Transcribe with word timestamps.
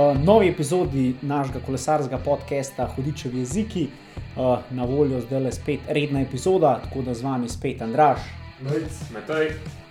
uh, 0.00 0.24
novi 0.24 0.48
epizodi 0.48 1.14
našega 1.22 1.60
kolesarskega 1.66 2.18
podcasta 2.18 2.88
Hudičevi 2.96 3.38
jeziki. 3.38 3.88
Uh, 4.36 4.58
na 4.70 4.84
voljo 4.84 5.20
zdaj 5.20 5.40
le 5.40 5.52
spet 5.52 5.80
redna 5.88 6.20
epizoda, 6.20 6.80
tako 6.84 7.02
da 7.02 7.14
z 7.14 7.22
vami 7.22 7.48
spet 7.48 7.82
Andraš. 7.82 8.20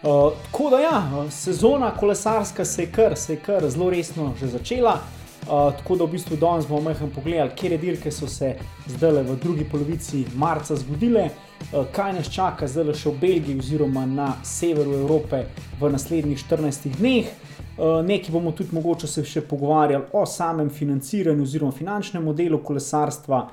Uh, 0.03 0.33
tako 0.45 0.69
da 0.69 0.79
ja, 0.79 1.29
sezona 1.31 1.91
kolesarska 1.91 2.65
se 2.65 2.81
je 2.81 2.91
kar, 2.91 3.15
se 3.15 3.33
je 3.33 3.39
kar 3.39 3.69
zelo 3.69 3.89
resno 3.89 4.33
že 4.39 4.47
začela. 4.47 4.99
Uh, 5.41 5.47
tako 5.77 5.95
da 5.95 6.03
v 6.03 6.11
bistvu 6.11 6.37
danes 6.37 6.67
bomo 6.67 6.81
mehko 6.81 7.07
pogledali, 7.15 7.51
kje 7.55 7.77
dirke 7.77 8.11
so 8.11 8.27
se 8.27 8.55
zdaj 8.87 9.23
v 9.23 9.35
drugi 9.41 9.65
polovici 9.65 10.25
marca 10.35 10.75
zgodile, 10.75 11.29
uh, 11.71 11.85
kaj 11.91 12.13
nas 12.13 12.29
čaka 12.29 12.67
zdaj 12.67 12.93
še 12.93 13.09
v 13.09 13.19
Belgiji 13.19 13.59
oziroma 13.59 14.05
na 14.05 14.33
severu 14.43 14.93
Evrope 14.93 15.45
v 15.79 15.91
naslednjih 15.91 16.45
14 16.47 16.97
dneh. 16.97 17.48
Uh, 17.79 18.05
nekaj 18.05 18.31
bomo 18.31 18.51
tudi 18.51 18.75
mogoče 18.75 19.07
se 19.07 19.23
še 19.23 19.41
pogovarjali 19.47 20.11
o 20.13 20.25
samem 20.25 20.69
financiranju 20.69 21.43
oziroma 21.43 21.71
finančnem 21.71 22.23
modelu 22.23 22.59
kolesarstva. 22.63 23.45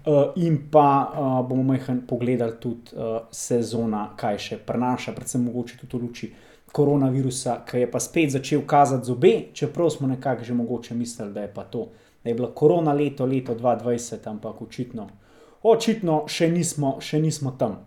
Uh, 0.00 0.32
in 0.36 0.58
pa 0.72 0.84
uh, 1.08 1.48
bomo 1.48 1.62
mehko 1.72 1.94
pogledali 2.08 2.56
tudi 2.60 2.96
uh, 2.96 3.18
sezona, 3.32 4.10
kaj 4.16 4.38
še 4.38 4.58
prenaša, 4.66 5.12
predvsem 5.16 5.44
mogoče 5.44 5.80
tudi 5.80 5.96
v 5.96 6.00
luči 6.06 6.30
koronavirusa, 6.72 7.58
ki 7.68 7.82
je 7.82 7.90
pa 7.90 8.00
spet 8.00 8.30
začel 8.36 8.62
kazati 8.66 9.06
zobe, 9.06 9.32
čeprav 9.52 9.90
smo 9.90 10.08
nekako 10.08 10.44
že 10.44 10.54
mogoče 10.54 10.94
mislili, 10.94 11.32
da 11.32 11.42
je 11.42 11.52
pa 11.54 11.64
to, 11.64 11.88
da 12.24 12.30
je 12.30 12.34
bilo 12.34 12.48
korona 12.48 12.92
leto, 12.92 13.26
leto 13.26 13.54
2020, 13.54 14.28
ampak 14.30 14.62
očitno, 14.62 15.08
očitno 15.62 16.24
še, 16.28 16.48
nismo, 16.48 16.96
še 17.00 17.20
nismo 17.20 17.56
tam. 17.58 17.80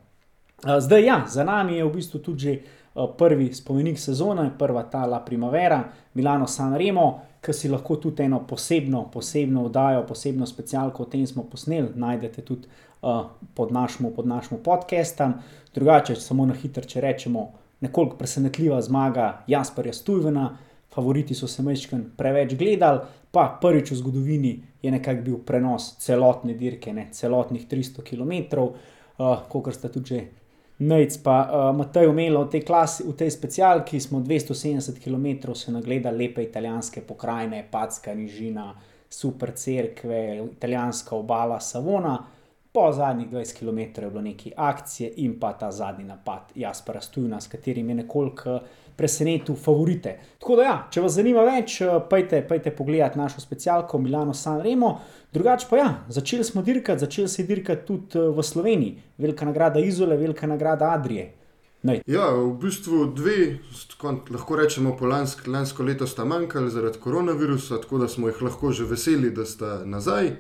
Zdaj, 0.63 1.05
ja, 1.05 1.25
za 1.27 1.43
nami 1.43 1.77
je 1.77 1.85
v 1.85 1.93
bistvu 1.93 2.19
tudi 2.19 2.39
že 2.39 2.59
prvi 2.93 3.53
spomenik 3.53 3.99
sezone, 3.99 4.51
prva 4.57 4.83
ta 4.83 5.05
La 5.05 5.19
Primavera, 5.19 5.83
Milano 6.13 6.47
San 6.47 6.75
Remo, 6.77 7.21
ki 7.41 7.53
si 7.53 7.69
lahko 7.69 7.97
tudi 7.97 8.23
eno 8.23 8.43
posebno, 8.47 9.07
posebno 9.11 9.65
oddajo, 9.65 10.05
posebno 10.07 10.45
specialko 10.45 11.03
o 11.03 11.05
tem 11.05 11.25
smo 11.27 11.43
posneli, 11.43 11.89
najdete 11.95 12.41
tudi 12.41 12.67
uh, 13.01 13.25
pod 13.53 13.71
našim 13.71 14.13
pod 14.15 14.25
podcastom. 14.63 15.33
Drugače, 15.73 16.15
samo 16.15 16.45
na 16.45 16.53
hitro, 16.53 16.83
če 16.83 17.01
rečemo, 17.01 17.49
nekoliko 17.81 18.15
presenetljiva 18.17 18.81
zmaga 18.81 19.43
Jasperja 19.47 19.93
Stujvena, 19.93 20.57
favoriti 20.93 21.33
so 21.35 21.47
se 21.47 21.63
mečken 21.63 22.05
preveč 22.17 22.53
gledali, 22.55 22.99
pa 23.31 23.57
prvič 23.61 23.91
v 23.91 23.95
zgodovini 23.95 24.53
je 24.81 24.91
nekako 24.91 25.21
bil 25.21 25.37
prenos 25.41 25.95
celotne 25.97 26.53
dirke, 26.53 26.93
ne 26.93 27.09
celotnih 27.11 27.67
300 27.67 28.05
km, 28.05 28.61
uh, 29.17 29.43
kot 29.49 29.73
ste 29.73 29.89
tudi 29.89 30.15
že. 30.15 30.23
Najc 30.79 31.17
pa 31.23 31.35
uh, 31.45 31.75
Matej 31.77 32.07
umelo 32.09 32.45
v 32.45 32.57
tej 32.57 32.61
klasi, 32.65 33.05
v 33.05 33.13
tej 33.13 33.29
specialki 33.31 33.99
smo 34.01 34.19
270 34.19 34.97
km 34.97 35.53
se 35.53 35.71
nagledali 35.71 36.27
lepe 36.27 36.43
italijanske 36.43 37.01
pokrajine, 37.01 37.67
Packa, 37.71 38.13
Nižina, 38.13 38.73
super 39.09 39.51
cerkve, 39.53 40.41
italijanska 40.57 41.15
obala 41.15 41.59
Savona 41.59 42.17
po 42.73 42.91
zadnjih 42.91 43.29
20 43.31 43.59
km 43.59 44.01
je 44.01 44.09
bilo 44.09 44.21
nekaj 44.21 44.51
akcije 44.57 45.13
in 45.17 45.39
pa 45.39 45.53
ta 45.53 45.71
zadnji 45.71 46.03
napad, 46.03 46.51
jaz 46.55 46.81
pa 46.85 46.93
rastujna, 46.93 47.41
s 47.41 47.47
katerim 47.47 47.89
je 47.89 47.95
nekoliko 47.95 48.59
presenetil 48.95 49.55
favorite. 49.55 50.19
Tako 50.39 50.55
da, 50.55 50.63
ja, 50.63 50.87
če 50.91 51.01
vas 51.01 51.13
zanima 51.13 51.43
več, 51.45 51.79
pejte, 52.09 52.41
pejte 52.49 52.73
pogledati 52.75 53.19
našo 53.19 53.41
specialko 53.41 53.99
Milano 54.01 54.33
San 54.33 54.61
Remo. 54.61 54.99
Drugače 55.33 55.67
pa 55.69 55.77
ja, 55.77 55.87
začeli 56.09 56.43
smo 56.43 56.61
dirkati, 56.61 57.05
začeli 57.05 57.27
se 57.27 57.43
dirkati 57.43 57.85
tudi 57.87 58.25
v 58.37 58.43
Sloveniji, 58.43 58.97
velika 59.17 59.45
nagrada 59.45 59.79
Izole, 59.79 60.17
velika 60.17 60.47
nagrada 60.47 60.91
Adrije. 60.93 61.31
Nej. 61.83 61.99
Ja, 62.07 62.29
v 62.31 62.53
bistvu 62.61 63.05
dve, 63.11 63.57
lahko 64.31 64.55
rečemo, 64.55 64.95
po 64.97 65.05
lansk, 65.05 65.47
lansko 65.47 65.83
leto 65.83 66.07
sta 66.07 66.25
manjkali 66.25 66.71
zaradi 66.71 67.01
koronavirusa, 67.03 67.81
tako 67.83 67.97
da 68.05 68.07
smo 68.07 68.29
jih 68.29 68.41
lahko 68.41 68.71
že 68.71 68.87
veseli, 68.87 69.33
da 69.35 69.45
sta 69.45 69.81
nazaj. 69.85 70.31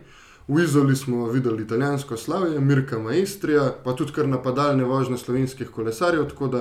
V 0.47 0.63
Izoli 0.63 0.95
smo 0.95 1.27
videli 1.27 1.63
italijansko 1.63 2.17
slavje, 2.17 2.59
Mirka 2.59 2.99
Maestrija, 2.99 3.75
pa 3.83 3.93
tudi 3.95 4.11
kar 4.11 4.27
napadalne 4.27 4.83
vožnje 4.83 5.17
slovenskih 5.17 5.69
kolesarjev. 5.69 6.25
Tako 6.29 6.47
da 6.47 6.57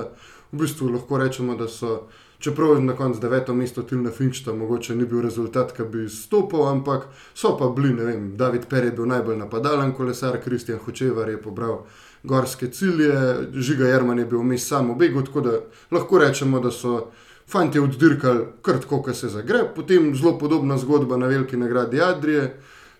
v 0.51 0.57
bistvu 0.61 0.87
lahko 0.89 1.17
rečemo, 1.17 1.55
da 1.59 1.67
so, 1.67 2.07
čeprav 2.39 2.75
je 2.75 2.81
na 2.81 2.95
koncu 2.95 3.19
deveto 3.19 3.53
mesto 3.53 3.83
Tilna 3.83 4.11
Finčta, 4.11 4.53
mogoče 4.53 4.95
ni 4.95 5.05
bil 5.05 5.21
rezultat, 5.21 5.75
ki 5.75 5.83
bi 5.83 6.07
stopil, 6.09 6.63
ampak 6.67 7.09
so 7.35 7.57
pa 7.59 7.67
bili, 7.75 7.91
ne 7.93 8.05
vem, 8.05 8.29
David 8.37 8.69
Per 8.69 8.85
je 8.85 8.91
bil 8.91 9.05
najbolj 9.05 9.37
napadalen 9.37 9.91
kolesar, 9.91 10.39
Kristjan 10.43 10.79
Hočevar 10.85 11.29
je 11.29 11.41
pobral 11.41 11.83
gorske 12.23 12.71
cilje, 12.71 13.11
Žiga 13.53 13.87
Jerman 13.87 14.19
je 14.19 14.25
bil 14.25 14.39
vmes 14.39 14.67
samo 14.67 14.95
begu, 14.95 15.25
tako 15.27 15.41
da 15.41 15.59
lahko 15.91 16.23
rečemo, 16.23 16.59
da 16.59 16.71
so. 16.71 17.09
Fanti 17.47 17.79
oddirkali 17.79 18.45
kar 18.63 18.77
tako, 18.79 19.01
kot 19.03 19.17
se 19.19 19.27
zagre, 19.27 19.65
potem 19.75 20.13
zelo 20.15 20.37
podobna 20.39 20.77
zgodba 20.77 21.17
na 21.17 21.27
veliki 21.27 21.57
nagradi 21.59 21.99
Adrije, 22.01 22.45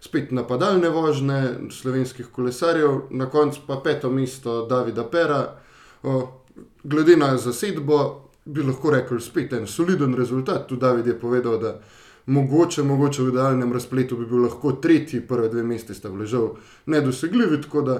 spet 0.03 0.31
napadalne 0.31 0.89
vožnje 0.89 1.71
slovenskih 1.71 2.27
kolesarjev, 2.31 3.01
na 3.09 3.29
koncu 3.29 3.61
pa 3.67 3.79
peto 3.83 4.09
mesto 4.11 4.65
Davida 4.67 5.03
Pera. 5.03 5.55
O, 6.03 6.43
glede 6.83 7.15
na 7.17 7.37
zasedbo, 7.37 7.99
bi 8.45 8.63
lahko 8.63 8.91
rekel, 8.91 9.19
spet 9.23 9.53
en 9.53 9.67
soliden 9.67 10.15
rezultat. 10.15 10.67
Tu 10.67 10.75
David 10.75 11.07
je 11.07 11.19
povedal, 11.19 11.57
da 11.59 11.77
mogoče, 12.25 12.83
mogoče 12.83 13.23
v 13.23 13.31
idealnem 13.31 13.73
razpletu 13.73 14.17
bi 14.19 14.25
bil 14.25 14.43
lahko 14.43 14.73
tretji, 14.83 15.21
prve 15.27 15.47
dve 15.49 15.63
mesti 15.63 15.95
sta 15.95 16.09
bili 16.09 16.27
žal 16.27 16.49
nedosegljivi. 16.85 17.61
Tako 17.61 17.81
da 17.81 17.97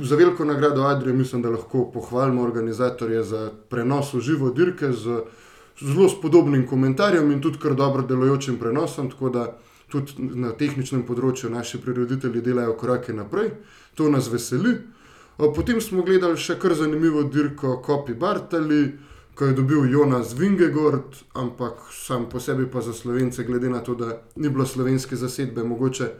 za 0.00 0.16
veliko 0.16 0.44
nagrado 0.44 0.82
Adrije 0.82 1.16
mislim, 1.16 1.42
da 1.42 1.50
lahko 1.50 1.90
pohvalimo 1.94 2.42
organizatorje 2.42 3.22
za 3.22 3.50
prenos 3.68 4.14
v 4.14 4.20
živo 4.20 4.50
dirke 4.50 4.92
z 4.92 5.20
zelo 5.82 6.08
spodobnim 6.08 6.66
komentarjem 6.66 7.32
in 7.32 7.42
tudi 7.42 7.58
kar 7.58 7.74
dobro 7.74 8.02
delujočim 8.02 8.58
prenosom. 8.58 9.10
Tako 9.10 9.28
da 9.30 9.56
tudi 9.88 10.18
na 10.18 10.52
tehničnem 10.52 11.04
področju 11.06 11.50
naši 11.50 11.80
priroditelji 11.82 12.42
delajo 12.42 12.76
korake 12.80 13.12
naprej, 13.12 13.52
to 13.94 14.08
nas 14.10 14.28
veseli. 14.32 14.76
Potem 15.36 15.80
smo 15.80 16.04
gledali 16.06 16.38
še 16.38 16.58
kar 16.62 16.74
zanimivo 16.78 17.24
dirko 17.26 17.80
Kopi 17.82 18.14
Bartali, 18.14 18.92
ko 19.34 19.48
je 19.50 19.56
dobil 19.58 19.90
Jonas 19.90 20.34
Vingegord, 20.38 21.16
ampak 21.34 21.90
sam 21.90 22.28
po 22.30 22.40
sebi 22.40 22.68
pa 22.70 22.80
za 22.80 22.94
slovence, 22.94 23.42
glede 23.44 23.68
na 23.68 23.80
to, 23.82 23.94
da 23.98 24.22
ni 24.36 24.48
bilo 24.48 24.66
slovenske 24.66 25.16
zasedbe, 25.18 25.64
mogoče 25.66 26.10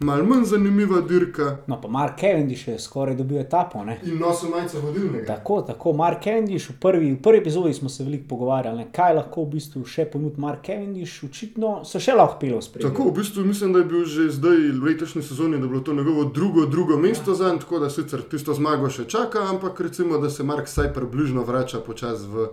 malo 0.00 0.24
manj 0.24 0.44
zanimiva 0.44 1.00
dirka. 1.00 1.56
No, 1.66 1.80
pa 1.80 1.88
Mark 1.88 2.20
Cavendish 2.20 2.68
je 2.68 2.78
skoraj 2.78 3.14
dobil 3.14 3.40
etapo. 3.40 3.84
Ne? 3.84 4.00
In 4.04 4.18
nosil 4.18 4.50
majico 4.50 4.80
vodilnega. 4.80 5.26
Tako, 5.26 5.62
tako, 5.62 5.92
Mark 5.92 6.24
Cavendish, 6.24 6.70
v 6.70 6.78
prvi, 6.80 7.12
v 7.12 7.22
prvi 7.22 7.38
epizodi 7.38 7.74
smo 7.74 7.88
se 7.88 8.04
veliko 8.04 8.28
pogovarjali, 8.28 8.78
ne? 8.78 8.86
kaj 8.92 9.14
lahko 9.14 9.44
v 9.44 9.50
bistvu 9.56 9.84
še 9.84 10.06
ponudi 10.12 10.40
Mark 10.40 10.66
Cavendish, 10.66 11.24
očitno 11.26 11.80
so 11.84 12.00
še 12.00 12.14
lahko 12.14 12.38
pilo 12.38 12.62
sprejeti. 12.62 12.90
Tako, 12.90 13.10
v 13.10 13.16
bistvu 13.18 13.44
mislim, 13.44 13.74
da 13.74 13.82
je 13.82 13.90
bil 13.90 14.04
že 14.04 14.30
zdaj 14.30 14.56
v 14.78 14.84
letošnji 14.86 15.22
sezoni, 15.22 15.58
da 15.58 15.66
je 15.66 15.74
bilo 15.74 15.82
to 15.82 15.94
njegovo 15.94 16.24
drugo, 16.24 16.66
drugo 16.66 16.96
mesto 16.96 17.34
ja. 17.34 17.42
za 17.42 17.50
njim, 17.50 17.58
tako 17.58 17.78
da 17.78 17.90
sicer 17.90 18.22
tisto 18.30 18.54
zmago 18.54 18.90
še 18.90 19.08
čaka, 19.10 19.48
ampak 19.50 19.80
recimo, 19.80 20.18
da 20.18 20.30
se 20.30 20.46
Mark 20.46 20.70
vsaj 20.70 20.92
približno 20.94 21.42
vrača 21.42 21.82
počasi 21.82 22.30
v 22.30 22.50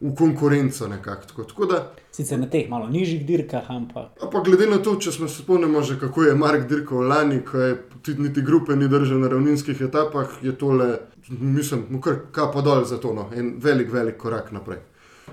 v 0.00 0.14
konkurenco 0.14 0.88
nekako. 0.88 1.26
Tako, 1.26 1.44
tako 1.44 1.66
da, 1.66 1.92
Sicer 2.12 2.38
na 2.38 2.46
teh 2.50 2.68
malo 2.68 2.86
nižjih 2.88 3.26
dirkah, 3.26 3.70
ampak. 3.70 4.16
Pa 4.32 4.40
glede 4.40 4.66
na 4.66 4.78
to, 4.82 4.94
če 5.00 5.12
smo 5.12 5.28
se 5.28 5.42
spomnili, 5.42 5.82
že 5.84 5.98
kako 6.00 6.22
je 6.22 6.34
Mark 6.34 6.68
dirkal 6.68 7.04
lani, 7.08 7.42
ko 7.44 7.58
je 7.58 7.74
tudi 8.02 8.22
niti 8.22 8.42
grupe 8.42 8.76
ni 8.76 8.88
držal 8.88 9.20
na 9.20 9.28
ravninskih 9.28 9.80
etapah, 9.88 10.38
je 10.42 10.54
tole, 10.58 10.94
mislim, 11.28 12.00
kar 12.00 12.22
kapo 12.32 12.62
dol 12.62 12.84
za 12.84 12.96
to, 13.00 13.12
no, 13.14 13.28
en 13.36 13.56
velik, 13.60 13.92
velik 13.92 14.16
korak 14.16 14.52
naprej. 14.52 14.80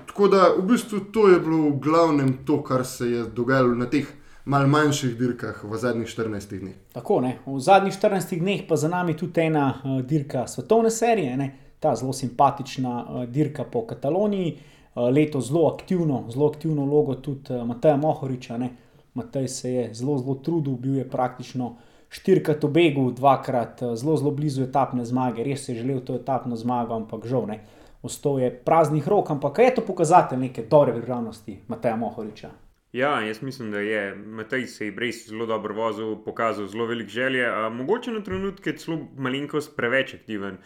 Tako 0.06 0.28
da 0.28 0.50
v 0.58 0.66
bistvu 0.68 1.00
to 1.12 1.28
je 1.28 1.40
bilo 1.40 1.70
v 1.70 1.80
glavnem 1.80 2.36
to, 2.44 2.62
kar 2.62 2.84
se 2.84 3.10
je 3.10 3.24
dogajalo 3.24 3.74
na 3.74 3.90
teh. 3.90 4.06
Mal 4.44 4.66
manjših 4.68 5.14
dirkah 5.16 5.62
v 5.64 5.78
zadnjih 5.80 6.04
14 6.04 6.58
dneh. 6.60 6.74
Tako, 6.92 7.22
v 7.46 7.60
zadnjih 7.64 7.94
14 7.96 8.34
dneh 8.42 8.66
pa 8.68 8.76
za 8.76 8.90
nami 8.92 9.16
tudi 9.16 9.40
ena 9.40 9.70
uh, 9.72 10.02
dirka 10.04 10.44
svetovne 10.46 10.90
serije, 10.90 11.36
ne? 11.36 11.46
Ta 11.84 11.92
zelo 12.00 12.12
simpatična 12.16 12.94
uh, 13.02 13.24
dirka 13.28 13.64
po 13.64 13.84
Kataloniji, 13.86 14.54
uh, 14.54 15.08
leto 15.12 15.40
zelo 15.44 15.66
aktivno, 15.68 16.24
zelo 16.32 16.48
aktivno 16.48 16.86
logo 16.88 17.14
tudi 17.14 17.52
uh, 17.52 17.66
Mateja 17.68 17.96
Mohoriča. 18.00 18.58
Ne? 18.58 18.70
Matej 19.14 19.48
se 19.48 19.72
je 19.72 19.88
zelo, 19.94 20.16
zelo 20.18 20.34
trudil, 20.34 20.74
bil 20.80 20.96
je 20.96 21.04
praktično 21.10 21.74
štirikrat 22.14 22.64
v 22.64 22.70
begu, 22.70 23.04
dvakrat 23.12 23.82
zelo, 23.94 24.16
zelo 24.16 24.30
blizu 24.30 24.64
etapne 24.64 25.04
zmage, 25.04 25.44
res 25.44 25.68
je 25.68 25.76
želel 25.78 26.00
to 26.00 26.16
etapno 26.16 26.56
zmago, 26.56 26.96
ampak 26.96 27.26
žal 27.26 27.46
ne. 27.50 27.60
Ostal 28.02 28.40
je 28.40 28.50
praznih 28.52 29.06
rok, 29.08 29.30
ampak 29.30 29.58
je 29.58 29.74
to 29.78 29.86
pokazatelj 29.86 30.38
neke 30.38 30.66
dobre 30.70 30.92
vrhovnosti 30.92 31.58
Mateja 31.68 31.96
Mohoriča. 31.96 32.50
Ja, 32.94 33.20
jaz 33.20 33.42
mislim, 33.42 33.70
da 33.70 33.80
je 33.80 34.14
Matej 34.14 34.66
se 34.66 34.86
je 34.86 34.92
res 34.98 35.24
zelo 35.28 35.46
dobro 35.46 35.74
vozil, 35.74 36.16
pokazal 36.24 36.66
zelo 36.66 36.86
velik 36.86 37.08
želje, 37.08 37.46
a 37.46 37.68
mogoče 37.68 38.12
na 38.12 38.20
trenutke 38.22 38.76
celo 38.78 38.98
malenkost 39.16 39.76
preveč 39.76 40.14
aktiven. 40.14 40.60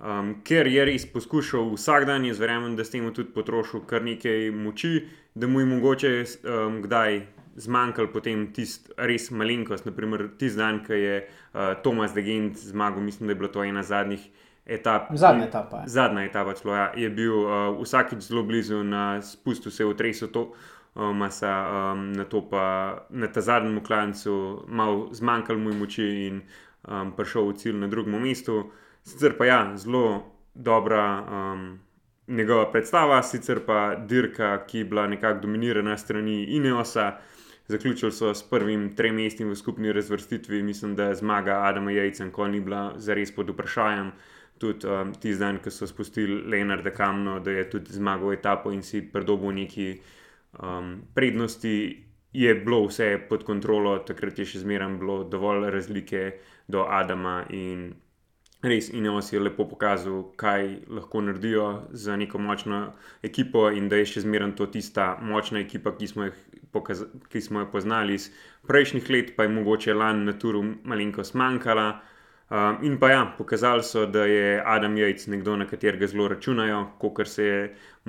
Um, 0.00 0.30
ker 0.48 0.64
je 0.64 0.84
res 0.88 1.04
poskušal 1.12 1.74
vsak 1.74 2.06
dan, 2.08 2.24
jaz 2.24 2.38
verjamem, 2.40 2.72
da 2.76 2.86
s 2.86 2.92
tem 2.94 3.04
tudi 3.12 3.34
potrošil 3.34 3.82
kar 3.88 4.00
nekaj 4.00 4.48
moči, 4.56 5.02
da 5.36 5.46
mu 5.46 5.60
je 5.60 5.66
mogoče 5.68 6.12
um, 6.24 6.78
kdaj 6.86 7.20
zmanjkalo 7.60 8.08
potem 8.08 8.46
tisti 8.56 8.94
res 8.96 9.28
malenkost. 9.30 9.84
Naprimer, 9.84 10.30
tisti 10.40 10.56
dan, 10.56 10.80
ko 10.86 10.96
je 10.96 11.20
uh, 11.20 11.74
Tomas 11.84 12.16
Degent 12.16 12.56
zmagal, 12.56 13.04
mislim, 13.04 13.28
da 13.28 13.36
je 13.36 13.40
bilo 13.42 13.52
to 13.52 13.64
ena 13.64 13.82
zadnjih 13.84 14.24
etap. 14.64 15.12
Zadnja 15.12 15.50
etapa. 15.50 15.84
Je. 15.84 15.92
Zadnja 15.92 16.24
etapa, 16.24 16.56
celo, 16.56 16.74
ja, 16.80 16.90
je 16.96 17.12
bil 17.12 17.36
uh, 17.44 17.52
vsakič 17.82 18.24
zelo 18.24 18.42
blizu 18.48 18.80
na 18.84 19.20
spustu, 19.20 19.70
se 19.70 19.84
je 19.84 19.92
v 19.92 19.98
tresu 20.00 20.32
to 20.32 20.52
masa, 20.94 21.92
um, 21.92 22.12
na 22.12 22.24
to 22.24 22.40
pa 22.42 23.06
na 23.10 23.28
ta 23.28 23.40
zadnjem 23.40 23.78
klancu 23.84 24.64
malo 24.66 25.08
zmanjkalo 25.12 25.58
mu 25.58 25.74
moči 25.74 26.26
in 26.26 26.40
um, 26.88 27.12
prišel 27.12 27.52
v 27.52 27.56
cilj 27.56 27.76
na 27.78 27.88
drugem 27.88 28.16
mestu. 28.22 28.70
Sicer 29.02 29.36
pa 29.38 29.46
ja, 29.46 29.60
zelo 29.76 30.32
dobra 30.54 31.04
um, 31.22 31.78
njegova 32.26 32.70
predstava, 32.72 33.22
sicer 33.22 33.60
pa 33.66 33.94
dirka, 33.94 34.66
ki 34.66 34.78
je 34.78 34.84
bila 34.84 35.06
nekako 35.06 35.40
dominirana 35.40 35.96
strani 35.96 36.44
Ineosa. 36.44 37.12
Zaključili 37.68 38.12
so 38.12 38.34
s 38.34 38.42
prvim 38.42 38.96
trem 38.96 39.14
mestim 39.14 39.50
v 39.50 39.54
skupni 39.54 39.92
razvrstitvi, 39.92 40.62
mislim, 40.62 40.96
da 40.96 41.04
je 41.04 41.14
zmaga 41.14 41.60
Adama 41.62 41.92
Jajca, 41.92 42.30
ko 42.30 42.48
ni 42.48 42.60
bila 42.60 42.92
zares 42.96 43.34
pod 43.34 43.50
vprašanjem. 43.50 44.12
Tudi 44.58 44.86
um, 44.86 45.12
ti 45.14 45.34
dan, 45.34 45.58
ko 45.58 45.70
so 45.70 45.86
spustili 45.86 46.42
Leonarda 46.50 46.90
Kamno, 46.90 47.38
da 47.40 47.50
je 47.50 47.70
tudi 47.70 47.92
zmagal 47.92 48.32
etapo 48.32 48.72
in 48.72 48.82
si 48.82 49.00
predobil 49.12 49.54
neki 49.54 50.00
um, 50.58 51.02
prednosti, 51.14 52.04
je 52.32 52.54
bilo 52.54 52.86
vse 52.86 53.18
pod 53.28 53.44
kontrolo, 53.44 53.98
takrat 53.98 54.38
je 54.38 54.44
še 54.46 54.64
zmeraj 54.64 54.98
bilo 54.98 55.22
dovolj 55.24 55.70
razlike 55.70 56.32
do 56.68 56.84
Adama 56.88 57.44
in 57.50 57.92
res 58.62 58.90
Ineos 58.92 59.32
je 59.32 59.40
lepo 59.40 59.64
pokazal, 59.68 60.22
kaj 60.36 60.76
lahko 60.88 61.20
naredijo 61.20 61.66
za 61.92 62.16
neko 62.16 62.38
močno 62.38 62.92
ekipo 63.22 63.70
in 63.70 63.88
da 63.88 63.96
je 63.96 64.10
še 64.12 64.24
zmeraj 64.26 64.54
to 64.58 64.66
tista 64.66 65.14
močna 65.22 65.62
ekipa, 65.64 65.94
ki 65.96 66.06
smo, 66.06 66.28
ki 67.32 67.40
smo 67.40 67.64
jo 67.64 67.70
poznali 67.72 68.18
iz 68.20 68.30
prejšnjih 68.68 69.10
let, 69.10 69.34
pa 69.36 69.46
je 69.46 69.54
mogoče 69.56 69.94
lani 69.94 70.24
na 70.28 70.36
turu 70.38 70.62
malenkost 70.84 71.34
manjkala. 71.34 71.90
Um, 72.50 72.80
in 72.82 72.96
pa 72.98 73.12
ja, 73.12 73.20
pokazali 73.38 73.82
so, 73.86 74.06
da 74.10 74.24
je 74.26 74.62
Adam 74.66 74.96
Jajc 74.98 75.26
nekdo, 75.30 75.54
na 75.56 75.68
katerega 75.70 76.08
zelo 76.10 76.26
računajo, 76.28 76.80
kot 76.98 77.28
se 77.28 77.44
je 77.44 77.60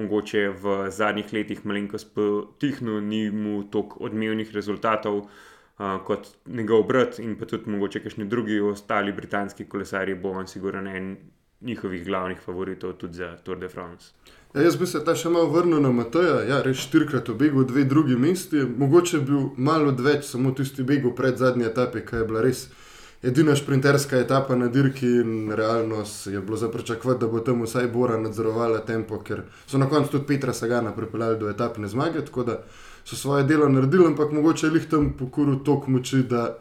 mogoče 0.01 0.47
v 0.49 0.89
zadnjih 0.89 1.33
letih 1.33 1.61
malenkost 1.65 2.09
potihnil, 2.15 3.03
ni 3.05 3.29
mu 3.29 3.63
toliko 3.69 4.01
odmevnih 4.09 4.49
rezultatov 4.55 5.27
kot 6.05 6.27
njegov 6.45 6.83
brat 6.87 7.19
in 7.19 7.35
pa 7.39 7.45
tudi 7.45 7.69
mogoče 7.71 8.03
kakšni 8.03 8.25
drugi 8.29 8.59
ostali 8.59 9.13
britanski 9.13 9.65
kolesari, 9.65 10.15
bo 10.15 10.31
on 10.31 10.47
sigurno 10.47 10.89
en 10.89 11.15
njihovih 11.61 12.05
glavnih 12.05 12.37
favoritov 12.45 12.93
tudi 12.93 13.13
za 13.13 13.37
Tour 13.37 13.59
de 13.59 13.69
France. 13.69 14.11
Ja, 14.53 14.61
jaz 14.61 14.75
bi 14.75 14.87
se 14.87 14.99
ta 15.05 15.15
še 15.15 15.29
malo 15.31 15.47
vrnil 15.47 15.79
na 15.81 15.91
Mateja, 15.95 16.41
ja, 16.43 16.61
res 16.61 16.81
štirikrat 16.83 17.29
obegel 17.31 17.63
dve 17.63 17.85
drugi 17.87 18.17
mesti, 18.19 18.65
mogoče 18.77 19.21
bil 19.23 19.49
malo 19.57 19.93
več, 19.95 20.25
samo 20.27 20.51
tisti 20.51 20.83
beg 20.83 21.07
pred 21.15 21.37
zadnji 21.39 21.69
etapi, 21.69 22.03
ki 22.05 22.19
je 22.19 22.27
bila 22.27 22.43
res. 22.43 22.65
Edina 23.23 23.53
šprinterska 23.55 24.17
etapa 24.17 24.55
na 24.57 24.67
dirki 24.67 25.05
in 25.21 25.51
realno 25.53 26.01
je 26.25 26.39
bilo 26.41 26.57
zapričakovati, 26.57 27.21
da 27.21 27.27
bo 27.29 27.39
tam 27.39 27.61
vsaj 27.61 27.87
Bora 27.93 28.17
nadzorovala 28.17 28.79
tempo, 28.85 29.21
ker 29.21 29.43
so 29.69 29.77
na 29.77 29.87
koncu 29.89 30.17
tudi 30.17 30.25
Petra 30.33 30.53
Sagana 30.57 30.91
pripeljali 30.95 31.37
do 31.39 31.49
etapne 31.49 31.87
zmage. 31.87 32.25
Tako 32.25 32.43
da 32.43 32.57
so 33.05 33.15
svoje 33.15 33.43
delo 33.43 33.69
naredili, 33.69 34.05
ampak 34.05 34.31
mogoče 34.31 34.67
jih 34.67 34.85
tam 34.89 35.13
pokoril 35.19 35.59
toliko 35.63 35.91
moči, 35.91 36.23
da 36.23 36.57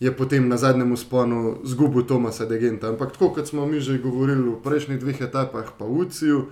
je 0.00 0.16
potem 0.16 0.48
na 0.48 0.56
zadnjem 0.56 0.92
usponu 0.92 1.56
zgubil 1.64 2.02
Tomasa 2.06 2.46
Degenta. 2.46 2.88
Ampak 2.88 3.12
tako 3.12 3.28
kot 3.28 3.46
smo 3.46 3.66
mi 3.66 3.80
že 3.80 3.98
govorili 3.98 4.50
v 4.50 4.58
prejšnjih 4.64 4.98
dveh 4.98 5.20
etapah, 5.20 5.68
pa 5.78 5.84
v 5.84 6.02
Uciju, 6.02 6.46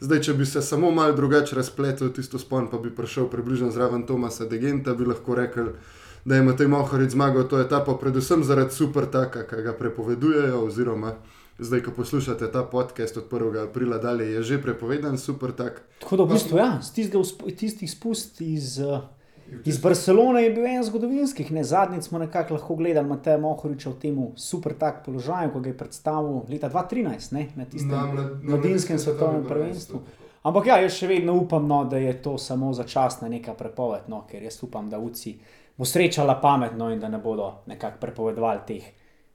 zdaj, 0.00 0.20
če 0.20 0.34
bi 0.34 0.46
se 0.46 0.62
samo 0.62 0.90
malo 0.90 1.12
drugače 1.12 1.56
razpletel 1.56 2.12
tisto 2.12 2.38
spon, 2.38 2.70
pa 2.70 2.78
bi 2.78 2.90
prišel 2.90 3.28
približno 3.28 3.70
zraven 3.70 4.06
Tomasa 4.06 4.48
Degenta, 4.48 4.94
bi 4.94 5.04
lahko 5.04 5.34
rekel, 5.34 5.76
da 6.24 6.36
ima 6.36 6.56
Tej 6.56 6.68
Mohoric 6.68 7.12
zmagal 7.12 7.44
to 7.48 7.60
etapo, 7.60 7.98
predvsem 8.00 8.44
zaradi 8.44 8.72
super 8.72 9.04
taka, 9.06 9.44
ki 9.44 9.62
ga 9.62 9.76
prepovedujejo, 9.76 10.64
oziroma 10.64 11.12
zdaj, 11.58 11.80
ko 11.80 11.90
poslušate 11.90 12.52
ta 12.52 12.62
podcast 12.62 13.16
od 13.16 13.30
1. 13.30 13.68
aprila 13.68 13.98
dalje, 13.98 14.32
je 14.32 14.42
že 14.42 14.62
prepovedan, 14.62 15.18
super 15.18 15.52
tak. 15.52 15.82
Tako 16.00 16.16
da 16.16 16.22
v 16.22 16.32
bistvu, 16.32 16.58
ja, 16.58 16.80
tisti 17.56 17.86
spust 17.88 18.40
iz, 18.40 18.78
eh, 18.80 19.00
iz 19.64 19.78
Barcelone 19.78 20.42
je 20.42 20.50
bil 20.50 20.66
en 20.66 20.84
zgodovinskih. 20.84 21.52
Ne? 21.52 21.64
Zadnjič 21.64 22.04
smo 22.04 22.18
nekako 22.18 22.54
lahko 22.54 22.74
gledali 22.74 23.08
Mateja 23.08 23.38
Mohoriča 23.38 23.90
v 23.90 23.98
tem 23.98 24.18
super 24.36 24.74
tak 24.74 25.04
položaju, 25.04 25.52
ko 25.52 25.60
ga 25.60 25.68
je 25.68 25.78
predstavil 25.78 26.42
leta 26.48 26.70
2013 26.70 27.32
ne? 27.32 27.48
na 27.56 27.64
tistem 27.64 27.90
na, 27.90 28.06
mlad, 28.06 28.42
mladinskem 28.42 28.98
svetovnem 28.98 29.44
prvenstvu. 29.44 30.00
Ampak 30.44 30.66
ja, 30.66 30.76
jaz 30.82 30.92
še 30.92 31.06
vedno 31.08 31.38
upam, 31.40 31.68
no, 31.68 31.84
da 31.88 31.96
je 31.96 32.22
to 32.22 32.38
samo 32.38 32.72
začasna 32.72 33.28
neka 33.28 33.54
prepoved, 33.54 34.10
no, 34.12 34.26
ker 34.28 34.42
jaz 34.42 34.58
upam, 34.62 34.90
da 34.90 34.98
uci 34.98 35.38
bo 35.76 35.84
srečala 35.88 36.36
pametno 36.40 36.90
in 36.92 37.00
da 37.00 37.08
ne 37.08 37.18
bodo 37.18 37.64
nekako 37.66 37.98
prepovedovali 38.00 38.60
teh, 38.66 38.84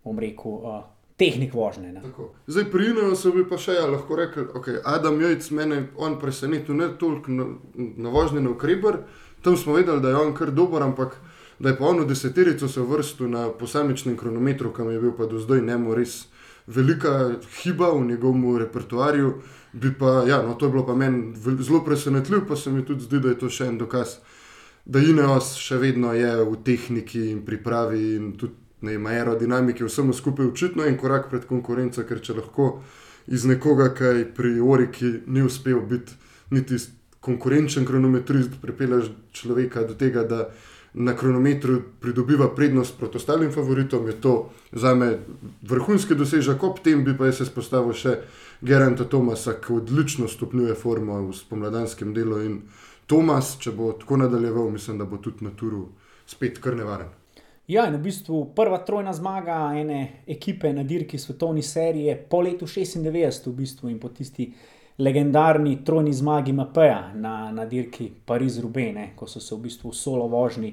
bom 0.04 0.20
rekel, 0.20 0.52
uh, 0.52 0.84
tehnik 1.20 1.54
vožnje. 1.54 2.02
Zdaj, 2.48 2.66
pri 2.72 2.90
Inu 2.90 3.16
so 3.20 3.34
bi 3.36 3.44
pa 3.48 3.60
še 3.60 3.76
ja, 3.76 3.88
lahko 3.92 4.16
rekli, 4.16 4.46
da 4.48 4.56
okay, 4.60 4.80
Adam 4.88 5.20
Jojc 5.22 5.50
mene 5.52 5.82
on 6.00 6.16
presenetil 6.20 6.80
ne 6.80 6.88
toliko 7.00 7.36
na, 7.36 7.48
na 7.76 8.14
vožnje 8.14 8.42
na 8.42 8.54
ukreber, 8.56 9.04
tam 9.44 9.58
smo 9.60 9.76
vedeli, 9.76 10.02
da 10.02 10.14
je 10.14 10.22
on 10.24 10.34
kar 10.34 10.54
dober, 10.56 10.84
ampak 10.84 11.20
da 11.60 11.74
je 11.74 11.78
pa 11.78 11.90
on 11.92 12.00
v 12.00 12.08
deseterico 12.08 12.68
se 12.72 12.82
vrstil 12.82 13.28
na 13.30 13.50
posamičnem 13.52 14.16
kronometru, 14.18 14.72
kam 14.72 14.92
je 14.92 15.00
bil 15.00 15.12
pa 15.18 15.28
do 15.28 15.40
zdaj 15.44 15.62
njemu 15.62 15.96
res 15.96 16.22
velika 16.68 17.36
hiba 17.60 17.92
v 17.92 18.06
njegovem 18.14 18.58
repertoarju. 18.58 19.34
Pa, 20.00 20.24
ja, 20.26 20.42
no, 20.42 20.56
to 20.58 20.66
je 20.66 20.72
bilo 20.72 20.86
pa 20.86 20.96
meni 20.96 21.36
zelo 21.60 21.84
presenetljivo, 21.86 22.46
pa 22.48 22.56
se 22.56 22.72
mi 22.72 22.86
tudi 22.86 23.04
zdi, 23.04 23.20
da 23.20 23.30
je 23.30 23.38
to 23.38 23.50
še 23.54 23.68
en 23.70 23.78
dokaz, 23.78 24.16
da 24.86 25.04
Ineos 25.04 25.52
še 25.62 25.78
vedno 25.78 26.14
je 26.16 26.32
v 26.42 26.56
tehniki 26.66 27.28
in 27.30 27.44
pripravi 27.46 28.02
in 28.16 28.32
tudi 28.40 28.69
ne, 28.82 28.96
aerodinamiki, 29.12 29.84
vsemu 29.84 30.14
skupaj 30.14 30.52
očitno 30.52 30.86
en 30.86 30.98
korak 30.98 31.30
pred 31.30 31.46
konkurenco, 31.46 32.04
ker 32.08 32.22
če 32.22 32.38
lahko 32.40 32.72
iz 33.28 33.46
nekoga, 33.46 33.92
ki 33.94 34.26
pri 34.36 34.60
Oriki 34.60 35.14
ni 35.28 35.44
uspel 35.46 35.82
biti 35.86 36.16
niti 36.50 36.78
konkurenčen 37.20 37.86
kronometrist, 37.86 38.58
pripelješ 38.62 39.12
človeka 39.32 39.84
do 39.84 39.94
tega, 39.94 40.24
da 40.24 40.50
na 40.94 41.14
kronometru 41.16 41.82
pridobiva 42.00 42.48
prednost 42.56 42.98
proti 42.98 43.18
ostalim 43.18 43.52
favoritom, 43.52 44.08
je 44.08 44.22
to 44.22 44.50
za 44.72 44.96
me 44.96 45.20
vrhunski 45.62 46.16
dosežek, 46.16 46.64
ob 46.64 46.80
tem 46.84 47.04
bi 47.04 47.14
pa 47.18 47.30
jaz 47.30 47.44
izpostavil 47.46 47.94
še 47.94 48.16
Geranta 48.62 49.06
Tomasa, 49.06 49.54
ki 49.62 49.74
odlično 49.74 50.28
stopnjuje 50.28 50.76
formo 50.76 51.22
v 51.28 51.36
spomladanskem 51.38 52.14
delu 52.14 52.42
in 52.42 52.62
Tomas, 53.08 53.56
če 53.62 53.72
bo 53.78 53.94
tako 54.00 54.18
nadaljeval, 54.24 54.70
mislim, 54.70 54.98
da 54.98 55.06
bo 55.06 55.18
tudi 55.18 55.46
na 55.46 55.54
turu 55.56 55.88
spet 56.28 56.60
kar 56.62 56.76
nevaren. 56.78 57.19
Ja, 57.70 57.84
in 57.86 57.94
v 57.94 58.00
bistvu 58.02 58.38
prva 58.58 58.80
trojna 58.82 59.12
zmaga 59.14 59.60
ene 59.78 60.24
ekipe 60.28 60.72
na 60.74 60.82
dirki 60.84 61.20
svetovne 61.22 61.62
serije 61.62 62.16
po 62.30 62.40
letu 62.42 62.66
96, 62.66 63.46
v 63.46 63.54
bistvu 63.54 63.90
in 63.92 64.00
po 64.02 64.10
tisti 64.10 64.48
legendarni 64.98 65.76
trojni 65.86 66.14
zmagi 66.14 66.54
MPA 66.54 67.12
na, 67.14 67.52
na 67.52 67.66
dirki 67.70 68.10
Pariz-Rubene, 68.26 69.12
ko 69.16 69.28
so 69.30 69.38
se 69.40 69.54
v 69.56 69.60
bistvu 69.68 69.94
solo 69.94 70.26
vožni 70.28 70.72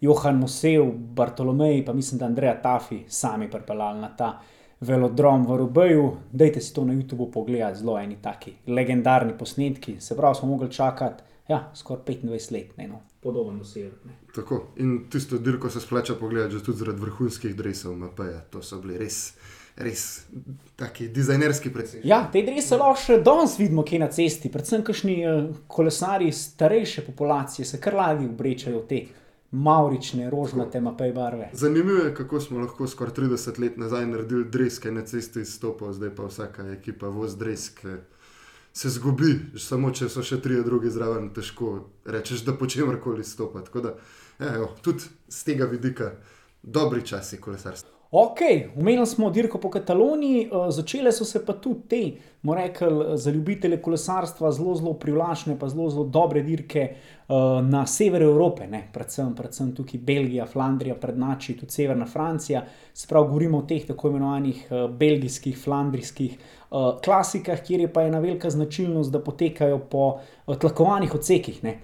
Johan 0.00 0.40
Mosev, 0.40 0.88
Bartolomej, 1.20 1.84
pa 1.84 1.92
mislim, 1.92 2.18
da 2.18 2.32
Andreja 2.32 2.56
Tafi 2.62 3.02
sami 3.08 3.50
pripeljali 3.50 4.00
na 4.00 4.08
ta 4.16 4.32
velodrom 4.80 5.44
v 5.46 5.60
Rubeju. 5.60 6.10
Dajte 6.32 6.60
si 6.60 6.74
to 6.74 6.86
na 6.88 6.96
YouTubu 6.96 7.28
pogledati, 7.30 7.82
zelo 7.84 7.98
eni 8.00 8.16
taki 8.22 8.56
legendarni 8.66 9.36
posnetki. 9.38 10.00
Se 10.00 10.16
pravi, 10.16 10.40
smo 10.40 10.48
mogli 10.48 10.72
čakati 10.72 11.22
ja, 11.48 11.66
skoraj 11.74 12.04
25 12.04 12.52
let, 12.52 12.76
ne, 12.76 12.88
no, 12.88 13.09
podoben 13.20 13.58
dosežek. 13.58 13.92
Tako 14.34 14.66
in 14.76 15.10
tisto 15.10 15.38
dirko 15.38 15.70
se 15.70 15.80
splača 15.80 16.14
pogledati, 16.14 16.54
že 16.54 16.64
tudi 16.64 16.78
zaradi 16.78 17.00
vrhunskih 17.00 17.56
drevesov, 17.56 17.96
MPA. 17.96 18.44
To 18.50 18.62
so 18.62 18.80
bili 18.80 18.98
res. 18.98 19.32
Res 19.80 20.26
taki 20.76 21.06
dizajnerski 21.08 21.70
predvsem. 21.72 22.00
Ja, 22.04 22.24
te 22.32 22.42
drevesa 22.44 22.76
lahko 22.76 22.98
še 23.00 23.20
danes 23.24 23.54
vidimo, 23.56 23.84
ki 23.86 23.96
je 23.96 24.00
na 24.02 24.08
cesti, 24.12 24.50
predvsem 24.52 24.82
kašni 24.84 25.14
uh, 25.24 25.38
kolesari 25.70 26.32
starejše 26.34 27.04
populacije, 27.06 27.64
se 27.64 27.80
kar 27.80 27.96
ladi 27.96 28.26
obrečajo 28.28 28.82
te 28.90 28.98
maurične, 29.50 30.26
rožnate, 30.30 30.80
mapej 30.80 31.12
barve. 31.12 31.48
Zanimivo 31.52 32.02
je, 32.04 32.14
kako 32.14 32.40
smo 32.40 32.60
lahko 32.60 32.86
skoraj 32.90 33.14
30 33.14 33.60
let 33.62 33.78
nazaj 33.80 34.06
naredili 34.06 34.44
dreveske 34.50 34.92
na 34.92 35.06
cesti 35.06 35.40
izstopov, 35.46 35.94
zdaj 35.96 36.12
pa 36.18 36.28
vsaka 36.28 36.66
ekipa 36.74 37.08
voz 37.08 37.38
dreveske 37.38 37.96
se 38.72 38.90
zgubi, 38.90 39.34
samo 39.58 39.90
če 39.90 40.08
so 40.08 40.22
še 40.22 40.40
tri 40.42 40.60
druge 40.64 40.90
zraven, 40.90 41.30
težko 41.34 41.72
rečeš, 42.06 42.44
da 42.46 42.56
počemer 42.56 43.00
koli 43.02 43.24
stopa. 43.24 43.64
Tako 43.66 43.86
da, 43.86 43.94
ja, 44.38 44.54
jo, 44.60 44.68
tudi 44.82 45.08
z 45.28 45.44
tega 45.44 45.68
vidika, 45.70 46.12
dobri 46.62 47.02
časi 47.06 47.40
kolesarstva. 47.40 47.99
Ok, 48.12 48.38
umenili 48.76 49.06
smo 49.06 49.30
dirko 49.30 49.58
po 49.58 49.70
Kataloniji, 49.70 50.42
eh, 50.42 50.70
začele 50.70 51.12
so 51.12 51.24
se 51.24 51.44
pa 51.46 51.52
tudi 51.52 51.80
te, 51.88 52.12
moramo 52.42 52.66
reči, 52.66 52.84
za 53.14 53.30
ljubitelje 53.30 53.82
kolesarstva 53.82 54.50
zelo, 54.52 54.74
zelo 54.74 54.92
privlačne, 54.92 55.54
pa 55.58 55.68
zelo, 55.68 55.90
zelo 55.90 56.04
dobre 56.04 56.42
dirke 56.42 56.80
eh, 56.80 57.34
na 57.62 57.84
severu 57.86 58.26
Evrope, 58.32 58.66
ne? 58.66 58.82
predvsem, 58.92 59.30
predvsem 59.34 59.70
tukaj 59.76 60.00
Belgija, 60.00 60.46
Flandrija, 60.46 60.94
prednači 60.94 61.56
tudi 61.56 61.72
severna 61.72 62.06
Francija. 62.06 62.64
Se 62.94 63.06
pravi, 63.08 63.28
govorimo 63.28 63.58
o 63.58 63.62
teh 63.62 63.86
tako 63.86 64.10
imenovanih 64.10 64.66
eh, 64.70 64.88
belgijskih, 64.88 65.58
flandrijskih 65.58 66.38
klasikah, 67.04 67.62
kjer 67.66 67.80
je 67.80 67.92
pa 67.92 68.02
ena 68.06 68.18
velika 68.22 68.50
značilnost, 68.50 69.10
da 69.10 69.18
potekajo 69.18 69.78
po 69.90 70.20
tlakovanih 70.46 71.14
odsekih. 71.14 71.64
Ne? 71.64 71.78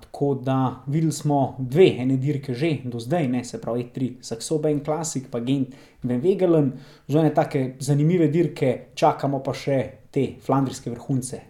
Tako 0.00 0.34
da 0.34 0.82
videli 0.86 1.12
smo 1.12 1.56
dve, 1.58 1.86
ene 1.98 2.16
dirke 2.16 2.54
že 2.54 2.76
do 2.84 3.00
zdaj, 3.00 3.28
ne, 3.28 3.44
se 3.44 3.60
pravi, 3.60 3.88
tri, 3.94 4.16
Saksoba 4.20 4.70
in 4.70 4.80
Klasik, 4.84 5.30
pa 5.30 5.40
Gent 5.40 5.74
in 6.02 6.20
Vegelen, 6.20 6.72
že 7.08 7.22
ne 7.22 7.34
take 7.34 7.74
zanimive 7.80 8.28
dirke, 8.28 8.94
čakamo 8.94 9.42
pa 9.42 9.54
še 9.54 9.80
te 10.10 10.26
flandrijske 10.46 10.90
vrhunce. 10.90 11.40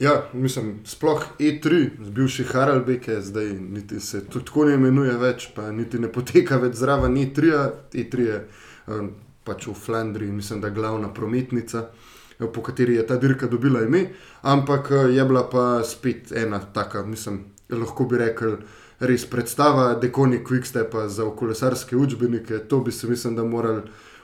Ja, 0.00 0.24
mislim, 0.32 0.80
sploh 0.84 1.22
E3, 1.38 1.90
z 2.02 2.10
bivši 2.10 2.44
Haraldbeke, 2.44 3.20
zdaj 3.20 3.52
niti 3.52 4.00
se 4.00 4.24
tako 4.26 4.64
ne 4.64 4.74
imenuje 4.74 5.14
več, 5.18 5.48
pa 5.54 5.70
niti 5.70 5.98
ne 5.98 6.10
poteka 6.12 6.58
več 6.58 6.74
zraven 6.80 7.14
E3. 7.14 7.52
-a. 7.52 7.70
E3 7.92 8.26
je 8.26 8.40
um, 8.86 9.12
pač 9.44 9.66
v 9.66 9.74
Flandriji, 9.74 10.32
mislim, 10.32 10.60
da 10.60 10.70
glavna 10.70 11.12
prometnica, 11.14 11.78
eh, 11.78 12.13
po 12.38 12.62
kateri 12.62 12.94
je 12.94 13.06
ta 13.06 13.16
dirka 13.16 13.46
dobila 13.46 13.82
ime, 13.82 14.06
ampak 14.42 14.90
eh, 14.90 14.94
je 15.16 15.24
bila 15.24 15.48
pa 15.50 15.82
spet 15.84 16.32
ena 16.32 16.60
taka, 16.60 17.04
mislim, 17.06 17.44
lahko 17.70 18.04
bi 18.04 18.18
rekel. 18.18 18.56
Res 19.00 19.24
predstava, 19.26 19.94
dekoni 20.00 20.38
Quickstepa 20.44 21.08
za 21.08 21.24
kolesarske 21.36 21.96
učbenike, 21.96 22.58
to 22.58 22.80
bi 22.80 22.92
se, 22.92 23.06
mislim, 23.06 23.36
da 23.36 23.44
morali 23.44 23.82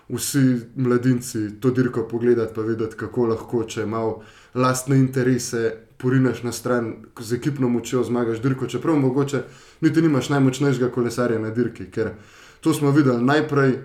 vsi 0.09 0.61
mladinci 0.77 1.61
to 1.61 1.71
dirko 1.71 2.09
pogledati, 2.09 2.55
pa 2.55 2.63
videti, 2.63 2.97
kako 2.97 3.27
lahko, 3.27 3.65
če 3.65 3.87
malo 3.87 4.23
lastne 4.55 4.99
interese 4.99 5.73
porineš 6.01 6.43
na 6.43 6.53
stran, 6.53 6.95
z 7.21 7.37
ekipno 7.37 7.69
močjo 7.69 8.03
zmagaš 8.05 8.41
dirko, 8.41 8.67
čeprav 8.67 8.97
mogoče 8.97 9.43
niti 9.81 10.03
nimaš 10.03 10.29
najmočnejšega 10.29 10.89
kolesarja 10.91 11.39
na 11.39 11.51
dirki. 11.51 11.91
Ker 11.91 12.15
to 12.61 12.75
smo 12.75 12.91
videli 12.91 13.23
najprej. 13.25 13.79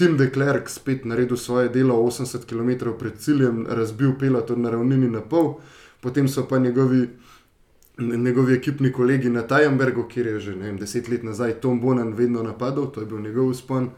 Tim 0.00 0.16
de 0.16 0.30
Klerk 0.32 0.68
spet 0.72 1.04
naredil 1.04 1.36
svoje 1.36 1.68
delo 1.68 1.94
80 1.94 2.46
km 2.48 2.94
pred 2.98 3.18
ciljem, 3.20 3.66
razbil 3.68 4.14
peloton 4.18 4.62
na 4.62 4.70
ravnini 4.70 5.10
na 5.10 5.20
pol, 5.20 5.58
potem 6.00 6.28
so 6.28 6.46
pa 6.48 6.58
njegovi, 6.58 7.08
njegovi 7.98 8.54
ekipni 8.54 8.92
kolegi 8.92 9.28
na 9.28 9.42
Tajembergu, 9.42 10.06
kjer 10.08 10.26
je 10.26 10.40
že 10.40 10.54
vem, 10.54 10.78
deset 10.80 11.08
let 11.08 11.22
nazaj 11.22 11.52
Tom 11.60 11.80
Bonan 11.80 12.14
vedno 12.16 12.42
napadal, 12.42 12.86
to 12.86 13.00
je 13.00 13.06
bil 13.06 13.20
njegov 13.20 13.50
uspon, 13.52 13.90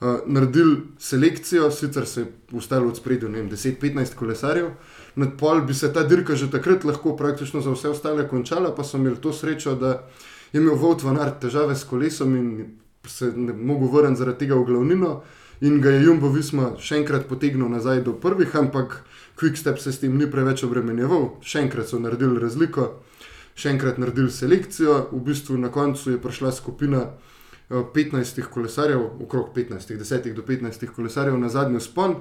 uh, 0.00 0.24
naredili 0.26 0.78
selekcijo, 0.98 1.70
sicer 1.70 2.06
se 2.06 2.20
je 2.20 2.32
ustalo 2.52 2.88
od 2.88 2.96
spredju 2.96 3.28
10-15 3.28 4.14
kolesarjev, 4.14 4.70
nad 5.16 5.36
pol 5.38 5.60
bi 5.60 5.74
se 5.74 5.92
ta 5.92 6.02
dirka 6.02 6.34
že 6.34 6.50
takrat 6.50 6.84
lahko 6.84 7.16
praktično 7.16 7.60
za 7.60 7.76
vse 7.76 7.88
ostale 7.88 8.28
končala, 8.28 8.72
pa 8.74 8.84
so 8.84 8.96
imeli 8.96 9.20
to 9.20 9.32
srečo, 9.32 9.74
da 9.74 10.08
je 10.52 10.60
imel 10.60 10.80
Vod 10.80 11.02
van 11.02 11.20
Art 11.20 11.40
težave 11.44 11.76
s 11.76 11.84
kolesom 11.84 12.36
in 12.36 12.66
se 13.06 13.32
ne 13.36 13.52
mogel 13.52 13.92
vrniti 13.92 14.18
zaradi 14.18 14.38
tega 14.38 14.54
v 14.54 14.64
glavnino. 14.64 15.20
In 15.62 15.80
ga 15.80 15.90
je 15.90 16.02
Jumbo 16.02 16.26
Visma 16.34 16.72
še 16.82 16.96
enkrat 16.98 17.28
potegnil 17.30 17.68
nazaj 17.70 18.00
do 18.02 18.16
prvih, 18.18 18.50
ampak 18.58 18.96
Quickstep 19.38 19.78
se 19.78 19.92
s 19.94 20.00
tem 20.02 20.16
ni 20.18 20.26
preveč 20.26 20.64
obremenjeval, 20.66 21.36
še 21.38 21.60
enkrat 21.62 21.86
so 21.86 22.00
naredili 22.02 22.40
razliko, 22.42 22.88
še 23.54 23.70
enkrat 23.70 24.00
naredili 24.02 24.34
selekcijo. 24.34 24.96
V 25.12 25.20
bistvu 25.22 25.60
na 25.62 25.70
koncu 25.70 26.16
je 26.16 26.18
prišla 26.18 26.50
skupina 26.56 27.04
15 27.70 28.42
kolesarjev, 28.50 29.04
okrog 29.22 29.52
15, 29.54 29.94
10 30.00 30.34
do 30.34 30.42
15 30.42 30.82
kolesarjev 30.96 31.38
na 31.38 31.48
zadnji 31.48 31.80
spon. 31.80 32.16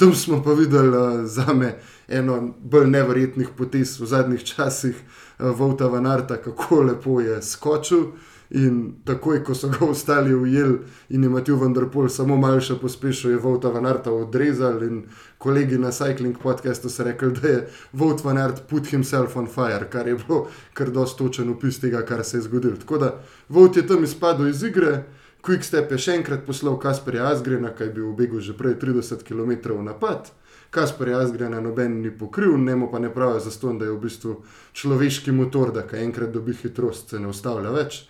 Tam 0.00 0.14
smo 0.16 0.40
pa 0.40 0.56
videli 0.56 1.28
za 1.28 1.52
me 1.52 1.74
eno 2.08 2.38
bolj 2.58 2.88
neverjetnih 2.94 3.52
potez 3.58 3.98
v 4.00 4.08
zadnjih 4.08 4.44
časih, 4.44 4.96
Vauta 5.38 5.92
Vanarta, 5.92 6.40
kako 6.40 6.80
lepo 6.88 7.20
je 7.20 7.42
skočil. 7.44 8.08
In 8.50 8.94
takoj, 9.04 9.40
ko 9.44 9.54
so 9.54 9.68
ga 9.68 9.86
ostali 9.86 10.34
ujeli 10.34 10.78
in 11.08 11.22
je 11.22 11.28
Matiju 11.28 11.56
Vendrpol 11.58 12.08
samo 12.08 12.36
malo 12.36 12.60
še 12.62 12.76
pospešil, 12.78 13.30
je 13.30 13.40
Vauta 13.42 13.72
Vanarta 13.74 14.12
odrezal. 14.14 14.82
In 14.86 15.02
kolegi 15.38 15.78
na 15.78 15.90
Cycling 15.90 16.38
podcastu 16.42 16.88
so 16.88 17.04
rekli, 17.04 17.32
da 17.34 17.48
je 17.48 17.66
Vaut 17.92 18.24
Vanart 18.24 18.62
put 18.70 18.86
himself 18.86 19.36
on 19.36 19.50
fire, 19.50 19.90
kar 19.90 20.08
je 20.08 20.14
bilo 20.14 20.46
kar 20.72 20.90
dosto 20.90 21.24
točen 21.24 21.50
opis 21.50 21.80
tega, 21.82 22.04
kar 22.06 22.24
se 22.24 22.38
je 22.38 22.46
zgodilo. 22.46 22.76
Tako 22.76 22.98
da 22.98 23.12
Vaut 23.48 23.76
je 23.76 23.86
tam 23.86 24.04
izpadel 24.04 24.48
iz 24.48 24.62
igre. 24.62 25.04
Quickstep 25.46 25.92
je 25.94 25.98
še 25.98 26.14
enkrat 26.18 26.46
poslal 26.46 26.78
Kasperja 26.82 27.28
Asgrena, 27.30 27.70
ki 27.70 27.86
je 27.86 27.94
bil 27.94 28.10
v 28.10 28.16
begu 28.18 28.40
že 28.42 28.54
prej 28.54 28.78
30 28.82 29.22
km 29.22 29.78
napad. 29.82 30.30
Kasper 30.70 31.12
Asgrena 31.14 31.60
noben 31.60 32.00
ni 32.02 32.10
pokril, 32.10 32.58
ne 32.58 32.74
mu 32.76 32.90
pa 32.90 32.98
ne 32.98 33.12
pravijo 33.14 33.40
za 33.40 33.50
to, 33.50 33.72
da 33.72 33.84
je 33.84 33.92
v 33.92 34.00
bistvu 34.02 34.42
človeški 34.72 35.32
motor, 35.32 35.72
da 35.72 35.86
kaj 35.86 36.02
enkrat 36.02 36.32
dobi 36.34 36.52
hitrost, 36.52 37.10
se 37.10 37.20
ne 37.20 37.30
ustavlja 37.30 37.70
več. 37.70 38.02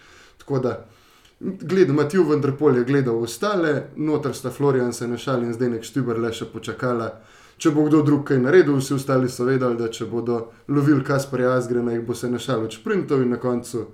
Tako 0.46 0.58
da, 0.58 0.86
gledam, 1.40 1.96
Matiju 1.96 2.24
Vendrpol 2.28 2.76
je 2.78 2.84
gledal 2.84 3.22
ostale, 3.22 3.88
noter 3.96 4.34
sta 4.34 4.50
Florian 4.50 4.92
se 4.92 5.08
našal 5.08 5.42
in 5.42 5.52
zdaj 5.52 5.70
nek 5.70 5.82
štibr 5.82 6.20
le 6.22 6.30
še 6.32 6.46
počakala. 6.52 7.08
Če 7.58 7.72
bo 7.74 7.88
kdo 7.88 8.04
drug 8.06 8.22
kaj 8.28 8.38
naredil, 8.38 8.76
vsi 8.78 8.94
ostali 8.94 9.28
so 9.28 9.42
vedeli, 9.48 9.74
da 9.74 9.88
če 9.90 10.06
bodo 10.06 10.52
lovili 10.68 11.02
Kasperja 11.04 11.56
Asgrena, 11.56 11.96
jih 11.96 12.04
bo 12.06 12.14
se 12.14 12.30
našal 12.30 12.62
od 12.68 12.78
sprintov 12.78 13.24
in 13.24 13.34
na 13.34 13.40
koncu 13.42 13.88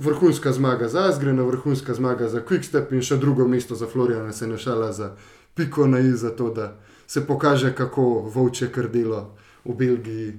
vrhunska 0.00 0.52
zmaga 0.56 0.88
za 0.88 1.04
Asgrena, 1.10 1.44
vrhunska 1.44 1.94
zmaga 1.94 2.32
za 2.32 2.40
Quickstep 2.40 2.96
in 2.96 3.04
še 3.04 3.20
drugo 3.20 3.44
mesto 3.48 3.76
za 3.76 3.86
Floriana 3.86 4.32
se 4.32 4.48
našala 4.48 4.92
za 4.92 5.12
piko 5.54 5.86
na 5.86 6.00
i, 6.00 6.16
za 6.16 6.30
to, 6.30 6.48
da 6.48 6.78
se 7.06 7.26
pokaže, 7.26 7.74
kako 7.76 8.30
volče 8.32 8.72
krdelo 8.72 9.34
v 9.64 9.74
Belgiji 9.74 10.32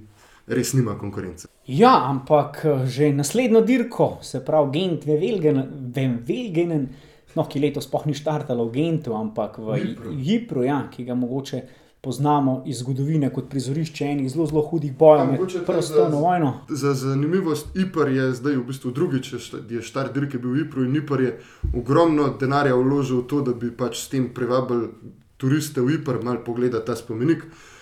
res 0.50 0.72
nima 0.74 0.96
konkurence. 0.98 1.48
Ja, 1.66 1.94
ampak 2.10 2.64
že 2.86 3.12
naslednjo 3.12 3.62
dirko, 3.66 4.18
se 4.22 4.44
pravi 4.44 4.70
Gent, 4.78 5.06
vem, 5.06 6.18
Velgenen, 6.26 6.88
no, 7.36 7.46
ki 7.46 7.62
letos 7.62 7.86
sploh 7.86 8.08
ni 8.10 8.16
štartalo 8.18 8.66
v 8.68 8.74
Gentu, 8.74 9.14
ampak 9.14 9.60
v 9.62 9.78
Jipru, 10.18 10.64
ja, 10.66 10.82
ki 10.90 11.06
ga 11.06 11.14
mogoče 11.14 11.62
poznamo 12.00 12.62
iz 12.66 12.78
zgodovine 12.80 13.28
kot 13.28 13.50
prizorišče 13.52 14.06
enih 14.08 14.30
zelo, 14.32 14.46
zelo 14.48 14.62
hudih 14.64 14.92
bojev 14.96 15.34
med 15.34 15.42
prvo 15.66 15.82
svetovno 15.84 16.22
vojno. 16.24 16.52
Za 16.68 16.94
zanimivost, 16.96 17.76
IPR 17.76 18.08
je 18.08 18.30
zdaj 18.38 18.56
v 18.56 18.64
bistvu 18.70 18.92
drugič, 18.96 19.34
je 19.68 19.82
štart 19.84 20.16
dirke 20.16 20.40
bil 20.40 20.54
v 20.56 20.64
IPR 20.64 20.86
in 20.86 20.96
IPR 21.02 21.26
je 21.26 21.34
ogromno 21.76 22.30
denarja 22.40 22.78
vložil 22.78 23.20
v 23.20 23.26
to, 23.28 23.42
da 23.44 23.52
bi 23.52 23.68
pač 23.68 24.00
s 24.00 24.08
tem 24.08 24.30
privabili 24.34 24.88
turiste 25.36 25.84
v 25.84 26.00
IPR, 26.00 26.24
malo 26.24 26.40
pogledati 26.44 26.88
ta 26.88 26.96
spomenik. 26.96 27.44
Uh, 27.44 27.79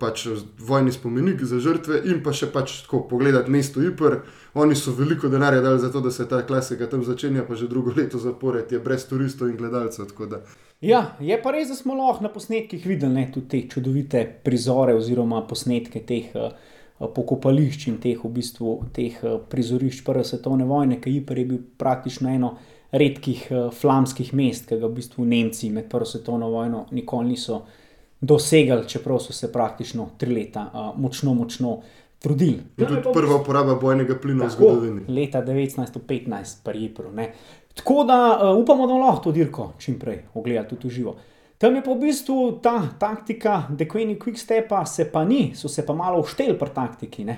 pač 0.00 0.26
vojni 0.58 0.92
spomenik 0.92 1.42
za 1.44 1.58
žrtve, 1.60 2.00
in 2.04 2.22
pa 2.22 2.32
še 2.32 2.50
pač 2.52 2.82
tako 2.84 3.02
pogledati 3.10 3.50
mesto 3.50 3.82
Ipr. 3.82 4.20
Oni 4.54 4.74
so 4.74 4.94
veliko 4.96 5.28
denarja 5.28 5.60
dali 5.60 5.80
za 5.80 5.90
to, 5.92 6.00
da 6.00 6.10
se 6.10 6.28
ta 6.28 6.42
klasika 6.46 6.86
tam 6.86 7.04
začenja, 7.04 7.44
pa 7.48 7.54
že 7.54 7.68
drugo 7.68 7.92
leto 7.96 8.18
zapored 8.18 8.72
je 8.72 8.78
brez 8.78 9.06
turistov 9.06 9.50
in 9.50 9.56
gledalcev. 9.56 10.10
Ja, 10.80 11.16
je 11.20 11.36
pa 11.42 11.52
res, 11.52 11.68
da 11.68 11.76
smo 11.76 11.94
lahko 11.94 12.24
na 12.24 12.32
posnetkih 12.32 12.86
videli 12.86 13.26
tudi 13.32 13.48
te 13.48 13.62
čudovite 13.68 14.24
prizore 14.44 14.94
oziroma 14.96 15.42
posnetke 15.46 16.00
teh 16.06 16.32
uh, 16.34 16.50
pokopališč 16.98 17.86
in 17.88 17.98
teh, 18.00 18.18
v 18.24 18.30
bistvu, 18.32 18.76
teh 18.96 19.18
uh, 19.22 19.38
prizorišč 19.50 20.04
Prve 20.06 20.24
svetovne 20.24 20.64
vojne, 20.64 21.00
ki 21.00 21.20
Ipr 21.20 21.38
je 21.38 21.44
bil 21.44 21.60
praktično 21.78 22.30
eno 22.32 22.54
redkih 22.92 23.44
uh, 23.50 23.68
flamskih 23.74 24.32
mest, 24.34 24.66
ki 24.70 24.80
ga 24.80 24.88
v 24.88 24.96
bistvu 24.98 25.24
Nemci 25.28 25.70
med 25.70 25.90
Prvo 25.92 26.08
svetovno 26.08 26.48
vojno 26.50 26.86
nikoli 26.96 27.34
niso 27.34 27.62
dosegli, 28.20 28.88
čeprav 28.88 29.18
so 29.18 29.32
se 29.32 29.52
praktično 29.52 30.10
tri 30.18 30.34
leta 30.34 30.70
uh, 30.72 31.00
močno, 31.00 31.34
močno 31.34 31.80
trudili. 32.18 32.60
To 32.76 32.82
je 32.82 32.88
tudi 32.88 33.14
prva 33.14 33.36
uporaba 33.36 33.74
bojnega 33.74 34.18
plina 34.20 34.44
v 34.44 34.50
zgodovini. 34.50 35.00
Leta 35.08 35.42
1915, 35.42 36.64
prijepro. 36.64 37.12
Tako 37.74 38.04
da 38.04 38.38
uh, 38.42 38.62
upamo, 38.62 38.86
da 38.86 38.94
lahko 38.94 39.24
to 39.24 39.32
dirko 39.32 39.72
čim 39.78 39.98
prej 39.98 40.24
ogledamo 40.34 40.68
tudi 40.68 40.90
živo. 40.90 41.16
Tam 41.60 41.74
je 41.76 41.82
pa 41.84 41.92
v 41.92 42.00
bistvu 42.00 42.60
ta 42.64 42.88
taktika, 42.98 43.66
dekveni 43.68 44.16
quickstepa, 44.16 44.84
se 44.86 45.04
pa 45.12 45.24
ni, 45.24 45.52
so 45.54 45.68
se 45.68 45.84
pa 45.86 45.92
malo 45.92 46.20
uštel 46.20 46.54
pri 46.58 46.70
taktiki. 46.74 47.24
Ne? 47.24 47.36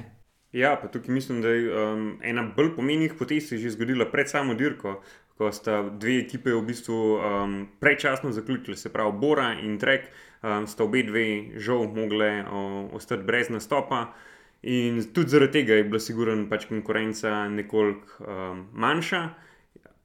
Ja, 0.52 0.76
pa 0.82 0.88
tukaj 0.88 1.14
mislim, 1.14 1.40
da 1.42 1.48
je 1.48 1.72
um, 1.74 2.04
ena 2.22 2.44
bolj 2.56 2.74
pomenjenih 2.76 3.14
potez 3.18 3.48
se 3.48 3.58
že 3.58 3.70
zgodila 3.70 4.06
pred 4.12 4.30
samo 4.30 4.54
dirko, 4.54 5.00
ko 5.38 5.50
sta 5.52 5.82
dve 5.82 6.20
ekipe 6.20 6.52
v 6.54 6.62
bistvu 6.62 6.94
um, 6.94 7.56
prečasno 7.80 8.30
zaključili, 8.32 8.76
se 8.76 8.92
pravi 8.92 9.12
Bora 9.18 9.54
in 9.58 9.78
Trek 9.78 10.06
um, 10.42 10.66
sta 10.66 10.84
obe 10.84 11.02
dve 11.02 11.26
žal 11.56 11.88
mogli 11.94 12.42
ostati 12.92 13.22
brez 13.22 13.50
nastopa. 13.50 14.12
In 14.62 15.02
tudi 15.14 15.28
zaradi 15.28 15.52
tega 15.52 15.74
je 15.74 15.84
bila 15.84 15.98
sigurno 16.00 16.46
pač 16.48 16.68
konkurenca 16.70 17.48
nekoliko 17.48 18.24
um, 18.24 18.66
manjša. 18.72 19.22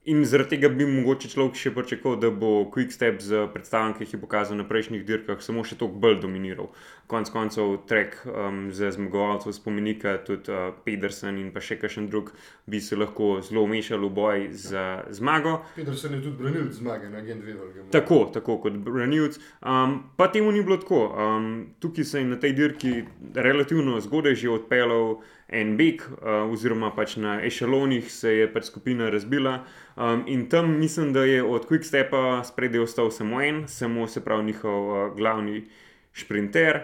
In 0.04 0.24
zaradi 0.24 0.50
tega 0.50 0.68
bi 0.72 0.86
mogoče 0.86 1.28
človek 1.28 1.58
še 1.58 1.70
pričakoval, 1.74 2.20
da 2.22 2.28
bo 2.32 2.50
Quickstep 2.72 3.18
z 3.20 3.42
predstavami, 3.52 3.96
ki 3.98 4.06
jih 4.06 4.14
je 4.14 4.20
pokazal 4.22 4.56
na 4.56 4.64
prejšnjih 4.64 5.02
dirkah, 5.04 5.42
samo 5.44 5.64
še 5.66 5.76
toliko 5.76 5.98
bolj 6.00 6.20
dominiral. 6.22 6.70
Konec 7.10 7.32
koncev, 7.34 7.74
trek 7.90 8.14
um, 8.24 8.68
za 8.72 8.88
zmagovalcev 8.94 9.52
spomenika, 9.56 10.14
tudi 10.24 10.54
uh, 10.54 10.70
Pedersen 10.86 11.40
in 11.42 11.50
pa 11.52 11.60
še 11.60 11.76
kakšen 11.82 12.06
drug, 12.08 12.30
bi 12.64 12.80
se 12.80 12.96
lahko 12.96 13.42
zelo 13.44 13.66
umešal 13.68 14.06
v 14.06 14.12
boj 14.16 14.46
za 14.56 14.84
zmago. 15.18 15.58
Pedersen 15.76 16.14
je 16.16 16.22
tudi 16.24 16.40
branil 16.40 16.70
zmage 16.72 17.10
na 17.12 17.24
Gen 17.26 17.42
2. 17.44 17.88
Tako, 17.92 18.22
tako 18.32 18.60
kot 18.64 18.78
branilc. 18.78 19.36
Um, 19.60 19.98
pa 20.16 20.30
temu 20.32 20.54
ni 20.54 20.62
bilo 20.62 20.78
tako. 20.80 21.08
Um, 21.10 21.50
tukaj 21.82 22.08
se 22.08 22.22
je 22.22 22.30
na 22.30 22.40
tej 22.40 22.54
dirki 22.56 22.94
relativno 23.34 23.98
zgodaj 24.00 24.38
že 24.38 24.56
odpeljal 24.56 25.18
en 25.48 25.76
beg, 25.76 26.02
uh, 26.04 26.44
oziroma 26.52 26.90
pač 26.96 27.16
na 27.16 27.38
ešalonih 27.44 28.10
se 28.12 28.34
je 28.36 28.48
pač 28.52 28.68
skupina 28.68 29.08
razbila. 29.10 29.64
Um, 29.96 30.24
in 30.26 30.48
tam 30.48 30.78
mislim, 30.78 31.12
da 31.12 31.24
je 31.24 31.42
od 31.42 31.66
Quickstepa 31.68 32.44
spredaj 32.44 32.84
ostal 32.84 33.10
samo 33.10 33.42
en, 33.42 33.64
samo 33.68 34.06
se 34.08 34.24
pravi 34.24 34.44
njihov 34.44 34.88
uh, 34.88 35.16
glavni 35.16 35.64
sprinter, 36.12 36.82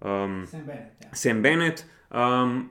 um, 0.00 0.44
Sam 0.46 0.66
Bennett. 0.66 1.04
Ja. 1.04 1.14
Sam 1.14 1.42
Bennett. 1.42 1.84
Um, 2.10 2.70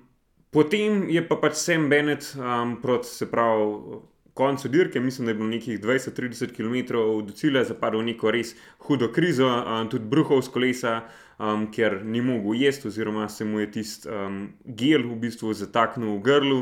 potem 0.52 1.10
je 1.10 1.28
pa 1.28 1.36
pač 1.36 1.60
Sam 1.60 1.90
Bennett 1.90 2.36
um, 2.36 2.78
proti, 2.82 3.08
se 3.08 3.32
pravi. 3.32 4.06
koncu 4.38 4.70
dirke, 4.70 5.00
mislim, 5.00 5.26
da 5.26 5.32
je 5.32 5.36
bilo 5.36 5.48
nekih 5.50 5.80
20-30 5.82 6.52
km 6.54 6.94
do 7.26 7.34
cilja, 7.34 7.64
zapadlo 7.64 8.02
neko 8.06 8.32
res 8.32 8.52
hudo 8.86 9.08
krizo, 9.10 9.48
um, 9.50 9.90
tudi 9.90 10.06
bruhov 10.06 10.44
z 10.46 10.52
kolesa, 10.54 10.92
um, 11.40 11.68
ker 11.72 12.02
ni 12.06 12.22
mogel 12.22 12.62
jesti, 12.62 12.88
oziroma 12.88 13.30
se 13.30 13.46
mu 13.46 13.60
je 13.60 13.72
tisti 13.72 14.10
um, 14.10 14.48
gel 14.66 15.08
v 15.08 15.20
bistvu 15.28 15.54
zataknil 15.54 16.18
v 16.18 16.22
grlu. 16.22 16.62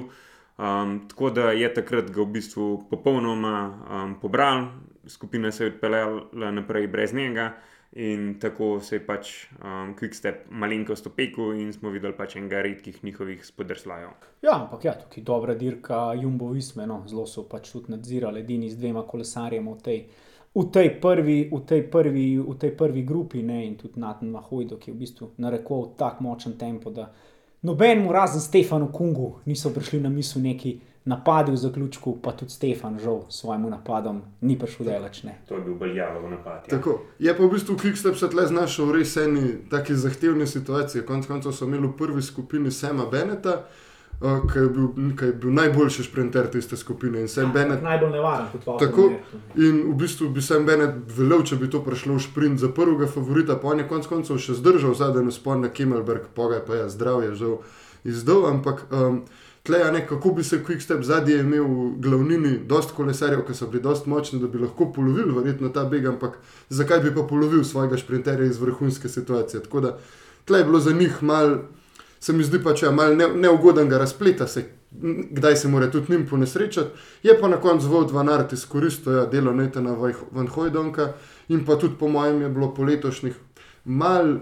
Um, 0.56 1.02
tako 1.10 1.30
da 1.36 1.52
je 1.52 1.68
takrat 1.74 2.12
ga 2.12 2.22
v 2.24 2.32
bistvu 2.38 2.68
popolnoma 2.90 3.56
um, 3.68 4.18
pobral, 4.22 4.70
skupina 5.08 5.52
se 5.52 5.66
je 5.66 5.74
odpeljala 5.74 6.52
naprej 6.52 6.88
brez 6.88 7.14
njega. 7.14 7.54
In 7.96 8.40
tako 8.40 8.82
se 8.84 8.98
je 8.98 9.02
pač 9.08 9.30
um, 9.64 9.94
Quickstep 9.96 10.50
malenkost 10.52 11.06
opekel 11.08 11.54
in 11.56 11.70
smo 11.72 11.94
videli 11.94 12.12
pač 12.18 12.34
enega 12.36 12.60
redkih 12.66 12.98
njihovih 13.04 13.46
spodrslajev. 13.46 14.10
Ja, 14.44 14.58
ampak 14.58 14.84
ja, 14.84 14.98
tukaj 15.00 15.22
je 15.22 15.24
dobra 15.24 15.56
dirka, 15.56 16.00
Jumbo 16.20 16.50
Visme, 16.52 16.84
no, 16.92 17.06
zelo 17.08 17.24
so 17.24 17.46
pač 17.48 17.72
tudi 17.72 17.94
nadzirali, 17.96 18.44
edini 18.44 18.68
z 18.70 18.82
dvema 18.82 19.06
kolesarjema 19.08 19.78
v 19.78 19.86
tej, 19.86 20.02
v 20.56 20.72
tej, 20.72 20.90
prvi, 21.02 21.50
v 21.52 21.60
tej, 21.68 21.82
prvi, 21.92 22.40
v 22.40 22.56
tej 22.56 22.72
prvi 22.72 23.04
grupi 23.04 23.44
ne, 23.44 23.66
in 23.68 23.76
tudi 23.76 24.00
Nathan 24.00 24.32
Mahojdo, 24.32 24.80
ki 24.80 24.92
je 24.92 24.96
v 24.96 25.00
bistvu 25.00 25.26
narekoval 25.38 25.92
tako 26.00 26.24
močen 26.24 26.56
tempo, 26.58 26.90
da 26.90 27.12
nobenemu 27.62 28.12
razen 28.12 28.42
Stefanu 28.42 28.88
Kungu 28.88 29.44
niso 29.46 29.70
prišli 29.70 30.00
na 30.00 30.10
misel 30.10 30.42
neki 30.42 30.80
napadi 31.06 31.52
v 31.52 31.58
zaključku, 31.60 32.18
pa 32.24 32.32
tudi 32.32 32.52
Stefan, 32.52 33.00
žal, 33.00 33.28
s 33.30 33.44
svojim 33.44 33.70
napadom 33.70 34.22
ni 34.42 34.56
prišel 34.60 34.86
delač. 34.86 35.22
To 35.48 35.56
je 35.56 35.62
bil 35.62 35.76
Beljavo 35.76 36.30
napad. 36.30 36.72
Ja. 36.72 36.80
Je 37.20 37.38
pa 37.38 37.44
v 37.44 37.52
bistvu 37.52 37.76
Quickstep 37.76 38.16
se 38.16 38.30
tle 38.30 38.48
znašel 38.48 38.86
v 38.86 39.04
res 39.04 39.18
eni 39.18 39.70
taki 39.70 39.94
zahtevni 39.94 40.48
situaciji. 40.48 41.06
Konec 41.06 41.28
koncev 41.28 41.52
so 41.52 41.68
imeli 41.68 41.88
v 41.88 41.98
prvi 42.00 42.24
skupini 42.24 42.72
Sema 42.72 43.06
Beneta. 43.12 43.60
Uh, 43.60 43.95
ki 44.20 44.60
je, 44.60 45.28
je 45.28 45.34
bil 45.34 45.54
najboljši 45.54 46.04
sprinter 46.04 46.48
tiste 46.52 46.78
skupine. 46.78 47.22
In 47.22 47.28
Sam 47.28 47.44
ja, 47.44 47.52
Bennett. 47.54 47.84
Najbolj 47.84 48.12
nevaren 48.12 48.46
kot 48.52 48.66
Pavel. 48.66 48.80
Tako. 48.80 49.10
In 49.56 49.82
v 49.92 49.96
bistvu 50.00 50.30
bi 50.30 50.42
Sam 50.42 50.66
Bennett 50.66 51.12
velel, 51.18 51.44
če 51.44 51.60
bi 51.60 51.70
to 51.70 51.84
prišlo 51.84 52.16
v 52.16 52.24
sprint 52.24 52.60
za 52.64 52.72
prvega 52.72 53.10
favorita, 53.12 53.60
pa 53.60 53.74
on 53.74 53.84
je 53.84 53.88
konec 53.90 54.08
koncev 54.08 54.40
še 54.42 54.56
zdržal 54.56 54.96
zadnji 54.96 55.36
spon 55.36 55.66
na 55.66 55.70
Kimmelberg, 55.70 56.30
je 56.32 56.62
pa 56.68 56.80
je 56.80 56.90
zdravje 56.90 57.36
žal 57.36 57.58
izdal. 58.04 58.48
Ampak 58.50 58.86
um, 58.92 59.22
tle, 59.68 59.84
ne, 59.92 60.06
kako 60.08 60.32
bi 60.40 60.44
se 60.44 60.64
Quickstep 60.64 61.04
zadnji 61.04 61.40
imel 61.44 61.66
v 61.66 61.94
glavnini, 62.00 62.58
dost 62.70 62.96
kolesarjev, 62.96 63.44
ki 63.48 63.54
so 63.54 63.68
bili 63.68 63.84
dost 63.84 64.08
močni, 64.08 64.40
da 64.40 64.48
bi 64.48 64.64
lahko 64.64 64.94
polovil 64.96 65.34
verjetno 65.36 65.70
ta 65.76 65.84
beg, 65.90 66.06
ampak 66.08 66.40
zakaj 66.70 67.04
bi 67.04 67.16
pa 67.16 67.28
polovil 67.28 67.64
svojega 67.64 67.98
sprinterja 67.98 68.48
iz 68.48 68.62
vrhunske 68.62 69.10
situacije. 69.10 69.66
Tako 69.68 69.82
da 69.82 69.98
tle 70.46 70.60
je 70.60 70.66
bilo 70.66 70.80
za 70.80 70.94
njih 70.94 71.24
mal, 71.24 71.58
se 72.26 72.34
mi 72.34 72.44
zdi 72.44 72.58
pač 72.64 72.82
ja, 72.82 72.90
mal 72.92 73.14
ne, 73.14 73.28
neugodnega 73.38 74.00
razpleta 74.02 74.48
se. 74.50 74.64
Kdaj 75.38 75.56
se 75.62 75.68
mora 75.70 75.92
tudi 75.92 76.14
njim 76.14 76.24
ponesrečati, 76.28 76.90
je 77.24 77.36
pa 77.40 77.48
na 77.48 77.60
koncu 77.62 77.86
zvod 77.86 78.12
Van 78.12 78.30
Art 78.30 78.54
izkoristil 78.54 79.14
ja, 79.14 79.26
delo 79.30 79.54
Netana 79.54 79.94
Van 80.32 80.48
Hojdonka 80.48 81.12
in 81.54 81.66
pa 81.66 81.76
tudi 81.78 82.00
po 82.00 82.08
mojem 82.10 82.42
je 82.42 82.50
bilo 82.50 82.72
po 82.74 82.84
letošnjih 82.84 83.36
mal 83.86 84.38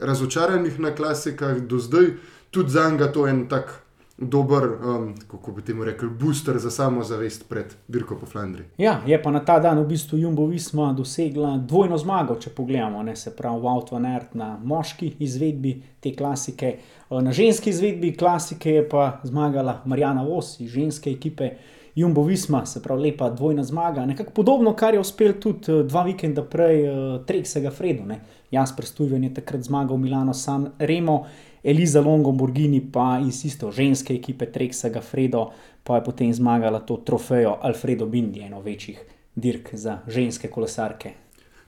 razočaranih 0.00 0.80
na 0.80 0.94
klasikah 0.94 1.60
do 1.60 1.78
zdaj, 1.78 2.06
tudi 2.50 2.70
za 2.70 2.88
njega 2.90 3.12
to 3.12 3.26
en 3.28 3.44
tak 3.48 3.82
dober, 4.18 4.64
um, 4.64 5.14
kako 5.30 5.52
bi 5.52 5.62
temu 5.62 5.84
rekel, 5.84 6.10
booster 6.10 6.58
za 6.58 6.70
samozavest 6.70 7.48
pred 7.48 7.74
dirko 7.88 8.16
po 8.18 8.26
Flandriji. 8.26 8.66
Ja, 8.78 9.00
je 9.06 9.22
pa 9.22 9.30
na 9.30 9.44
ta 9.44 9.58
dan 9.58 9.78
v 9.78 9.86
bistvu 9.86 10.18
Jumbo 10.18 10.46
Visma 10.46 10.92
dosegla 10.92 11.56
dvojno 11.56 11.98
zmago, 11.98 12.34
če 12.34 12.50
pogledamo, 12.50 13.02
ne, 13.02 13.16
se 13.16 13.30
pravi 13.36 13.62
Wout 13.62 13.92
van 13.92 14.06
Aert 14.06 14.34
na 14.34 14.58
moški 14.64 15.12
izvedbi 15.18 15.82
te 16.00 16.14
klasike, 16.16 16.76
na 17.10 17.32
ženski 17.32 17.70
izvedbi 17.70 18.16
klasike 18.16 18.70
je 18.70 18.88
pa 18.88 19.20
zmagala 19.22 19.82
Marijana 19.84 20.22
Vos 20.22 20.60
iz 20.60 20.70
ženske 20.70 21.10
ekipe. 21.10 21.50
Jumbo 21.98 22.22
Visma, 22.22 22.66
se 22.66 22.82
pravi, 22.82 23.02
lepa 23.02 23.30
dvojna 23.30 23.64
zmaga. 23.64 24.04
Nekako 24.06 24.30
podobno, 24.30 24.72
kar 24.76 24.94
je 24.94 25.00
uspel 25.00 25.32
tudi 25.40 25.72
uh, 25.72 25.80
dva 25.86 26.04
vikenda 26.06 26.44
prej, 26.46 26.84
uh, 26.86 27.24
Treksega 27.26 27.70
Fredo. 27.70 28.04
Jasper 28.50 28.86
Stujven 28.86 29.24
je 29.24 29.34
takrat 29.34 29.62
zmagal 29.62 29.96
Milano, 29.96 30.34
San 30.34 30.70
Remo, 30.78 31.24
Eliza 31.62 32.00
Longo, 32.00 32.32
Borgini 32.32 32.80
pa 32.92 33.20
iz 33.28 33.44
isto 33.44 33.70
ženske 33.70 34.14
ekipe 34.14 34.46
Treksega 34.46 35.00
Fredo, 35.00 35.50
pa 35.84 35.96
je 35.96 36.04
potem 36.04 36.34
zmagala 36.34 36.80
to 36.80 36.96
trofejo 36.96 37.58
Alfredo 37.62 38.06
Bindi, 38.06 38.40
eno 38.40 38.60
večjih 38.60 39.00
dirk 39.34 39.74
za 39.74 39.98
ženske 40.08 40.48
kolesarke. 40.48 41.14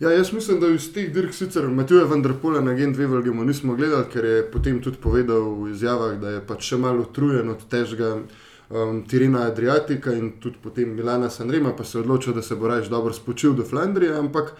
Ja, 0.00 0.11
jaz 0.11 0.33
mislim, 0.33 0.61
da 0.61 0.68
iz 0.68 0.92
teh 0.92 1.11
dirk 1.12 1.35
sicer 1.35 1.68
Matija 1.68 2.05
Vendrpola 2.09 2.61
na 2.61 2.72
Gen 2.74 2.94
2 2.94 3.07
Velgemu 3.07 3.44
nismo 3.44 3.74
gledali, 3.76 4.07
ker 4.12 4.24
je 4.24 4.44
potem 4.53 4.79
tudi 4.83 4.96
povedal 4.96 5.42
v 5.61 5.70
izjavah, 5.74 6.14
da 6.20 6.31
je 6.37 6.46
pač 6.46 6.70
še 6.70 6.79
malo 6.81 7.05
utrujen 7.05 7.50
od 7.53 7.66
težga 7.68 8.14
um, 8.16 9.03
Tirina 9.09 9.44
Adriatika 9.50 10.14
in 10.16 10.38
tudi 10.40 10.57
potem 10.62 10.94
Milana 10.96 11.29
Sanrema, 11.31 11.74
pa 11.76 11.85
se 11.85 11.98
je 11.98 12.03
odločil, 12.03 12.33
da 12.33 12.42
se 12.42 12.57
bo 12.57 12.68
raje 12.68 12.88
dobro 12.88 13.12
spočil 13.12 13.53
do 13.53 13.64
Flandrije, 13.64 14.16
ampak 14.16 14.55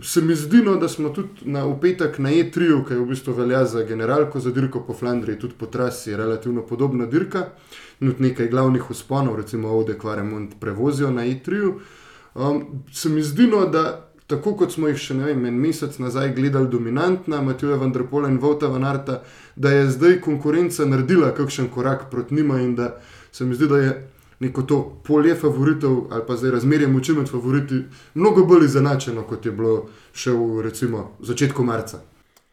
se 0.00 0.20
mi 0.20 0.34
zdi, 0.34 0.62
no, 0.62 0.76
da 0.76 0.88
smo 0.88 1.10
tudi 1.10 1.28
na 1.42 1.66
upetek 1.66 2.18
na 2.18 2.30
E3, 2.30 2.84
ki 2.88 2.94
v 2.94 3.06
bistvu 3.06 3.34
velja 3.36 3.64
za 3.64 3.82
generalko 3.84 4.40
za 4.40 4.50
dirko 4.50 4.80
po 4.86 4.94
Flandriji, 4.94 5.38
tudi 5.38 5.54
po 5.58 5.66
trasi, 5.66 6.16
relativno 6.16 6.62
podobna 6.62 7.06
dirka. 7.06 7.48
Tudi 7.98 8.22
nekaj 8.28 8.48
glavnih 8.48 8.90
usponov, 8.90 9.36
recimo 9.36 9.76
Ode 9.76 9.98
Quaremont, 9.98 10.56
prevozijo 10.60 11.10
na 11.10 11.26
E3. 11.26 11.72
Um, 12.34 12.64
se 12.92 13.08
mi 13.08 13.22
zdi, 13.22 13.46
no, 13.46 13.66
da 13.66 14.08
tako 14.26 14.54
kot 14.56 14.72
smo 14.72 14.88
jih 14.88 14.96
še 14.96 15.14
vem, 15.18 15.44
en 15.46 15.58
mesec 15.60 15.98
nazaj 16.00 16.32
gledali 16.36 16.70
dominantna, 16.72 17.42
Matija 17.44 17.76
Vendrpola 17.76 18.30
in 18.32 18.38
Vauta 18.40 18.70
Vanarta, 18.72 19.20
da 19.56 19.70
je 19.70 19.90
zdaj 19.92 20.20
konkurenca 20.24 20.86
naredila 20.88 21.34
kakšen 21.36 21.68
korak 21.68 22.08
proti 22.10 22.34
njima 22.34 22.60
in 22.60 22.74
da 22.74 22.94
se 23.32 23.44
mi 23.44 23.54
zdi, 23.54 23.68
da 23.68 23.78
je 23.82 23.92
neko 24.42 24.62
to 24.62 24.78
polje 25.06 25.34
favoritov 25.38 26.06
ali 26.10 26.22
pa 26.26 26.36
zdaj 26.36 26.56
razmerje 26.58 26.88
moči 26.88 27.14
med 27.14 27.28
favoriti, 27.30 27.84
mnogo 28.14 28.44
bolj 28.44 28.64
izenačeno, 28.64 29.22
kot 29.28 29.46
je 29.46 29.52
bilo 29.52 29.76
še 30.12 30.34
v 30.34 30.64
recimo, 30.66 31.12
začetku 31.22 31.62
marca. 31.64 32.02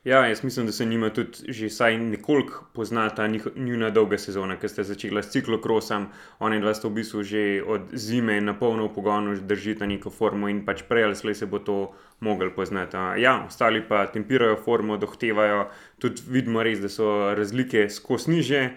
Ja, 0.03 0.25
jaz 0.25 0.43
mislim, 0.43 0.65
da 0.65 0.71
se 0.71 0.85
njima 0.85 1.09
tudi 1.09 1.53
že 1.53 1.67
vsaj 1.67 1.97
nekoliko 1.97 2.63
pozna 2.73 3.09
ta 3.09 3.27
njuna 3.55 3.89
dolga 3.89 4.17
sezona, 4.17 4.55
ki 4.55 4.69
ste 4.69 4.83
začeli 4.83 5.23
s 5.23 5.31
ciklokrosom. 5.33 6.05
Oni 6.39 6.61
dva 6.61 6.73
sta 6.73 6.87
v 6.87 6.93
bistvu 7.01 7.23
že 7.23 7.63
od 7.67 7.81
zime 7.93 8.39
na 8.41 8.53
polno 8.53 8.87
v 8.87 8.93
pogonu 8.95 9.35
držita 9.35 9.85
neko 9.85 10.09
formo 10.09 10.49
in 10.49 10.63
pač 10.65 10.85
prej 10.87 11.03
ali 11.03 11.15
slej 11.15 11.35
se 11.35 11.45
bo 11.45 11.59
to 11.59 11.91
mogel 12.19 12.53
poznati. 12.55 12.97
Ja, 13.21 13.43
ostali 13.47 13.81
pa 13.81 14.05
tempirajo 14.07 14.55
formo, 14.55 14.97
dohtevajo, 14.97 15.67
tudi 15.99 16.21
vidimo 16.27 16.63
res, 16.63 16.79
da 16.79 16.89
so 16.89 17.35
razlike 17.35 17.89
skozi 17.89 18.31
niže. 18.31 18.69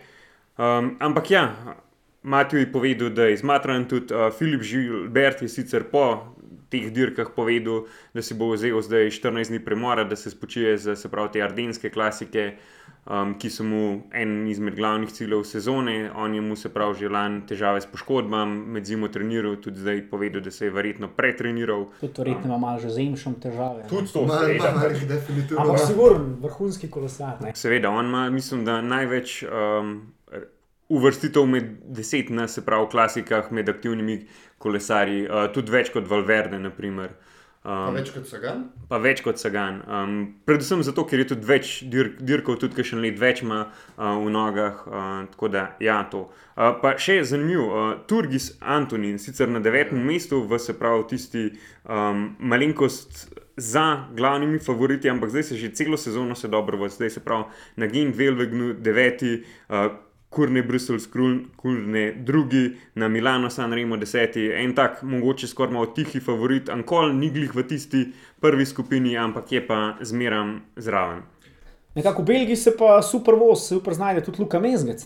Um, 0.58 0.96
ampak 1.00 1.30
ja, 1.30 1.54
Matej 2.22 2.60
je 2.60 2.72
povedal, 2.72 3.10
da 3.10 3.24
je 3.24 3.34
izmatran 3.34 3.88
tudi 3.88 4.14
uh, 4.14 4.30
Filip 4.38 4.62
Žilbert 4.62 5.42
je 5.42 5.48
sicer 5.48 5.84
po 5.90 6.32
teh 6.72 6.88
dirkah 6.88 7.28
povedal, 7.36 7.84
da 8.16 8.22
si 8.24 8.34
bo 8.34 8.52
vzel 8.54 8.80
zdaj 8.80 9.12
14 9.12 9.52
dni 9.52 9.60
premora, 9.60 10.04
da 10.08 10.16
se 10.16 10.30
spočije 10.30 10.78
za 10.78 10.96
se 10.96 11.10
pravi 11.12 11.36
te 11.36 11.42
ardenske 11.44 11.90
klasike, 11.90 12.54
um, 13.04 13.34
ki 13.38 13.50
so 13.50 13.66
mu 13.66 13.82
en 14.16 14.46
izmed 14.48 14.76
glavnih 14.78 15.12
ciljev 15.12 15.44
sezone. 15.44 16.08
On 16.16 16.34
je 16.34 16.40
mu 16.40 16.56
se 16.56 16.72
pravi 16.72 16.94
že 17.02 17.10
lani 17.12 17.42
težave 17.48 17.80
s 17.80 17.90
poškodbami, 17.92 18.56
med 18.76 18.88
zimo 18.88 19.08
treniral, 19.08 19.58
tudi 19.60 19.84
zdaj 19.84 20.06
povedal, 20.10 20.40
da 20.40 20.50
se 20.50 20.70
je 20.70 20.72
verjetno 20.72 21.10
pretreniral. 21.16 21.90
Tudi 22.00 22.12
verjetno 22.18 22.54
ima 22.54 22.58
malo 22.58 22.80
že 22.80 22.88
z 22.88 23.04
emšom 23.10 23.36
težave. 23.42 23.84
Tudi 23.88 24.12
to, 24.12 24.24
malo, 24.24 24.48
malo, 24.56 25.04
definitivno. 25.08 25.60
Ampak 25.60 25.86
sigurno 25.86 26.36
vrhunski 26.40 26.90
kolesar. 26.90 27.36
Ne? 27.42 27.52
Seveda, 27.54 27.90
on 27.90 28.06
ima, 28.06 28.30
mislim, 28.30 28.64
da 28.64 28.80
največ. 28.80 29.42
Um, 29.44 30.12
uvrstitev 30.92 31.48
med 31.48 31.74
deset, 31.96 32.30
ne, 32.30 32.48
se 32.48 32.64
pravi, 32.64 32.86
v 32.86 32.92
klasikah 32.92 33.52
med 33.52 33.68
aktivnimi 33.72 34.22
kolesarji, 34.62 35.26
uh, 35.26 35.46
tudi 35.54 35.72
več 35.72 35.92
kot 35.94 36.08
Valverde. 36.10 36.60
Naprimer. 36.62 37.16
Um, 37.62 37.84
pa 37.86 37.90
več 37.94 38.08
kot 38.10 38.24
Sagan? 38.26 38.62
Pa 38.90 38.98
več 38.98 39.20
kot 39.22 39.38
Sagan. 39.38 39.76
Um, 39.86 40.14
predvsem 40.48 40.80
zato, 40.82 41.04
ker 41.06 41.20
je 41.22 41.28
tudi 41.30 41.46
več 41.46 41.68
dirk, 41.86 42.16
dirkov, 42.18 42.58
tudi 42.58 42.82
še 42.82 42.98
nekaj 42.98 43.20
več 43.20 43.42
ima 43.44 43.60
uh, 43.68 44.16
v 44.18 44.32
nogah. 44.34 44.80
Uh, 44.88 45.12
tako 45.30 45.50
da, 45.54 45.68
ja, 45.82 46.00
to. 46.10 46.24
Uh, 46.56 46.72
pa 46.82 46.96
še 46.98 47.20
je 47.20 47.28
zanimivo, 47.36 47.68
uh, 47.70 47.92
Turgis 48.10 48.50
Antonin, 48.58 49.20
sicer 49.22 49.46
na 49.50 49.62
devetem 49.62 50.02
mestu, 50.02 50.42
v 50.50 50.58
se 50.58 50.74
pravi 50.74 51.06
tisti 51.14 51.46
um, 51.86 52.32
malenkost. 52.38 53.28
Za 53.62 54.08
glavnimi 54.16 54.56
favoriti, 54.64 55.10
ampak 55.12 55.28
zdaj 55.28 55.42
se 55.44 55.56
že 55.60 55.68
celo 55.76 55.98
sezono 56.00 56.32
se 56.34 56.48
dobro 56.48 56.78
vodi, 56.80 56.94
zdaj 56.96 57.10
se 57.12 57.20
pravi 57.20 57.52
na 57.76 57.86
Gingvelvegnu, 57.86 58.70
deveti, 58.80 59.42
uh, 59.68 59.92
Kurne, 60.32 60.62
Bruselj, 60.62 61.04
Kurne, 61.56 62.12
drugi, 62.24 62.70
na 62.94 63.08
Milano, 63.08 63.50
San 63.50 63.72
Remo, 63.72 63.96
deseti, 63.96 64.46
en 64.48 64.72
tak, 64.74 65.02
mogoče 65.02 65.46
skoraj 65.46 65.74
malo 65.74 65.90
tihi 65.92 66.20
favorit, 66.20 66.70
Ankol, 66.72 67.12
ni 67.12 67.28
glih 67.30 67.52
v 67.54 67.66
tisti 67.68 68.06
prvi 68.40 68.66
skupini, 68.66 69.12
ampak 69.18 69.52
je 69.52 69.60
pa 69.66 69.82
zmeraj 70.00 70.56
zraven. 70.76 71.22
Nekako 71.94 72.22
v 72.22 72.26
Belgiji 72.26 72.56
se 72.56 72.72
pa 72.78 73.02
super 73.02 73.36
voz, 73.36 73.66
super 73.68 73.94
znajde 73.94 74.24
tudi 74.24 74.40
Luka 74.40 74.60
Mezgec. 74.60 75.04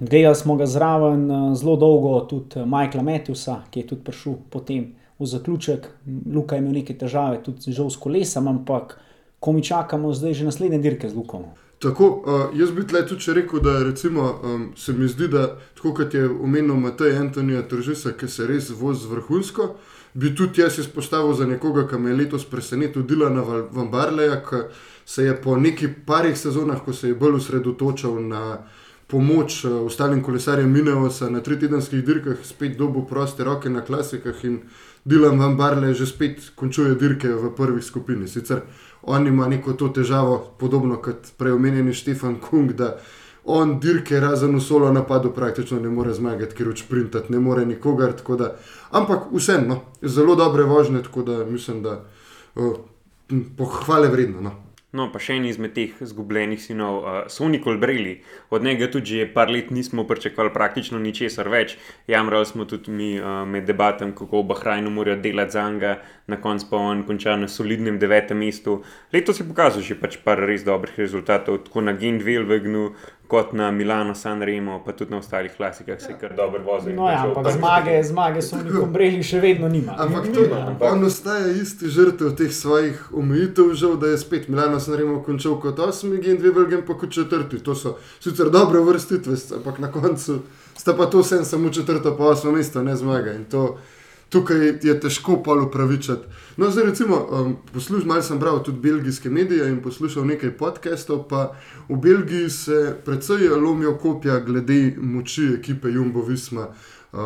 Gledali 0.00 0.34
smo 0.34 0.56
ga 0.56 0.66
zraven 0.66 1.30
eh, 1.30 1.54
zelo 1.54 1.76
dolgo, 1.76 2.20
tudi 2.20 2.60
eh, 2.60 2.64
Michaela 2.66 3.04
Matthewsa, 3.04 3.60
ki 3.70 3.80
je 3.80 3.86
tudi 3.86 4.04
prišel 4.04 4.38
potem 4.50 4.94
v 5.18 5.26
zaključek. 5.26 5.86
Luka 6.34 6.56
je 6.56 6.64
imel 6.64 6.80
neke 6.80 6.96
težave, 6.98 7.42
tudi 7.44 7.72
žal 7.72 7.90
s 7.90 8.00
kolesom, 8.00 8.48
ampak 8.48 8.96
ko 9.40 9.52
mi 9.52 9.62
čakamo 9.62 10.12
zdaj 10.12 10.34
že 10.34 10.48
naslednje 10.48 10.78
dirke 10.78 11.08
z 11.08 11.14
Lukom. 11.14 11.44
Tako, 11.78 12.06
uh, 12.06 12.58
jaz 12.58 12.70
bi 12.72 12.86
tle 12.86 13.06
tudi 13.06 13.32
rekel, 13.34 13.60
da 13.60 13.82
recimo, 13.82 14.40
um, 14.42 14.72
se 14.76 14.92
mi 14.92 15.08
zdi, 15.08 15.28
da 15.28 15.58
tako 15.74 15.94
kot 15.94 16.14
je 16.14 16.28
omenil 16.28 16.76
Matej 16.80 17.16
Antonija 17.18 17.62
Tržisa, 17.68 18.12
ki 18.12 18.28
se 18.28 18.46
res 18.46 18.70
vozi 18.70 19.08
vrhunsko, 19.08 19.74
bi 20.14 20.34
tudi 20.34 20.62
jaz 20.62 20.78
izpostavil 20.78 21.34
za 21.34 21.46
nekoga, 21.46 21.88
ki 21.88 21.98
me 21.98 22.10
je 22.10 22.16
letos 22.16 22.44
presenetil, 22.44 23.02
Dilana 23.02 23.42
Vambarleja, 23.72 24.40
ki 24.48 24.62
se 25.06 25.24
je 25.24 25.36
po 25.42 25.56
neki 25.56 25.88
parih 26.06 26.38
sezonah, 26.38 26.80
ko 26.84 26.92
se 26.92 27.08
je 27.08 27.14
bolj 27.14 27.36
osredotočal 27.42 28.22
na 28.22 28.58
pomoč 29.06 29.64
uh, 29.64 29.82
ostalim 29.86 30.22
kolesarjem 30.22 30.72
Mineosa 30.72 31.28
na 31.30 31.40
tri 31.40 31.58
tedenskih 31.60 32.04
dirkah, 32.04 32.40
spet 32.42 32.78
dobu 32.78 33.04
proste 33.06 33.44
roke 33.44 33.70
na 33.70 33.84
klasikah 33.84 34.44
in 34.44 34.60
Dilan 35.04 35.38
Vambarle 35.38 35.94
že 35.94 36.06
spet 36.06 36.40
končuje 36.56 36.94
dirke 36.94 37.28
v 37.28 37.52
prvi 37.56 37.82
skupini. 37.82 38.28
Sicer 38.28 38.62
on 39.06 39.26
ima 39.26 39.48
neko 39.48 39.72
to 39.72 39.88
težavo, 39.88 40.38
podobno 40.58 40.96
kot 40.96 41.32
preomenjeni 41.38 41.94
Štefan 41.94 42.40
Kung, 42.40 42.72
da 42.72 42.98
on 43.44 43.78
dirke 43.80 44.20
razen 44.20 44.56
v 44.56 44.60
solo 44.60 44.92
napadu 44.92 45.32
praktično 45.32 45.80
ne 45.80 45.88
more 45.88 46.14
zmagati, 46.14 46.54
ker 46.56 46.68
učprintati 46.68 47.32
ne 47.32 47.38
more 47.38 47.66
nikogar. 47.66 48.14
Da, 48.38 48.54
ampak 48.90 49.28
vseeno, 49.32 49.66
no, 49.68 50.08
zelo 50.08 50.34
dobre 50.34 50.64
vožnje, 50.64 51.02
tako 51.02 51.22
da 51.22 51.44
mislim, 51.44 51.82
da 51.82 52.04
uh, 52.54 52.76
pohvale 53.56 54.08
vredno. 54.08 54.40
No. 54.40 54.52
No, 54.94 55.08
pa 55.10 55.18
še 55.18 55.34
en 55.40 55.46
izmed 55.48 55.72
teh 55.74 55.94
izgubljenih 56.04 56.60
sinov, 56.62 56.96
uh, 57.02 57.16
Sony 57.26 57.58
Colbrelli. 57.62 58.12
Od 58.54 58.62
njega 58.62 58.86
tudi 58.94 59.18
že 59.18 59.24
par 59.34 59.50
let 59.50 59.72
nismo 59.74 60.04
pričakovali 60.06 60.52
praktično 60.54 61.00
ničesar 61.02 61.50
več. 61.50 61.74
Jamrali 62.06 62.46
smo 62.46 62.62
tudi 62.70 62.94
mi 62.94 63.08
uh, 63.18 63.42
med 63.42 63.66
debatem, 63.66 64.12
kako 64.14 64.44
v 64.44 64.48
Bahrajnu 64.52 64.92
morajo 64.94 65.18
delati 65.24 65.56
za 65.56 65.64
njega, 65.66 65.96
na 66.30 66.38
koncu 66.38 66.70
pa 66.70 66.78
on 66.78 67.02
konča 67.08 67.34
na 67.36 67.48
solidnem 67.50 67.98
devetem 67.98 68.38
mestu. 68.38 68.84
Letos 69.12 69.42
je 69.42 69.48
pokazal 69.48 69.82
že 69.82 69.98
pač 69.98 70.20
par 70.22 70.38
res 70.38 70.62
dobrih 70.62 70.94
rezultatov, 71.02 71.64
tako 71.66 71.82
na 71.82 71.98
Gendvelvegnu, 71.98 72.92
kot 73.28 73.52
na 73.52 73.70
Milano, 73.70 74.14
San 74.14 74.42
Remo, 74.42 74.82
pa 74.84 74.92
tudi 74.92 75.10
na 75.10 75.18
ostalih 75.18 75.52
klasikah, 75.56 76.00
se 76.00 76.12
kar 76.20 76.36
dobro 76.36 76.62
vozi. 76.62 76.92
No, 76.92 77.08
ja, 77.10 77.24
ampak 77.26 77.52
zmage, 77.52 78.02
zmage 78.02 78.42
so 78.42 78.56
v 78.56 78.68
nekom 78.68 78.92
breli 78.92 79.22
še 79.24 79.40
vedno 79.40 79.68
nima. 79.68 79.96
Ampak 79.98 80.28
to, 80.34 80.44
on 80.84 81.04
ostaja 81.08 81.48
isti 81.56 81.88
žrtev 81.88 82.34
teh 82.36 82.52
svojih 82.52 83.00
omejitev, 83.16 83.72
žal, 83.80 83.96
da 83.96 84.12
je 84.12 84.20
spet 84.20 84.48
Milano, 84.52 84.80
San 84.80 84.98
Remo 85.00 85.22
končal 85.24 85.56
kot 85.60 85.80
osmi, 85.80 86.20
in 86.20 86.38
dve 86.38 86.52
velgem 86.52 86.84
pa 86.86 86.98
kot 87.00 87.16
četrti. 87.16 87.62
To 87.64 87.74
so 87.74 87.96
sicer 88.20 88.52
dobre 88.52 88.84
vrstitve, 88.84 89.40
ampak 89.56 89.80
na 89.80 89.92
koncu 89.92 90.42
sta 90.76 90.92
pa 90.92 91.08
to 91.08 91.24
vsem 91.24 91.44
samo 91.48 91.72
četrto 91.72 92.16
pa 92.16 92.34
osmo 92.34 92.52
mesto, 92.52 92.82
ne 92.82 92.96
zmaga. 92.96 93.32
In 93.32 93.48
to 93.48 93.78
tukaj 94.28 94.84
je 94.84 95.00
težko 95.00 95.40
pol 95.42 95.64
upravičati. 95.64 96.43
No, 96.56 96.70
zdaj 96.70 96.84
recimo, 96.84 97.28
um, 97.30 97.56
poslušal 97.72 98.06
malo 98.06 98.22
sem 98.22 98.38
bral 98.38 98.62
tudi 98.62 98.78
belgijske 98.78 99.30
medije 99.30 99.68
in 99.68 99.82
poslušal 99.82 100.26
nekaj 100.26 100.56
podcastov, 100.56 101.28
pa 101.28 101.56
v 101.88 101.96
Belgiji 101.96 102.50
se 102.50 102.96
precej 103.04 103.48
lomijo 103.48 103.96
kopja 103.98 104.40
glede 104.40 104.94
moči 104.96 105.54
ekipe 105.58 105.88
Jumbo 105.88 106.22
Visma. 106.22 106.68
Uh, 107.12 107.20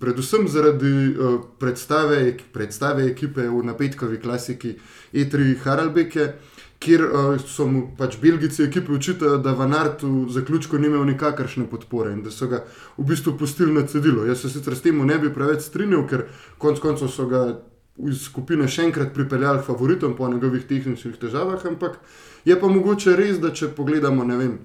predvsem 0.00 0.48
zaradi 0.48 1.14
uh, 1.14 1.40
predstave, 1.58 2.36
predstave 2.52 3.06
ekipe 3.06 3.48
v 3.48 3.62
napetkovi 3.62 4.20
klasiki 4.20 4.74
E3 5.12 5.56
Haralbeke, 5.62 6.32
kjer 6.78 7.02
uh, 7.04 7.40
so 7.46 7.66
mu 7.66 7.86
pač 7.98 8.18
Belgijci 8.22 8.62
ekipe 8.62 8.92
učitali, 8.92 9.42
da 9.42 9.54
v 9.54 9.68
Nartu 9.68 10.24
v 10.26 10.30
zaključku 10.30 10.78
ni 10.78 10.86
imel 10.86 11.04
nikakršne 11.04 11.70
podpore 11.70 12.12
in 12.12 12.22
da 12.22 12.30
so 12.30 12.50
ga 12.50 12.64
v 12.98 13.04
bistvu 13.06 13.38
pustili 13.38 13.72
na 13.72 13.86
cedilu. 13.86 14.26
Jaz 14.26 14.40
se 14.42 14.50
sicer 14.50 14.74
s 14.74 14.82
tem 14.82 15.06
ne 15.06 15.18
bi 15.18 15.30
preveč 15.34 15.62
strinjal, 15.62 16.08
ker 16.08 16.26
konec 16.58 16.82
koncev 16.82 17.08
so 17.08 17.26
ga 17.30 17.62
iz 17.98 18.22
skupine 18.24 18.68
še 18.68 18.88
enkrat 18.88 19.12
pripeljali 19.14 19.62
favoritom 19.66 20.16
po 20.16 20.28
njegovih 20.28 20.64
tehničnih 20.68 21.18
težavah, 21.20 21.66
ampak 21.66 21.98
je 22.44 22.56
pa 22.60 22.68
mogoče 22.68 23.16
res, 23.16 23.38
da 23.38 23.52
če 23.52 23.74
pogledamo, 23.76 24.24
ne 24.24 24.36
vem. 24.36 24.56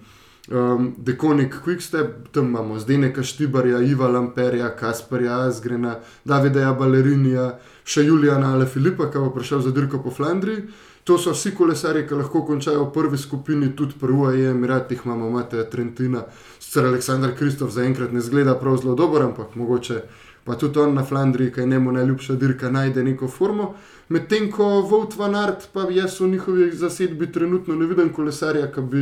Um, 0.48 0.94
Dekonik 1.04 1.58
Quickstep, 1.60 2.30
tam 2.32 2.48
imamo 2.48 2.80
zdaj 2.80 2.98
neka 2.98 3.24
Štibarja, 3.24 3.82
Iva 3.84 4.08
Lamperja, 4.08 4.70
Kasperja, 4.80 5.42
Asgrena, 5.50 5.98
Davida 6.24 6.72
Balerinija, 6.74 7.58
še 7.84 8.06
Juliana 8.08 8.54
ali 8.56 8.66
Filipa, 8.66 9.10
ki 9.12 9.20
bo 9.20 9.34
prišel 9.36 9.66
za 9.66 9.74
dirko 9.76 10.00
po 10.00 10.12
Flandriji. 10.12 10.70
To 11.08 11.18
so 11.20 11.32
vsi 11.36 11.52
kolesari, 11.56 12.06
ki 12.08 12.16
lahko 12.20 12.46
končajo 12.48 12.86
v 12.86 12.94
prvi 12.96 13.18
skupini, 13.20 13.70
tudi 13.76 14.00
pri 14.00 14.12
UAE, 14.12 14.50
Emiratih 14.52 15.04
imamo 15.06 15.30
Mateja 15.32 15.64
Trentina, 15.68 16.24
sicer 16.60 16.88
Aleksandr 16.88 17.36
Kristof 17.36 17.72
zaenkrat 17.76 18.12
ne 18.16 18.24
zgleda 18.24 18.56
prav 18.60 18.80
zelo 18.80 18.96
dobro, 18.96 19.24
ampak 19.28 19.56
mogoče 19.56 20.02
pa 20.48 20.56
tudi 20.56 20.80
on 20.80 20.94
na 20.96 21.04
Flandriji, 21.04 21.52
ki 21.52 21.60
je 21.60 21.68
njemu 21.68 21.92
najljubša 21.92 22.36
dirka, 22.40 22.72
najde 22.72 23.04
neko 23.04 23.28
formo. 23.28 23.74
Medtem 24.10 24.48
ko 24.52 24.82
Vout 24.88 25.18
van 25.20 25.36
Art, 25.36 25.68
pa 25.74 25.90
jaz 25.92 26.22
v 26.22 26.30
njihovi 26.32 26.70
zasedbi 26.72 27.32
trenutno 27.32 27.76
ne 27.76 27.86
vidim 27.86 28.14
kolesarja, 28.16 28.72
ki 28.72 28.82
bi 28.82 29.02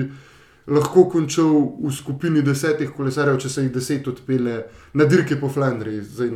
lahko 0.67 1.05
končal 1.09 1.51
v 1.77 1.91
skupini 1.93 2.41
desetih 2.41 2.89
kolesarjev, 2.97 3.37
če 3.37 3.49
se 3.49 3.65
jih 3.67 3.73
deset 3.73 4.07
odpele 4.09 4.63
na 4.97 5.05
dirke 5.05 5.37
po 5.37 5.49
Flandriji. 5.53 6.01
Zdaj, 6.01 6.31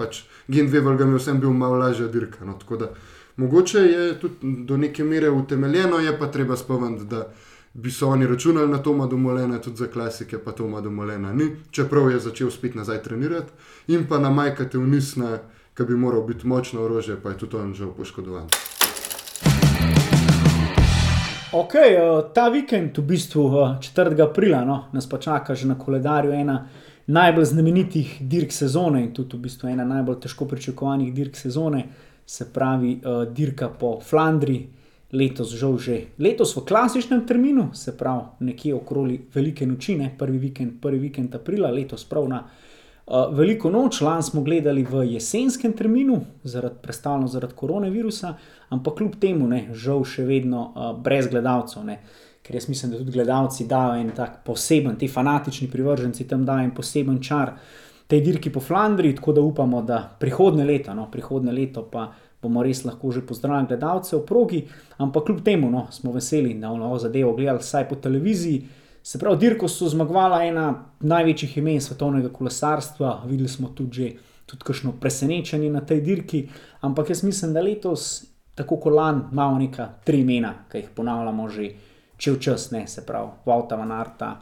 pač 0.00 0.22
Gen 0.48 0.72
2 0.72 0.80
valgam 0.86 1.12
je 1.12 1.20
vsem 1.20 1.40
bil 1.40 1.52
malo 1.52 1.76
lažja 1.84 2.08
dirka. 2.08 2.48
No, 2.48 2.56
Mogoče 3.36 3.78
je 3.78 4.02
tudi 4.20 4.64
do 4.64 4.76
neke 4.76 5.04
mere 5.04 5.30
utemeljeno, 5.30 5.98
je 5.98 6.18
pa 6.18 6.30
treba 6.30 6.56
spomniti, 6.56 7.04
da 7.04 7.26
bi 7.74 7.90
so 7.90 8.08
oni 8.08 8.26
računali 8.26 8.68
na 8.68 8.78
Toma 8.78 9.06
Domolena, 9.06 9.58
tudi 9.58 9.76
za 9.76 9.86
klasike, 9.86 10.38
pa 10.38 10.52
Toma 10.52 10.80
Domolena 10.80 11.32
ni, 11.32 11.50
čeprav 11.70 12.10
je 12.10 12.18
začel 12.18 12.50
spet 12.50 12.74
nazaj 12.74 13.02
trenirati 13.02 13.52
in 13.88 14.06
pa 14.08 14.18
na 14.18 14.30
majkate 14.30 14.78
unisna, 14.78 15.38
ki 15.74 15.84
bi 15.84 15.96
moral 15.96 16.22
biti 16.22 16.46
močno 16.46 16.84
orožje, 16.84 17.16
pa 17.22 17.30
je 17.30 17.38
tudi 17.38 17.56
on 17.56 17.74
že 17.74 17.86
poškodovan. 17.96 18.46
Ok, 21.52 21.74
eh, 21.74 21.98
ta 22.34 22.48
vikend, 22.48 22.98
v 22.98 23.02
bistvu 23.02 23.50
4. 23.80 24.22
aprila, 24.22 24.64
no, 24.64 24.84
nas 24.92 25.08
pa 25.08 25.18
čaka 25.18 25.54
že 25.54 25.66
na 25.66 25.78
koledarju 25.78 26.32
ena 26.32 26.66
najbolj 27.06 27.44
znamenitih 27.44 28.16
dirk 28.20 28.52
sezone 28.52 29.02
in 29.02 29.12
tudi 29.12 29.36
v 29.36 29.40
bistvu 29.40 29.68
ena 29.68 29.84
najbolj 29.84 30.20
težko 30.20 30.46
pričakovanih 30.46 31.14
dirk 31.14 31.36
sezone 31.36 31.88
se 32.26 32.52
pravi 32.52 33.00
uh, 33.04 33.32
dirka 33.34 33.68
po 33.68 34.00
Flandriji, 34.00 34.68
letos 35.14 35.54
žal 35.54 35.78
že 35.78 36.00
letos 36.18 36.56
v 36.56 36.64
klasičnem 36.66 37.22
terminu, 37.26 37.70
se 37.74 37.96
pravi 37.96 38.44
nekje 38.50 38.74
okoli 38.74 39.20
velike 39.34 39.66
noči, 39.66 39.96
ne 39.96 40.10
prvi 40.18 40.38
vikend, 40.38 40.80
prvi 40.82 40.98
vikend 40.98 41.34
aprila, 41.34 41.70
letos 41.70 42.04
prav 42.04 42.28
na 42.28 42.42
uh, 42.42 43.30
veliko 43.30 43.70
noč, 43.70 44.00
lani 44.00 44.22
smo 44.22 44.42
gledali 44.42 44.82
v 44.82 45.04
jesenskem 45.14 45.72
terminu, 45.72 46.20
zaradi 46.42 46.82
predstavljeno 46.82 47.28
zaradi 47.28 47.54
koronavirusa, 47.54 48.34
ampak 48.68 48.98
kljub 48.98 49.16
temu, 49.20 49.48
ne, 49.48 49.68
žal 49.72 50.04
še 50.04 50.26
vedno 50.26 50.66
uh, 50.66 50.92
brez 50.98 51.30
gledalcev. 51.30 51.86
Ne. 51.86 52.00
Ker 52.44 52.58
jaz 52.58 52.68
mislim, 52.68 52.92
da 52.92 52.98
tudi 53.00 53.14
gledalci 53.14 53.64
dajo 53.64 53.96
en 53.96 54.10
tak 54.12 54.42
poseben, 54.44 54.98
ti 55.00 55.08
fanatični 55.08 55.70
privrženci 55.72 56.26
tam 56.28 56.44
dajo 56.44 56.66
en 56.66 56.74
poseben 56.76 57.22
čar 57.22 57.54
tej 58.06 58.20
dirki 58.20 58.52
po 58.52 58.60
Flandriji, 58.60 59.16
tako 59.16 59.32
da 59.32 59.40
upamo, 59.40 59.80
da 59.82 60.02
prihodne 60.20 60.64
leto, 60.64 60.94
no, 60.94 61.08
prihodne 61.10 61.52
leto 61.52 61.86
pa 61.88 62.10
bomo 62.44 62.62
res 62.62 62.84
lahko 62.84 63.10
že 63.12 63.24
pozdravili 63.26 63.72
gledalce 63.72 64.16
v 64.16 64.22
progi, 64.26 64.62
ampak 64.98 65.26
kljub 65.26 65.42
temu 65.44 65.70
no, 65.70 65.86
smo 65.90 66.12
veseli, 66.12 66.54
da 66.54 66.68
bomo 66.68 66.84
novo 66.84 66.98
zadevo 66.98 67.32
gledali 67.36 67.62
vsaj 67.64 67.88
po 67.88 67.96
televiziji. 67.96 68.68
Se 69.04 69.18
pravi, 69.18 69.36
dirko 69.40 69.68
so 69.68 69.88
zmagovala 69.88 70.44
ena 70.44 70.68
največjih 71.00 71.58
imen 71.60 71.80
svetovnega 71.80 72.30
kolesarstva, 72.32 73.22
videli 73.26 73.48
smo 73.48 73.68
tudi 73.76 73.92
že 73.92 74.12
tudi 74.46 74.64
kakšno 74.64 74.92
presenečenje 75.00 75.70
na 75.72 75.80
tej 75.80 76.00
dirki, 76.00 76.48
ampak 76.80 77.10
jaz 77.10 77.22
mislim, 77.24 77.52
da 77.52 77.60
letos, 77.64 78.24
tako 78.54 78.76
kot 78.76 78.92
lani, 78.92 79.22
imamo 79.32 79.58
neka 79.58 79.88
tri 80.04 80.20
imena, 80.20 80.54
ki 80.70 80.78
jih 80.78 80.90
ponavljamo 80.96 81.48
že 81.48 81.70
če 82.16 82.32
včas, 82.32 82.70
ne 82.70 82.86
se 82.86 83.04
pravi, 83.06 83.30
Vauta 83.46 83.76
Van 83.76 83.92
Arta. 83.92 84.36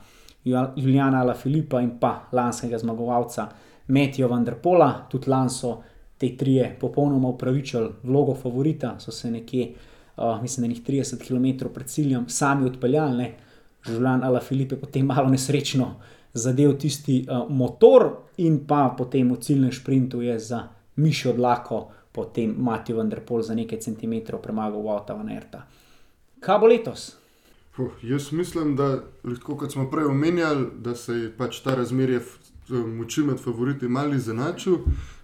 Juliana 0.45 1.21
Ala 1.21 1.35
Filipa 1.35 1.81
in 1.81 1.99
pa 2.01 2.27
lanskega 2.33 2.79
zmagovalca 2.79 3.49
Metijo 3.89 4.29
Vanderpola, 4.29 5.07
tudi 5.09 5.31
lani 5.31 5.51
so 5.51 5.83
te 6.23 6.37
trije 6.37 6.77
popolnoma 6.81 7.29
upravičili 7.29 7.91
vlogo 8.03 8.35
favorita, 8.35 8.95
so 9.03 9.11
se 9.11 9.31
nekje, 9.31 9.73
uh, 10.17 10.43
mislim, 10.43 10.69
da 10.69 10.75
jih 10.75 10.83
30 10.87 11.27
km 11.27 11.69
pred 11.75 11.87
ciljem 11.87 12.29
sami 12.29 12.67
odpeljali, 12.71 13.33
Julian 13.87 14.25
Ala 14.25 14.41
Filipe 14.41 14.77
potem 14.77 15.07
malo 15.07 15.29
nesrečno 15.29 15.95
zadev 16.33 16.77
tisti 16.79 17.25
uh, 17.27 17.51
motor 17.51 18.13
in 18.37 18.61
pa 18.67 18.95
potem 18.99 19.33
v 19.33 19.41
ciljnem 19.43 19.73
sprintu 19.73 20.23
je 20.23 20.39
za 20.39 20.63
mišjo 20.97 21.33
odlako 21.33 21.89
potem 22.13 22.55
Matijo 22.59 22.97
Vanderpol 22.97 23.43
za 23.43 23.55
nekaj 23.55 23.81
centimetrov 23.81 24.43
premagal 24.43 24.85
Vauta 24.85 25.17
Vanerta. 25.19 25.67
Kaj 26.41 26.59
bo 26.59 26.71
letos? 26.71 27.17
Puh, 27.77 27.93
jaz 28.05 28.33
mislim, 28.33 28.77
da 28.77 28.99
kot 29.43 29.73
smo 29.73 29.91
prej 29.91 30.05
omenjali, 30.05 30.67
da 30.79 30.95
se 30.95 31.13
je 31.13 31.31
pač 31.37 31.61
ta 31.65 31.75
razmerje 31.75 32.21
moči 32.69 33.23
med 33.23 33.41
favoriti 33.41 33.89
malo 33.89 34.15
izenačil, 34.15 34.79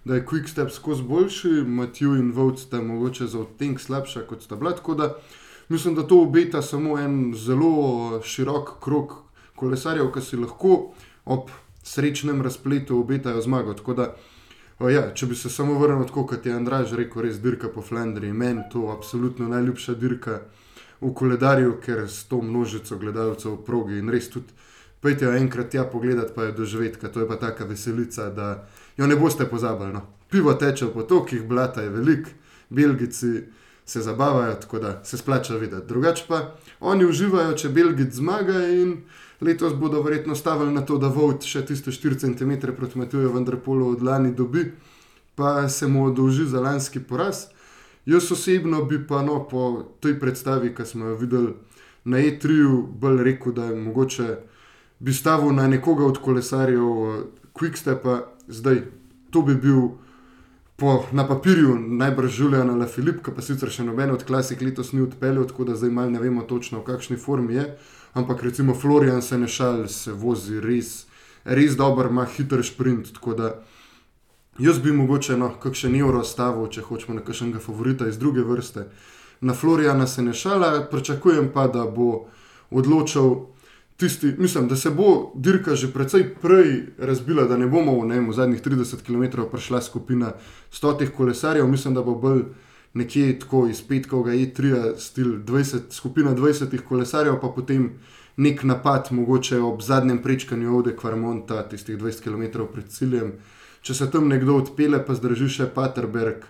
da 0.05 0.15
je 0.15 0.25
Quick 0.25 0.47
Step 0.47 0.71
skozi 0.71 1.03
boljši, 1.03 1.47
Matthew 1.47 2.19
in 2.19 2.31
Vought 2.31 2.59
sta 2.59 2.81
mogoče 2.81 3.27
za 3.27 3.39
odtenek 3.39 3.79
slabša 3.79 4.21
kot 4.27 4.43
sta 4.43 4.55
bila. 4.55 4.75
Tako 4.75 4.95
da 4.95 5.15
mislim, 5.69 5.95
da 5.95 6.07
to 6.07 6.21
obeta 6.21 6.61
samo 6.61 6.99
en 6.99 7.33
zelo 7.37 8.21
širok 8.23 8.79
krok 8.83 9.13
kolesarjev, 9.55 10.11
ki 10.11 10.21
si 10.21 10.37
lahko 10.37 10.91
ob 11.25 11.49
srečnem 11.83 12.41
razpletu 12.41 12.99
obetajo 12.99 13.41
zmago. 13.41 13.73
Da, 13.93 14.15
ja, 14.89 15.09
če 15.13 15.27
bi 15.27 15.35
se 15.35 15.49
samo 15.49 15.79
vrnil 15.79 16.07
tako, 16.07 16.25
kot 16.27 16.45
je 16.45 16.55
Andraž 16.55 16.93
rekel, 16.93 17.21
res 17.27 17.39
dirka 17.43 17.69
po 17.73 17.81
Flandriji, 17.81 18.33
meni 18.33 18.63
to 18.71 18.87
absolutno 18.93 19.47
najljubša 19.47 19.95
dirka 19.99 20.41
v 21.01 21.13
koledarju, 21.13 21.77
ker 21.83 22.07
s 22.07 22.25
to 22.27 22.41
množico 22.41 22.97
gledalcev 22.97 23.57
v 23.57 23.63
progi 23.65 23.99
in 23.99 24.09
res 24.09 24.29
tudi. 24.29 24.55
Pejte 25.01 25.25
jo 25.25 25.31
enkrat 25.31 25.69
tja 25.71 25.83
pogledat, 25.83 26.33
pa 26.35 26.43
je 26.43 26.51
doživeti, 26.51 27.07
to 27.07 27.19
je 27.19 27.27
pa 27.27 27.35
taka 27.35 27.65
veselica, 27.65 28.29
da 28.29 28.67
jo 28.97 29.07
ne 29.07 29.15
boste 29.15 29.45
pozabili. 29.45 29.93
No. 29.93 30.01
Pivo 30.29 30.53
teče 30.53 30.85
v 30.85 30.93
potokih, 30.93 31.47
blata 31.47 31.81
je 31.81 31.89
velik, 31.89 32.27
belgici 32.69 33.43
se 33.85 34.01
zabavajo, 34.01 34.53
tako 34.53 34.79
da 34.79 35.03
se 35.03 35.17
splača 35.17 35.55
videti. 35.55 35.87
Drugače 35.87 36.25
pa 36.27 36.55
oni 36.79 37.05
uživajo, 37.05 37.55
če 37.57 37.69
belgic 37.69 38.13
zmaga 38.13 38.59
in 38.67 38.97
letos 39.41 39.73
bodo 39.73 40.01
verjetno 40.01 40.35
stavili 40.35 40.73
na 40.73 40.81
to, 40.85 40.97
da 40.97 41.07
Vovt 41.07 41.47
še 41.47 41.63
tiste 41.65 41.91
4 41.91 42.19
cm 42.19 42.75
proti 42.75 42.99
Matuju, 42.99 43.31
vendar 43.33 43.57
polo 43.65 43.89
od 43.89 44.03
lani 44.03 44.33
dobi, 44.35 44.67
pa 45.35 45.69
se 45.69 45.87
mu 45.87 46.05
odolži 46.05 46.45
za 46.45 46.61
lanski 46.61 46.99
poraz. 46.99 47.47
Jaz 48.05 48.31
osebno 48.31 48.83
bi 48.85 48.99
pa 49.07 49.23
no, 49.23 49.41
po 49.49 49.85
tej 49.99 50.19
predstavi, 50.19 50.73
ki 50.75 50.85
smo 50.85 51.09
jo 51.09 51.15
videli 51.15 51.53
na 52.05 52.17
E3, 52.17 52.69
bolj 52.99 53.23
rekel, 53.23 53.53
da 53.53 53.65
je 53.65 53.75
mogoče 53.75 54.35
bi 54.99 55.13
stavil 55.13 55.53
na 55.55 55.67
nekoga 55.67 56.05
od 56.05 56.21
kolesarjev 56.21 56.83
uh, 56.83 57.15
Quickstepa, 57.53 58.19
zdaj 58.47 58.83
to 59.31 59.41
bi 59.41 59.55
bil 59.55 59.81
po, 60.75 61.03
na 61.11 61.27
papirju 61.27 61.75
najbrž 61.79 62.39
Julian 62.39 62.69
ali 62.69 62.87
Filip, 62.87 63.23
ki 63.23 63.33
pa 63.35 63.43
sicer 63.43 63.71
še 63.71 63.83
noben 63.83 64.11
od 64.15 64.23
klasik 64.23 64.61
letos 64.61 64.93
ni 64.93 65.03
odpeljal, 65.03 65.47
tako 65.49 65.67
da 65.67 65.75
zdaj 65.75 65.91
malo 65.91 66.15
ne 66.15 66.19
vemo 66.19 66.45
točno, 66.47 66.79
v 66.79 66.87
kakšni 66.87 67.17
formi 67.17 67.59
je. 67.59 67.65
Ampak 68.13 68.43
recimo 68.43 68.73
Florian 68.73 69.21
se 69.21 69.37
ne 69.37 69.47
šal, 69.47 69.87
se 69.87 70.11
vozi 70.11 70.59
res, 70.59 71.05
res 71.45 71.75
dober, 71.77 72.09
ima 72.09 72.25
hiter 72.25 72.63
sprint. 72.65 73.11
Jaz 74.59 74.79
bi 74.79 74.91
mogoče 74.91 75.37
no, 75.37 75.51
kakšen 75.61 75.95
evro 75.95 76.23
stavil, 76.23 76.67
če 76.67 76.81
hočemo 76.87 77.19
nekakšnega 77.19 77.61
favorita 77.63 78.07
iz 78.07 78.17
druge 78.17 78.43
vrste. 78.43 78.87
Na 79.41 79.53
Floriana 79.53 80.07
se 80.07 80.23
ne 80.23 80.33
šala, 80.33 80.87
pričakujem 80.91 81.51
pa, 81.53 81.67
da 81.67 81.85
bo 81.85 82.27
odločil 82.71 83.35
tisti, 83.99 84.33
mislim, 84.37 84.67
da 84.67 84.75
se 84.75 84.89
bo 84.89 85.31
dirka 85.35 85.75
že 85.75 85.91
precej 85.91 86.35
prej 86.41 86.85
razbila, 86.97 87.43
da 87.43 87.57
ne 87.57 87.67
bomo 87.67 88.05
ne, 88.05 88.21
v 88.21 88.33
zadnjih 88.33 88.61
30 88.63 89.03
km 89.03 89.43
prišla 89.51 89.81
skupina 89.81 90.31
stotih 90.71 91.11
kolesarjev. 91.17 91.67
Mislim, 91.67 91.93
da 91.93 92.01
bo 92.01 92.15
bolj 92.15 92.43
nekje 92.93 93.39
tako 93.39 93.67
iz 93.67 93.81
petkovega 93.81 94.31
E3, 94.31 94.95
stil 94.97 95.43
20, 95.43 95.91
skupina 95.91 96.35
20 96.35 96.77
kolesarjev, 96.87 97.41
pa 97.41 97.51
potem 97.55 97.91
nek 98.37 98.63
napad, 98.63 99.11
mogoče 99.11 99.59
ob 99.59 99.81
zadnjem 99.81 100.23
prečkanju 100.23 100.77
Ode 100.77 100.95
Kvarmonta, 100.95 101.63
tistih 101.69 101.97
20 101.97 102.23
km 102.23 102.63
pred 102.73 102.87
ciljem. 102.87 103.33
Če 103.81 103.93
se 103.93 104.11
tam 104.11 104.27
nekdo 104.27 104.55
odpele, 104.55 105.03
pa 105.05 105.15
zdrži 105.15 105.49
še 105.49 105.67
Paterberg, 105.75 106.47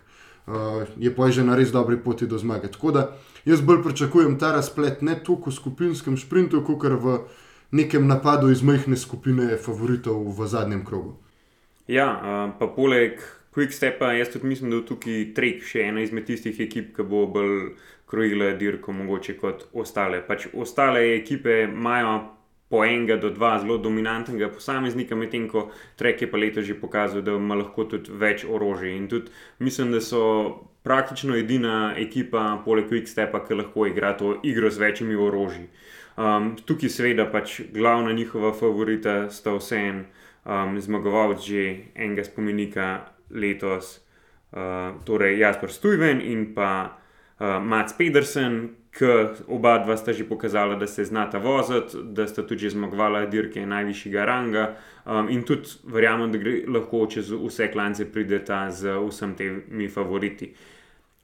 uh, 0.50 0.88
je 0.98 1.16
pa 1.16 1.30
že 1.32 1.44
na 1.46 1.56
res 1.56 1.72
dobri 1.72 1.98
poti 1.98 2.28
do 2.28 2.38
zmage. 2.38 2.72
Tako 2.74 2.92
da 2.92 3.16
jaz 3.46 3.62
bolj 3.62 3.84
pričakujem 3.84 4.40
ta 4.40 4.52
razplet 4.52 5.02
ne 5.02 5.16
toliko 5.24 5.50
v 5.50 5.54
skupinskem 5.54 6.18
sprintu, 6.18 6.64
kot 6.66 6.84
v 6.84 7.20
nekem 7.72 8.08
napadu 8.08 8.50
iz 8.50 8.64
majhne 8.66 8.98
skupine 8.98 9.58
favoritov 9.58 10.26
v 10.34 10.48
zadnjem 10.48 10.86
krogu. 10.86 11.16
Ja, 11.88 12.10
uh, 12.18 12.58
pa 12.60 12.68
poleg 12.68 13.22
Quickstepa, 13.54 14.14
jaz 14.14 14.30
tudi 14.30 14.48
mislim, 14.48 14.70
da 14.70 14.78
je 14.78 14.86
tukaj 14.86 15.24
Trek 15.36 15.64
še 15.66 15.88
ena 15.90 16.02
izmed 16.02 16.26
tistih 16.26 16.60
ekip, 16.62 16.92
ki 16.96 17.04
bo 17.04 17.26
bolj 17.28 17.72
krojila 18.10 18.54
dirko, 18.58 18.94
mogoče 18.94 19.38
kot 19.38 19.68
ostale. 19.74 20.22
Pač 20.26 20.48
ostale 20.54 21.16
ekipe 21.16 21.64
imajo 21.66 22.39
po 22.70 22.84
enega 22.86 23.18
do 23.18 23.30
dva 23.34 23.58
zelo 23.60 23.78
dominantnega 23.78 24.52
posameznika, 24.54 25.16
medtem 25.16 25.48
ko 25.50 25.70
Trek 25.98 26.22
je 26.22 26.32
pa 26.32 26.38
leto 26.38 26.62
že 26.62 26.78
pokazal, 26.78 27.22
da 27.22 27.34
ima 27.34 27.56
lahko 27.56 27.86
tudi 27.90 28.12
več 28.14 28.46
orožja. 28.46 28.94
In 28.96 29.08
tudi 29.10 29.32
mislim, 29.60 29.92
da 29.92 30.02
so 30.02 30.22
praktično 30.84 31.36
edina 31.36 31.94
ekipa, 31.98 32.62
poleg 32.66 32.88
Quickstepa, 32.90 33.42
ki 33.48 33.58
lahko 33.58 33.88
igra 33.90 34.14
to 34.18 34.38
igro 34.44 34.70
z 34.70 34.78
večjimi 34.78 35.16
orožji. 35.16 35.68
Um, 36.20 36.56
tukaj, 36.66 36.90
seveda, 36.90 37.26
pač 37.32 37.62
glavna 37.74 38.12
njihova 38.14 38.54
favorita 38.54 39.30
sta 39.32 39.56
vseeno 39.56 40.04
um, 40.46 40.80
zmagovalec 40.82 41.40
že 41.40 41.64
enega 41.96 42.24
spomenika 42.24 42.88
letos, 43.30 44.00
uh, 44.52 45.00
torej 45.06 45.40
Jasper 45.40 45.72
Stuyven 45.72 46.22
in 46.22 46.54
pa 46.54 47.00
uh, 47.40 47.60
Mats 47.64 47.94
Pedersen, 47.94 48.76
ki 48.92 49.06
oba 49.48 49.78
dva 49.78 49.98
sta 49.98 50.14
že 50.14 50.26
pokazala, 50.28 50.76
da 50.76 50.88
se 50.88 51.06
znata 51.06 51.38
voziti, 51.38 51.98
da 52.04 52.28
sta 52.28 52.44
tudi 52.48 52.70
zmagovala 52.70 53.26
dirke 53.26 53.66
najvišjega 53.66 54.26
ranga 54.26 54.76
um, 55.06 55.30
in 55.30 55.44
tudi 55.46 55.70
verjamem, 55.84 56.32
da 56.32 56.38
gre 56.38 56.64
lahko 56.68 57.06
čez 57.08 57.32
vse 57.32 57.70
klance 57.72 58.06
prideta 58.12 58.72
z 58.72 58.98
vsem 59.08 59.36
temi 59.36 59.90
favoriti. 59.90 60.54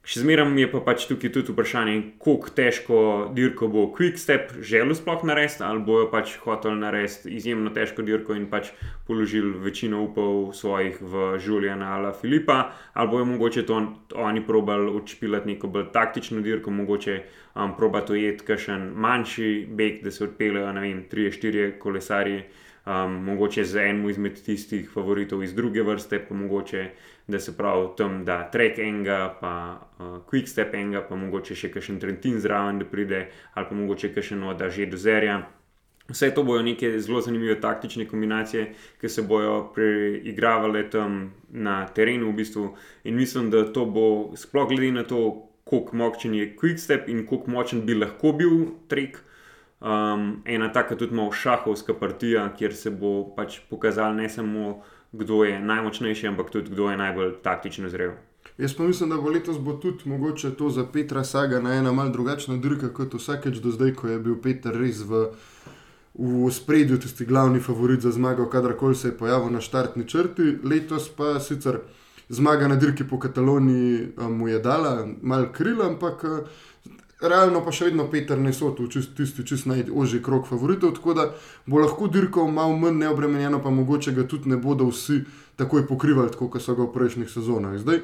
Še 0.06 0.20
zmeraj 0.22 0.52
je 0.60 0.66
pa 0.70 0.78
pač 0.86 1.04
tukaj 1.10 1.32
tudi 1.34 1.50
vprašanje, 1.50 1.94
kako 2.22 2.50
težko 2.54 2.98
dirko 3.34 3.66
bo 3.66 3.88
Quickstep 3.90 4.52
želel 4.62 4.94
sploh 4.94 5.24
narediti, 5.26 5.64
ali 5.66 5.82
bojo 5.82 6.04
pač 6.12 6.36
hotel 6.44 6.76
narediti 6.78 7.32
izjemno 7.34 7.72
težko 7.74 8.04
dirko 8.06 8.36
in 8.38 8.44
pač 8.46 8.70
položili 9.08 9.50
večino 9.64 10.04
upov 10.04 10.52
svojih 10.54 11.00
v 11.02 11.24
Juliana 11.42 11.88
ali 11.96 12.12
Filipa, 12.20 12.70
ali 12.94 13.10
bojo 13.10 13.26
mogoče 13.32 13.66
to 13.66 13.80
oni 14.14 14.44
probali 14.46 14.94
odšpilati 14.94 15.56
neko 15.56 15.72
bolj 15.74 15.90
taktično 15.90 16.38
dirko, 16.40 16.70
mogoče 16.70 17.16
um, 17.56 17.74
probati 17.74 18.14
ujeti 18.14 18.46
kakšen 18.46 18.92
manjši 18.94 19.50
beg, 19.74 20.04
da 20.06 20.14
se 20.14 20.22
odpeljejo, 20.28 20.70
ne 20.78 20.86
vem, 20.86 21.02
3-4 21.10 21.78
kolesarji 21.82 22.44
um, 22.86 23.12
mogoče 23.24 23.64
za 23.64 23.82
enim 23.82 24.08
izmed 24.10 24.42
tistih 24.42 24.90
favoritov 24.90 25.42
iz 25.42 25.54
druge 25.54 25.82
vrste, 25.82 26.18
pa 26.28 26.34
mogoče 26.34 26.90
da 27.26 27.40
se 27.40 27.56
pravi 27.56 27.88
tam, 27.96 28.24
da 28.24 28.50
trek 28.50 28.78
enega, 28.78 29.36
pa 29.40 29.80
uh, 29.98 30.06
quick 30.30 30.46
step 30.46 30.74
enega, 30.74 31.02
pa 31.08 31.16
mogoče 31.16 31.54
še 31.54 31.70
kakšen 31.74 32.00
Trentin 32.00 32.40
zraven, 32.40 32.78
da 32.78 32.86
pride, 32.86 33.26
ali 33.54 33.66
pa 33.68 33.74
mogoče 33.74 34.14
kakšen 34.14 34.42
od 34.42 34.62
že 34.70 34.86
do 34.86 34.96
zerja. 34.96 35.42
Vse 36.08 36.30
to 36.34 36.44
bojo 36.46 36.62
neke 36.62 37.00
zelo 37.00 37.20
zanimive 37.20 37.60
taktične 37.60 38.06
kombinacije, 38.06 38.68
ki 39.00 39.08
se 39.08 39.22
bojo 39.22 39.72
preigravale 39.74 40.84
tam 40.90 41.34
na 41.50 41.86
terenu, 41.86 42.30
v 42.30 42.36
bistvu. 42.36 42.76
In 43.04 43.16
mislim, 43.16 43.50
da 43.50 43.64
to 43.72 43.84
bo, 43.86 44.36
sploh 44.36 44.68
glede 44.68 44.92
na 44.92 45.02
to, 45.02 45.48
kako 45.66 45.96
močen 45.96 46.34
je 46.34 46.52
Quickstep 46.54 47.08
in 47.10 47.24
kako 47.26 47.50
močen 47.50 47.82
bi 47.86 47.94
lahko 47.94 48.32
bil 48.32 48.52
trek, 48.88 49.18
um, 49.80 50.42
ena 50.44 50.72
taka 50.72 50.96
tudi 50.96 51.14
malo 51.14 51.32
šahovska 51.32 51.94
partija, 51.94 52.48
kjer 52.58 52.74
se 52.74 52.90
bo 52.90 53.34
pač 53.36 53.60
pokazal 53.70 54.14
ne 54.14 54.28
samo, 54.28 54.82
kdo 55.12 55.44
je 55.44 55.60
najmočnejši, 55.60 56.28
ampak 56.28 56.50
tudi 56.50 56.70
kdo 56.70 56.90
je 56.90 56.96
najbolj 56.96 57.34
taktično 57.42 57.88
zrel. 57.88 58.16
Jaz 58.58 58.74
pa 58.74 58.82
mislim, 58.82 59.10
da 59.10 59.16
bo 59.16 59.30
letos 59.30 59.58
bo 59.58 59.72
tudi 59.72 60.08
mogoče 60.08 60.50
to 60.50 60.70
za 60.70 60.86
Petra 60.92 61.24
Saga 61.24 61.60
na 61.60 61.74
ena 61.74 61.92
malce 61.92 62.12
drugačna 62.12 62.56
dirka 62.56 62.88
kot 62.88 63.14
vsakeč 63.14 63.58
do 63.60 63.70
zdaj, 63.70 63.94
ko 63.94 64.08
je 64.08 64.18
bil 64.18 64.40
Peter 64.42 64.72
res 64.72 65.02
v, 65.04 65.26
v 66.14 66.50
spredju, 66.50 66.98
tisti 66.98 67.24
glavni 67.24 67.60
favorit 67.60 68.00
za 68.00 68.10
zmago, 68.10 68.48
kadarkoli 68.50 68.94
se 68.94 69.08
je 69.08 69.18
pojavil 69.18 69.52
na 69.52 69.60
štartni 69.60 70.08
črti. 70.08 70.56
Letos 70.64 71.08
pa 71.08 71.40
sicer 71.40 71.80
zmaga 72.28 72.68
na 72.68 72.76
dirki 72.76 73.04
po 73.04 73.18
Kataloniji 73.18 74.08
um, 74.16 74.38
mu 74.38 74.48
je 74.48 74.58
dala 74.58 75.06
mal 75.22 75.52
krila, 75.52 75.86
ampak 75.86 76.24
realno 77.20 77.62
pa 77.64 77.72
še 77.72 77.90
vedno 77.90 78.06
Peter 78.12 78.38
ne 78.38 78.52
so 78.52 78.70
tu 78.76 78.88
čist, 78.92 79.14
tisti 79.16 79.44
čist 79.46 79.66
najožji 79.66 80.22
krok 80.22 80.48
favoritov, 80.48 80.96
tako 80.98 81.14
da 81.16 81.26
bo 81.66 81.80
lahko 81.80 82.08
dirkal 82.12 82.50
malo 82.52 82.76
manj 82.76 83.00
neobremenjeno, 83.00 83.62
pa 83.62 83.70
mogoče 83.70 84.12
ga 84.12 84.26
tudi 84.28 84.52
ne 84.52 84.56
bodo 84.60 84.90
vsi 84.90 85.22
takoj 85.56 85.86
pokrivali, 85.88 86.32
kot 86.36 86.60
so 86.62 86.76
ga 86.76 86.84
v 86.84 86.92
prejšnjih 86.92 87.30
sezonah. 87.30 87.78
Zdaj, 87.80 88.02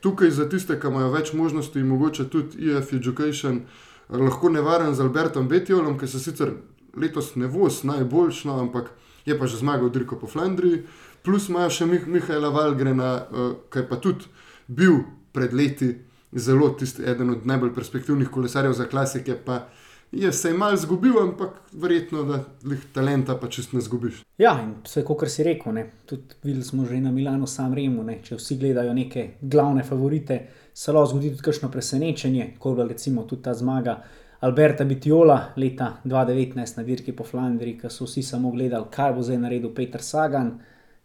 tukaj 0.00 0.32
za 0.32 0.48
tiste, 0.48 0.78
ki 0.80 0.88
imajo 0.88 1.12
več 1.12 1.34
možnosti, 1.36 1.82
mogoče 1.82 2.28
tudi 2.32 2.70
EF 2.72 2.94
Education, 2.96 3.66
lahko 4.08 4.48
nevaren 4.48 4.94
z 4.94 5.04
Albertom 5.04 5.48
Betijolom, 5.48 5.98
ki 5.98 6.08
se 6.08 6.22
sicer 6.22 6.54
letos 6.96 7.34
ne 7.36 7.50
voz 7.50 7.82
najboljš, 7.84 8.44
no, 8.48 8.60
ampak 8.64 8.90
je 9.26 9.36
pa 9.38 9.46
že 9.46 9.60
zmagal 9.60 9.90
dirko 9.90 10.16
po 10.16 10.26
Flandriji, 10.26 10.86
plus 11.26 11.50
imajo 11.50 11.70
še 11.70 11.86
Mih 11.90 12.06
Mihaela 12.06 12.48
Valgrena, 12.54 13.12
uh, 13.26 13.54
ki 13.68 13.82
je 13.82 13.88
pa 13.88 14.00
tudi 14.00 14.30
bil 14.68 15.02
pred 15.34 15.52
leti 15.52 15.92
zelo 16.32 16.68
tisti, 16.68 17.02
eden 17.06 17.30
od 17.30 17.46
najbolj 17.46 17.74
perspektivnih 17.74 18.28
kolesarjev 18.28 18.72
za 18.72 18.84
klasike. 18.84 19.36
Pa 19.44 19.66
je 20.12 20.32
se 20.32 20.48
jim 20.48 20.56
malo 20.56 20.76
zgubil, 20.76 21.18
ampak 21.22 21.50
verjetno, 21.72 22.22
da 22.22 22.44
jih 22.64 22.84
talenta 22.92 23.36
pa 23.36 23.48
čist 23.48 23.72
ne 23.72 23.80
zgubiš. 23.80 24.22
Ja, 24.38 24.54
in 24.62 24.74
vse, 24.84 25.02
kot 25.04 25.28
si 25.30 25.44
rekel, 25.44 25.74
ne, 25.74 25.86
tudi 26.06 26.38
videli 26.42 26.64
smo 26.64 26.86
že 26.86 27.00
na 27.00 27.10
Milano, 27.12 27.46
sam 27.46 27.74
Remu, 27.74 28.04
ne, 28.04 28.20
če 28.22 28.36
vsi 28.36 28.58
gledajo 28.60 28.94
neke 28.94 29.28
glavne 29.40 29.84
favorite, 29.84 30.38
se 30.74 30.92
lahko 30.92 31.10
zgodi 31.10 31.32
tudi 31.34 31.42
kakšno 31.42 31.70
presenečenje, 31.70 32.54
kot 32.58 32.78
je 32.78 32.88
recimo 32.88 33.24
tudi 33.24 33.42
ta 33.42 33.54
zmaga. 33.54 34.02
Alberta 34.40 34.84
Bitiola 34.84 35.52
leta 35.56 35.96
2019 36.04 36.76
na 36.76 36.82
dirki 36.84 37.12
po 37.16 37.24
Flandriji, 37.24 37.78
ki 37.80 37.90
so 37.90 38.04
vsi 38.04 38.22
samo 38.22 38.50
gledali, 38.52 38.90
kaj 38.92 39.14
bo 39.16 39.22
zdaj 39.24 39.38
naredil 39.42 39.72
Peter 39.74 40.02
Sagan. 40.02 40.58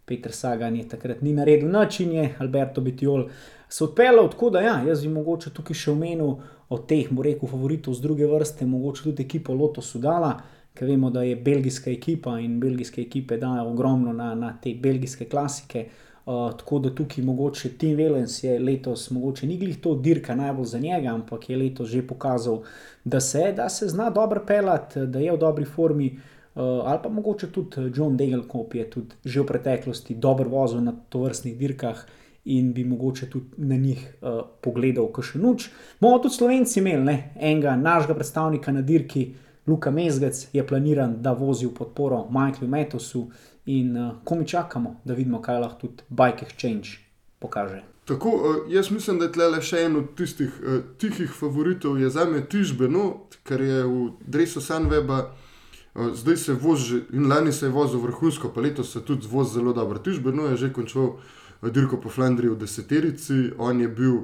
Peter 0.06 0.32
Sagan 0.32 0.76
je 0.76 0.88
takrat 0.88 1.22
ni 1.22 1.32
naredil 1.32 1.70
način, 1.70 2.12
je 2.12 2.34
Alberto 2.38 2.80
Bitiol 2.80 3.28
se 3.72 3.84
odpeljal 3.84 4.30
tako, 4.30 4.50
da 4.50 4.60
ja, 4.60 4.82
jaz 4.86 5.02
bi 5.02 5.08
mogoče 5.08 5.50
tukaj 5.56 5.76
še 5.80 5.92
omenil 5.94 6.34
od 6.68 6.82
teh, 6.88 7.08
bo 7.10 7.24
rekel, 7.24 7.48
favoritov 7.48 7.94
z 7.96 8.04
druge 8.04 8.26
vrste, 8.28 8.66
mogoče 8.68 9.06
tudi 9.06 9.24
ekipo 9.24 9.54
Loto 9.56 9.80
Sudala, 9.80 10.34
ker 10.76 10.90
vemo, 10.90 11.08
da 11.10 11.22
je 11.24 11.38
belgijska 11.40 11.88
ekipa 11.90 12.34
in 12.40 12.58
belgijske 12.60 13.00
ekipe 13.00 13.38
dajo 13.40 13.70
ogromno 13.70 14.12
na, 14.12 14.34
na 14.36 14.50
te 14.62 14.74
belgijske 14.76 15.24
klasike. 15.24 15.86
Uh, 16.22 16.52
tako 16.54 16.78
da 16.84 16.92
tukaj 16.94 17.24
mogoče 17.24 17.72
Tim 17.80 17.96
Velens 17.98 18.36
je 18.44 18.58
letos, 18.60 19.08
mogoče 19.10 19.46
ni 19.46 19.56
glih 19.58 19.80
to 19.82 19.96
dirka 19.98 20.36
najbolj 20.38 20.68
za 20.74 20.78
njega, 20.78 21.14
ampak 21.16 21.48
je 21.50 21.56
letos 21.56 21.88
že 21.90 22.04
pokazal, 22.06 22.60
da 23.04 23.20
se, 23.20 23.48
da 23.56 23.68
se 23.68 23.88
zna 23.88 24.10
dobro 24.10 24.44
pelati, 24.46 25.06
da 25.06 25.18
je 25.18 25.32
v 25.32 25.40
dobri 25.40 25.64
formi. 25.64 26.12
Uh, 26.12 26.31
ali 26.54 26.98
pa 27.02 27.08
mogoče 27.08 27.46
tudi 27.52 27.90
John 27.94 28.16
Degelkop 28.16 28.74
je 28.74 28.90
tudi 28.90 29.14
že 29.24 29.40
v 29.40 29.46
preteklosti 29.46 30.14
dobro 30.14 30.48
vozil 30.48 30.80
na 30.80 30.92
tovrstnih 31.08 31.56
dirkah 31.58 32.04
in 32.44 32.72
bi 32.72 32.84
mogoče 32.84 33.30
tudi 33.30 33.46
na 33.56 33.76
njih 33.76 34.14
uh, 34.20 34.40
pogledal, 34.60 35.06
kaj 35.14 35.24
še 35.24 35.38
nuč. 35.38 35.68
Bomo 36.00 36.18
tudi 36.18 36.34
slovenci 36.34 36.80
imeli 36.80 37.04
ne? 37.04 37.16
enega 37.38 37.76
našega 37.76 38.14
predstavnika 38.14 38.72
na 38.72 38.82
dirki, 38.82 39.34
Luka 39.66 39.90
Mezgec, 39.94 40.48
je 40.52 40.66
planiran, 40.66 41.20
da 41.22 41.32
vozi 41.38 41.68
v 41.68 41.74
podporo 41.76 42.24
Michaelu 42.30 42.66
Metosu 42.68 43.28
in 43.66 43.96
uh, 43.96 44.10
ko 44.24 44.34
mi 44.34 44.46
čakamo, 44.46 44.96
da 45.04 45.14
vidimo, 45.14 45.38
kaj 45.42 45.60
lahko 45.62 45.86
tudi 45.86 46.02
Bike 46.08 46.46
Exchange 46.46 46.98
pokaže. 47.38 47.82
Tako, 48.04 48.32
jaz 48.68 48.90
mislim, 48.90 49.20
da 49.22 49.28
je 49.28 49.32
tle 49.38 49.62
še 49.62 49.84
en 49.86 50.00
od 50.02 50.10
tistih 50.18 50.50
uh, 50.58 50.82
tihih 50.98 51.30
favoritov, 51.30 52.00
je 52.02 52.10
za 52.10 52.26
me 52.26 52.42
Tižbeno, 52.42 53.06
ker 53.46 53.62
je 53.62 53.86
v 53.86 54.10
Dresu 54.26 54.60
Sunweba. 54.60 55.22
Uh, 55.22 55.51
zdaj 55.94 56.36
se 56.36 56.52
vozi, 56.52 57.02
in 57.12 57.28
lani 57.28 57.52
se 57.52 57.66
je 57.66 57.70
vozil 57.70 58.00
vrhunsko, 58.00 58.48
pa 58.54 58.60
letos 58.60 58.92
se 58.92 59.04
tudi 59.04 59.26
vozi 59.30 59.54
zelo 59.54 59.72
dobro. 59.72 59.98
Tižbeno 59.98 60.46
je 60.46 60.56
že 60.56 60.72
končal 60.72 61.16
dirko 61.62 62.00
po 62.00 62.10
Flandriji 62.10 62.50
v 62.50 62.58
deseterici, 62.58 63.50
on 63.58 63.80
je 63.80 63.88
bil, 63.88 64.16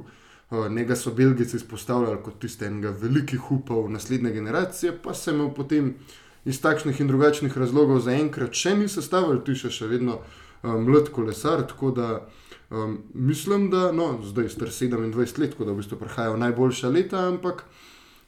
njega 0.70 0.96
so 0.96 1.12
Belgijci 1.14 1.56
izpostavljali 1.56 2.22
kot 2.24 2.38
tistega 2.40 2.90
velikih 2.90 3.52
upov 3.52 3.90
naslednje 3.90 4.32
generacije, 4.32 4.98
pa 5.02 5.14
se 5.14 5.32
mu 5.32 5.52
potem 5.54 5.94
iz 6.44 6.60
takšnih 6.60 7.00
in 7.00 7.08
drugačnih 7.08 7.58
razlogov 7.58 8.00
zaenkrat 8.00 8.54
še 8.56 8.74
ni 8.76 8.88
sestavljal, 8.88 9.42
ti 9.44 9.54
še, 9.54 9.70
še 9.70 9.86
vedno 9.86 10.22
mlad 10.62 11.10
kolesar. 11.12 11.66
Tako 11.68 11.90
da 11.90 12.08
um, 12.70 12.98
mislim, 13.14 13.68
da 13.70 13.92
no, 13.92 14.18
zdaj 14.24 14.48
je 14.48 14.54
star 14.56 14.68
27 14.72 15.38
let, 15.38 15.50
tako 15.52 15.68
da 15.68 15.72
v 15.72 15.82
bistvu 15.82 15.98
prihajajo 16.00 16.36
najboljša 16.40 16.88
leta, 16.88 17.26
ampak 17.28 17.64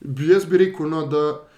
bi 0.01 0.29
jaz 0.29 0.45
bi 0.45 0.61
rekel, 0.61 0.91
no, 0.93 1.07
da 1.07 1.50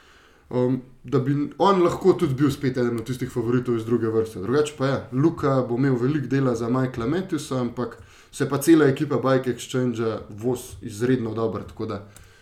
um, 0.53 0.81
da 1.05 1.19
bi 1.19 1.35
on 1.59 1.83
lahko 1.83 2.13
tudi 2.13 2.35
bil 2.35 2.51
spet 2.51 2.77
eden 2.77 2.99
od 3.01 3.07
tistih 3.07 3.31
favoritov 3.31 3.77
iz 3.77 3.85
druge 3.85 4.09
vrste. 4.09 4.41
Drugače 4.41 4.75
pa 4.79 4.87
je, 4.87 5.01
Luka 5.13 5.63
bo 5.69 5.77
imel 5.77 5.97
veliko 6.01 6.27
dela 6.27 6.55
za 6.55 6.69
Michaela 6.69 7.07
Matthewsa, 7.07 7.61
ampak 7.61 7.99
se 8.33 8.49
pa 8.49 8.59
cela 8.59 8.87
ekipa 8.87 9.17
Bike 9.17 9.51
Exchange 9.51 10.19
voz 10.29 10.61
izredno 10.83 11.35
dobro. 11.35 11.65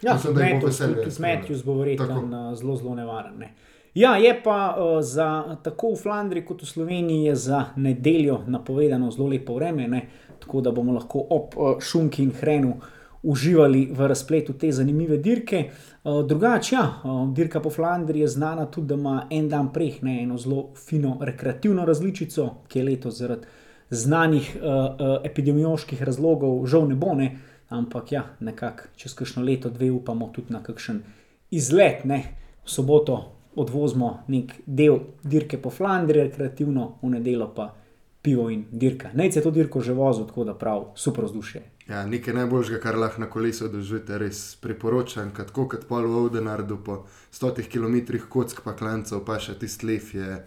Ja, 0.03 0.15
mislim, 0.15 0.35
da 0.35 0.43
je 0.43 0.61
to 0.61 0.67
veselje. 0.67 0.95
Tudi 0.95 1.17
Matthews 1.19 1.65
bo 1.65 1.75
verjetno 1.75 2.55
zelo, 2.55 2.77
zelo 2.77 2.95
nevaren. 2.95 3.39
Ne. 3.39 3.55
Ja, 3.95 4.17
je 4.17 4.43
pa 4.45 4.77
uh, 4.79 5.05
za 5.05 5.57
tako 5.63 5.93
v 5.93 6.03
Flandriji 6.03 6.45
kot 6.45 6.63
v 6.63 6.67
Sloveniji 6.67 7.35
za 7.35 7.65
nedeljo 7.77 8.39
napovedano 8.47 9.11
zelo 9.11 9.29
lepo 9.29 9.55
vreme, 9.55 9.89
ne. 9.89 10.09
tako 10.41 10.61
da 10.61 10.71
bomo 10.71 10.93
lahko 10.93 11.27
ob 11.31 11.57
uh, 11.57 11.81
šunki 11.81 12.23
in 12.23 12.31
hrenu 12.31 12.75
uživali 13.23 13.89
v 13.93 14.09
razpletu 14.09 14.53
te 14.53 14.73
zanimive 14.73 15.17
dirke. 15.17 15.71
Uh, 16.05 16.27
drugače, 16.27 16.75
ja, 16.75 16.85
uh, 17.05 17.35
dirka 17.35 17.61
po 17.61 17.71
Flandriji 17.71 18.21
je 18.21 18.29
znana 18.29 18.67
tudi, 18.67 18.87
da 18.87 18.95
ima 18.95 19.27
en 19.31 19.49
dan 19.49 19.73
prej 19.73 19.99
eno 20.03 20.39
zelo 20.39 20.71
fino 20.87 21.19
rekreativno 21.21 21.85
različico, 21.85 22.51
ki 22.69 22.79
je 22.79 22.85
letos 22.85 23.19
zaradi 23.19 23.47
znanih 23.91 24.57
uh, 24.57 25.21
epidemioloških 25.25 26.03
razlogov 26.03 26.67
žal 26.67 26.89
ne 26.89 26.95
bo, 26.95 27.15
ne, 27.15 27.37
ampak 27.69 28.13
ja, 28.13 28.25
nekako 28.41 28.89
čez 28.97 29.15
kakšno 29.15 29.43
leto, 29.43 29.71
dve 29.71 29.91
upamo 29.91 30.31
tudi 30.33 30.53
na 30.53 30.63
kakšen 30.63 31.03
izlet, 31.51 32.05
ne, 32.05 32.23
v 32.65 32.71
soboto 32.71 33.19
odvozimo 33.57 34.23
nek 34.29 34.55
del 34.67 34.99
dirke 35.23 35.59
po 35.59 35.71
Flandriji, 35.71 36.31
rekreativno, 36.31 36.93
v 37.03 37.11
nedeljo 37.17 37.51
pa 37.55 37.75
pivo 38.23 38.49
in 38.51 38.65
dirka. 38.71 39.11
Naj 39.15 39.33
se 39.33 39.43
to 39.43 39.51
dirko 39.51 39.81
že 39.81 39.93
vozi, 39.93 40.27
tako 40.27 40.45
da 40.45 40.55
prav 40.55 40.93
super 40.95 41.25
vzdušje. 41.25 41.70
Ja, 41.91 42.05
nekaj 42.07 42.35
najboljšega, 42.35 42.79
kar 42.79 42.99
lahko 42.99 43.21
na 43.21 43.27
kolesu 43.27 43.67
doživite, 43.69 44.19
res 44.19 44.55
priporočam, 44.63 45.33
tako 45.35 45.65
kot 45.73 45.89
pol 45.89 46.07
v 46.07 46.21
Ovdenardu 46.23 46.77
po 46.87 47.01
stotih 47.35 47.67
kilometrih 47.69 48.29
kock 48.31 48.63
pa 48.63 48.77
klancev, 48.79 49.25
pa 49.27 49.41
še 49.43 49.57
tisti 49.59 49.89
lef 49.89 50.13
je. 50.15 50.41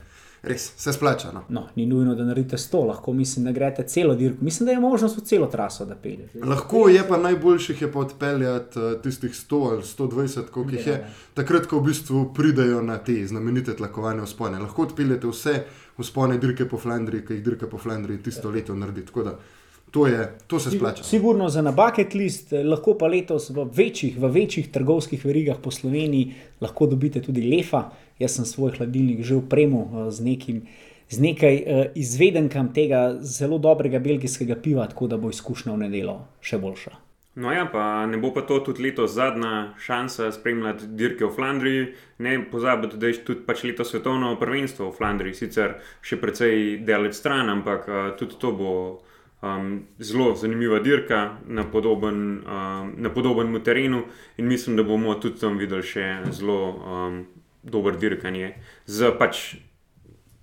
Res 0.43 0.63
se 0.75 0.91
splača. 0.91 1.29
No. 1.32 1.41
No, 1.56 1.62
ni 1.75 1.86
nujno, 1.88 2.15
da 2.19 2.25
naredite 2.27 2.58
sto, 2.60 2.82
lahko 2.84 3.13
mislim, 3.15 3.45
da 3.47 3.53
greste 3.56 3.86
celo 3.88 4.15
dirko. 4.19 4.43
Mislim, 4.43 4.67
da 4.67 4.73
je 4.73 4.79
možnost 4.84 5.17
v 5.17 5.23
celo 5.27 5.47
traso, 5.47 5.86
da 5.88 5.95
peljete. 5.95 6.41
Lahko 6.43 6.89
je 6.91 7.03
pa 7.08 7.17
najboljših 7.17 7.82
je 7.82 7.89
pa 7.91 7.99
odpeljati 7.99 8.79
uh, 8.79 8.97
tistih 9.03 9.32
100 9.32 9.62
ali 9.71 9.88
120, 9.88 10.51
koliko 10.51 10.75
jih 10.75 10.88
je. 10.88 10.97
Takrat, 11.39 11.67
ko 11.71 11.79
v 11.79 11.88
bistvu 11.88 12.25
pridejo 12.36 12.82
na 12.84 12.97
te 12.99 13.15
znamenite 13.27 13.75
tlakovane 13.79 14.27
vzpone. 14.27 14.60
Lahko 14.60 14.84
odpeljete 14.89 15.32
vse 15.32 15.58
vzpone 15.99 16.38
dirke 16.43 16.67
po 16.67 16.79
Flandriji, 16.79 17.23
ki 17.27 17.39
jih 17.39 17.43
dirka 17.47 17.71
po 17.71 17.79
Flandriji 17.79 18.23
tisto 18.27 18.51
ja. 18.51 18.56
leto 18.60 18.75
naredi. 18.75 19.08
To, 19.93 20.08
je, 20.08 20.32
to 20.47 20.60
se 20.60 20.71
splača. 20.71 21.03
Sigurno 21.03 21.49
za 21.49 21.62
nabaket 21.62 22.13
list, 22.13 22.51
lahko 22.51 22.95
pa 22.97 23.06
letos 23.08 23.51
v 23.53 23.67
večjih, 23.77 24.15
v 24.17 24.32
večjih 24.34 24.71
trgovskih 24.73 25.25
verigah 25.25 25.60
po 25.62 25.71
Sloveniji 25.71 26.34
lahko 26.62 26.88
dobite 26.89 27.21
tudi 27.21 27.43
lefa. 27.45 27.91
Jaz 28.19 28.39
sem 28.39 28.45
svoj 28.45 28.73
hladilnik 28.77 29.21
že 29.21 29.38
upremil 29.38 29.86
eh, 29.86 30.10
z, 30.12 30.25
nekim, 30.25 30.63
z 31.10 31.21
nekaj 31.21 31.56
uh, 31.62 31.84
izvedenkam 31.95 32.73
tega 32.73 33.19
zelo 33.21 33.62
dobrega 33.62 33.99
belgijskega 33.99 34.56
piva, 34.56 34.88
tako 34.89 35.08
da 35.08 35.17
bo 35.17 35.29
izkušnja 35.29 35.77
v 35.77 35.86
nedelo 35.86 36.17
še 36.41 36.58
boljša. 36.58 36.95
No, 37.36 37.53
ja, 37.53 37.69
pa 37.69 38.06
ne 38.10 38.17
bo 38.17 38.34
pa 38.34 38.41
to 38.49 38.60
tudi 38.65 38.88
letos 38.88 39.13
zadnja 39.13 39.75
šansa 39.77 40.32
spremljati 40.34 40.89
dirke 40.89 41.25
v 41.25 41.34
Flandriji. 41.36 41.88
Ne 42.17 42.39
pozabite, 42.49 42.97
da 42.97 43.13
je 43.13 43.21
tudi 43.25 43.45
pač 43.45 43.62
leto 43.69 43.86
svetovno 43.86 44.34
prvenstvo 44.41 44.89
v 44.89 44.97
Flandriji, 44.97 45.38
sicer 45.45 45.77
še 46.01 46.17
precej 46.21 46.79
daleč 46.82 47.21
stran, 47.21 47.49
ampak 47.53 47.89
uh, 47.89 48.06
tudi 48.17 48.41
to 48.41 48.58
bo. 48.58 48.75
Um, 49.43 49.82
zelo 49.99 50.36
zanimiva 50.39 50.79
dirka 50.79 51.38
na 51.47 51.65
podoben, 51.67 52.39
um, 52.47 52.93
na 52.97 53.10
podobnem 53.12 53.60
terenu, 53.63 54.06
in 54.38 54.47
mislim, 54.47 54.77
da 54.79 54.84
bomo 54.84 55.17
tudi 55.19 55.39
tam 55.39 55.58
videli 55.60 55.84
še 55.84 56.06
zelo 56.32 56.60
um, 56.71 57.17
dober 57.63 57.97
dirkanje 57.99 58.53
z 58.88 59.12
pač 59.19 59.41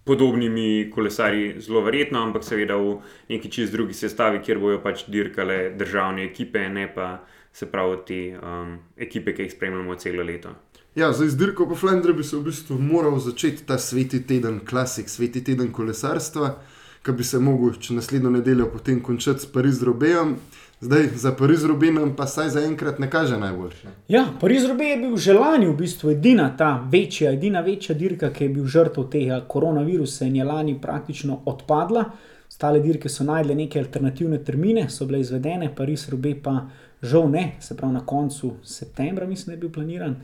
podobnimi 0.05 0.91
kolesarji, 0.93 1.55
zelo 1.65 1.81
verjetno, 1.81 2.21
ampak 2.27 2.45
seveda 2.45 2.77
v 2.77 2.99
neki 3.33 3.49
čist 3.49 3.73
drugi 3.73 3.97
sestavi, 3.97 4.43
kjer 4.45 4.61
bojo 4.61 4.83
pač 4.85 5.07
dirkale 5.09 5.71
državne 5.81 6.25
ekipe, 6.29 6.69
ne 6.69 6.85
pa 6.93 7.23
se 7.53 7.71
pravi 7.73 7.97
te 8.07 8.21
um, 8.37 8.75
ekipe, 9.01 9.33
ki 9.33 9.49
jih 9.49 9.55
spremljamo 9.55 9.97
celo 9.97 10.27
leto. 10.29 10.53
Ja, 10.95 11.13
za 11.13 11.25
izdirko 11.25 11.69
po 11.71 11.77
Flandriji 11.79 12.17
bi 12.19 12.25
se 12.27 12.37
v 12.37 12.51
bistvu 12.51 12.77
moral 12.79 13.17
začeti 13.19 13.65
ta 13.67 13.79
sveti 13.79 14.21
teden, 14.27 14.61
klasik, 14.67 15.09
sveti 15.09 15.45
teden 15.45 15.73
kolesarstva 15.73 16.59
ki 17.03 17.13
bi 17.13 17.25
se 17.25 17.39
lahko, 17.39 17.73
če 17.81 17.95
naslednjo 17.97 18.31
nedeljo 18.31 18.67
potem 18.73 19.01
končal 19.01 19.39
s 19.41 19.49
Pariz-Robejem. 19.53 20.35
Zdaj 20.81 21.07
za 21.21 21.33
Pariz-Robejem 21.37 22.15
pa 22.17 22.27
saj 22.27 22.55
zaenkrat 22.57 22.99
ne 22.99 23.11
kaže 23.11 23.39
najboljše. 23.41 23.89
Ja, 24.09 24.27
Pariz-Robe 24.41 24.85
je 24.85 24.97
bil 25.01 25.17
že 25.17 25.37
lani 25.37 25.69
v 25.69 25.77
bistvu 25.77 26.11
edina 26.11 26.51
ta 26.57 26.71
večja, 26.93 27.33
edina 27.33 27.61
večja 27.61 27.95
dirka, 27.95 28.31
ki 28.33 28.45
je 28.45 28.55
bil 28.55 28.67
žrtev 28.67 29.09
tega 29.13 29.41
koronavirusa 29.49 30.29
in 30.29 30.37
je 30.37 30.45
lani 30.45 30.77
praktično 30.81 31.43
odpadla. 31.45 32.05
Stale 32.49 32.81
dirke 32.81 33.09
so 33.09 33.25
najdle 33.25 33.55
neke 33.55 33.79
alternativne 33.79 34.41
termine, 34.45 34.89
so 34.91 35.07
bile 35.07 35.21
izvedene, 35.21 35.71
Pariz-Robe 35.77 36.35
pa 36.43 36.57
žal 37.03 37.31
ne, 37.31 37.45
se 37.61 37.77
pravi 37.77 37.95
na 37.95 38.05
koncu 38.07 38.57
septembra, 38.65 39.27
mislim, 39.27 39.53
da 39.53 39.57
je 39.57 39.61
bil 39.61 39.73
planiran. 39.73 40.17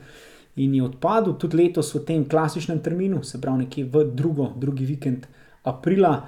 In 0.55 0.73
je 0.75 0.83
odpadel 0.83 1.37
tudi 1.37 1.57
letos 1.57 1.93
v 1.95 2.03
tem 2.05 2.25
klasičnem 2.29 2.79
terminu, 2.83 3.23
se 3.23 3.41
pravi 3.41 3.65
nekje 3.65 3.85
v 3.85 4.03
drugo, 4.13 4.51
drugi 4.57 4.85
vikend 4.85 5.25
aprila. 5.63 6.27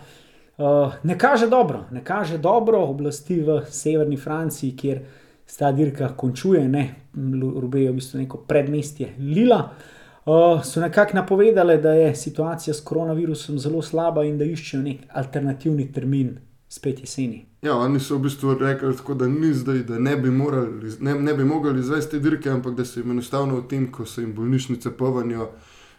Uh, 0.59 0.93
ne 1.03 1.17
kaže 1.19 1.47
dobro, 1.47 1.85
ne 1.91 2.03
kaže 2.03 2.37
dobro 2.37 2.79
oblasti 2.79 3.39
v 3.41 3.61
severni 3.69 4.17
Franciji, 4.17 4.75
kjer 4.75 4.99
se 5.45 5.57
ta 5.57 5.71
dirka 5.71 6.09
končuje, 6.15 6.67
ne 6.67 6.95
rubejo 7.61 7.91
v 7.91 7.95
bistvu 7.95 8.19
neko 8.19 8.37
predmestje 8.37 9.13
Lila. 9.19 9.69
Uh, 10.25 10.63
so 10.63 10.81
nekako 10.81 11.15
napovedali, 11.15 11.77
da 11.81 11.93
je 11.93 12.15
situacija 12.15 12.73
s 12.73 12.83
koronavirusom 12.83 13.59
zelo 13.59 13.81
slaba 13.81 14.25
in 14.27 14.37
da 14.37 14.45
iščejo 14.45 14.83
nek 14.83 15.07
alternativni 15.13 15.91
termin 15.93 16.35
spet 16.67 16.99
jeseni. 16.99 17.45
Ja, 17.61 17.77
oni 17.77 17.99
so 17.99 18.17
v 18.17 18.27
bistvu 18.27 18.57
rekli, 18.59 18.91
tako, 18.97 19.13
da 19.13 19.27
ni 19.27 19.53
zdaj, 19.53 19.83
da 19.87 19.99
ne 19.99 20.17
bi, 20.17 20.29
morali, 20.31 20.91
ne, 20.99 21.15
ne 21.15 21.33
bi 21.33 21.43
mogli 21.43 21.79
izvesti 21.79 22.19
dirke, 22.19 22.49
ampak 22.49 22.75
da 22.75 22.85
se 22.85 22.99
jim 22.99 23.11
enostavno 23.11 23.55
v 23.61 23.67
tem, 23.67 23.91
ko 23.91 24.05
se 24.05 24.21
jim 24.21 24.35
bolnišnice 24.35 24.91
povanijo 24.91 25.49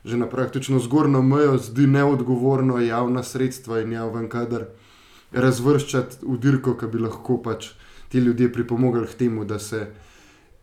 že 0.05 0.17
na 0.17 0.27
praktično 0.27 0.79
zgornjo 0.79 1.23
mejo, 1.23 1.59
zdi 1.59 1.87
neodgovorno 1.87 2.79
javna 2.81 3.23
sredstva 3.23 3.81
in 3.81 3.93
javno 3.93 4.29
kader 4.29 4.67
razvrščati 5.33 6.25
v 6.27 6.39
dirko, 6.39 6.75
ki 6.75 6.87
bi 6.87 6.99
lahko 6.99 7.39
pač 7.43 7.73
ti 8.09 8.19
ljudje 8.19 8.53
pripomogli 8.53 9.07
k 9.07 9.15
temu, 9.15 9.45
da 9.45 9.59
se 9.59 9.87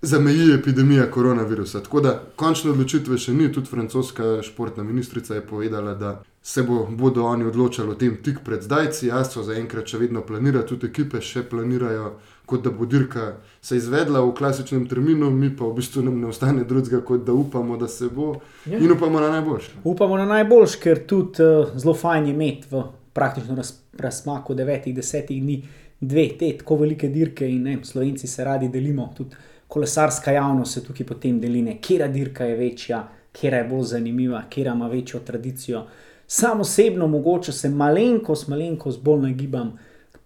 zameji 0.02 0.54
epidemija 0.54 1.12
koronavirusa. 1.12 1.84
Tako 1.84 2.02
da 2.02 2.24
končne 2.36 2.72
odločitve 2.72 3.18
še 3.18 3.34
ni, 3.34 3.52
tudi 3.54 3.70
francoska 3.70 4.42
športna 4.44 4.84
ministrica 4.84 5.36
je 5.36 5.46
povedala, 5.46 5.94
da 5.96 6.22
se 6.44 6.64
bo, 6.64 6.86
bodo 6.92 7.26
oni 7.26 7.46
odločali 7.46 7.92
o 7.92 7.96
tem 7.96 8.18
tik 8.24 8.44
pred 8.46 8.64
zdajci. 8.64 9.08
Jaz 9.08 9.34
so 9.34 9.44
zaenkrat 9.44 9.88
še 9.88 9.98
vedno 9.98 10.22
planirali, 10.22 10.68
tudi 10.68 10.88
ekipe 10.92 11.22
še 11.22 11.44
planirajo 11.50 12.18
kot 12.48 12.64
da 12.64 12.72
bo 12.72 12.86
dirka 12.86 13.34
se 13.62 13.78
izvedla 13.78 14.22
v 14.24 14.32
klasičnem 14.36 14.86
terminu, 14.88 15.30
mi 15.32 15.50
pa 15.56 15.68
v 15.68 15.76
bistvu 15.76 16.02
nam 16.06 16.22
ne 16.22 16.30
ostane 16.32 16.64
drugega, 16.64 17.02
kot 17.06 17.26
da 17.28 17.34
upamo, 17.36 17.76
da 17.78 17.88
se 17.92 18.08
bo 18.08 18.36
ja. 18.66 18.80
in 18.80 18.92
upamo 18.92 19.20
na 19.20 19.30
najboljše. 19.30 19.82
Upamo 19.84 20.18
na 20.18 20.26
najboljše, 20.26 20.80
ker 20.80 21.02
tudi 21.08 21.44
uh, 21.44 21.74
zelo 21.76 21.94
fajn 21.94 22.30
je 22.30 22.34
imeti 22.34 22.72
v 22.72 22.84
praktično 23.14 23.56
raz, 23.56 23.74
razmaku 24.00 24.56
9-10 24.56 25.34
dni, 25.42 25.58
dve 26.00 26.30
te 26.40 26.54
tako 26.58 26.78
velike 26.86 27.10
dirke 27.12 27.50
in 27.50 27.68
ne, 27.68 27.78
slovenci 27.84 28.28
se 28.28 28.44
radi 28.44 28.70
delimo. 28.72 29.10
Tudi 29.18 29.36
kolesarska 29.68 30.32
javnost 30.32 30.74
se 30.74 30.84
tukaj 30.86 31.06
potem 31.06 31.42
deli, 31.44 31.66
kera 31.82 32.08
dirka 32.08 32.46
je 32.46 32.56
večja, 32.56 33.02
kera 33.32 33.58
je 33.58 33.68
bolj 33.68 33.84
zanimiva, 33.92 34.44
kera 34.50 34.74
ima 34.74 34.88
večjo 34.88 35.20
tradicijo. 35.20 35.84
Sam 36.28 36.62
osebno, 36.62 37.08
mogoče 37.08 37.52
se 37.52 37.70
malenkost, 37.70 38.48
malenkost 38.48 39.04
bolj 39.04 39.22
nagibam. 39.22 39.78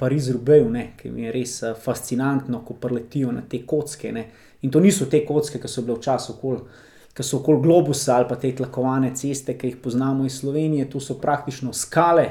Pariz 0.02 0.32
Rubeju, 0.34 0.72
ki 0.98 1.12
mi 1.14 1.28
je 1.28 1.34
res 1.36 1.60
fascinantno, 1.84 2.64
ko 2.66 2.74
preletijo 2.82 3.32
na 3.32 3.44
te 3.48 3.62
kocke. 3.66 4.12
Ne. 4.12 4.26
In 4.66 4.74
to 4.74 4.82
niso 4.82 5.06
te 5.06 5.22
kocke, 5.26 5.62
ki 5.62 5.70
so 5.70 5.86
bile 5.86 6.00
včasih 6.00 6.36
okoli 6.36 6.90
ki 7.12 7.24
so 7.24 7.42
okoli 7.42 7.62
globusa 7.62 8.16
ali 8.16 8.28
pa 8.30 8.38
te 8.40 8.54
tlakovane 8.56 9.12
ceste, 9.16 9.58
ki 9.58 9.68
jih 9.68 9.80
poznamo 9.84 10.26
iz 10.26 10.40
Slovenije, 10.40 10.90
tu 10.90 11.00
so 11.00 11.18
praktično 11.20 11.74
skale, 11.74 12.28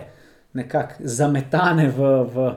nekako 0.53 1.05
zametane 1.05 1.89
v. 1.89 2.13
v 2.35 2.53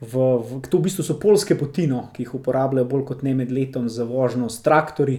V, 0.00 0.16
v, 0.16 0.62
to 0.64 0.78
v 0.78 0.86
bistvu 0.86 1.04
so 1.04 1.18
polske 1.20 1.52
poti, 1.60 1.82
no, 1.84 2.06
ki 2.16 2.22
jih 2.24 2.30
uporabljajo 2.38 2.88
bolj 2.88 3.02
kot 3.04 3.20
ne 3.20 3.34
med 3.36 3.50
letom 3.52 3.84
za 3.84 4.06
vožnjo 4.08 4.46
s 4.48 4.62
traktori, 4.64 5.18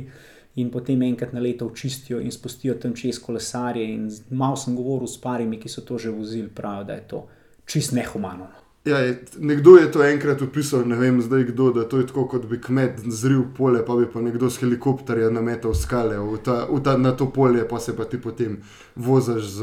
in 0.58 0.72
potem 0.74 1.04
enkrat 1.06 1.36
na 1.38 1.40
leto 1.40 1.68
očistijo 1.70 2.18
in 2.18 2.34
spustijo 2.34 2.74
tam 2.82 2.96
čez 2.98 3.20
kolesarje. 3.22 3.86
Malo 4.34 4.58
sem 4.58 4.74
govoril 4.76 5.06
s 5.06 5.22
parimi, 5.22 5.60
ki 5.62 5.70
so 5.70 5.86
to 5.86 6.02
že 6.02 6.10
vozili, 6.10 6.50
pravijo, 6.50 6.88
da 6.90 6.98
je 6.98 7.08
to 7.14 7.28
čist 7.66 7.94
nehumano. 7.94 8.50
Ja, 8.86 8.98
je, 8.98 9.24
nekdo 9.38 9.76
je 9.78 9.92
to 9.92 10.04
enkrat 10.04 10.42
opisal, 10.42 10.82
ne 10.90 10.96
vem 10.98 11.22
zdaj 11.22 11.44
kdo, 11.44 11.72
da 11.72 11.84
to 11.90 11.98
je 11.98 12.08
tako, 12.08 12.26
kot 12.28 12.46
bi 12.50 12.58
kmet 12.62 13.04
zril 13.06 13.44
polje, 13.58 13.84
pa 13.86 13.96
bi 13.96 14.08
pa 14.14 14.22
nekdo 14.22 14.50
s 14.50 14.58
helikopterja 14.58 15.30
nametal 15.30 15.76
skale 15.78 16.18
v 16.18 16.40
ta, 16.42 16.66
v 16.66 16.82
ta, 16.84 16.98
na 16.98 17.12
to 17.14 17.30
polje, 17.30 17.68
pa 17.70 17.80
se 17.80 17.94
pa 17.98 18.10
ti 18.10 18.18
potem 18.18 18.58
voziš 18.96 19.44
z 19.44 19.62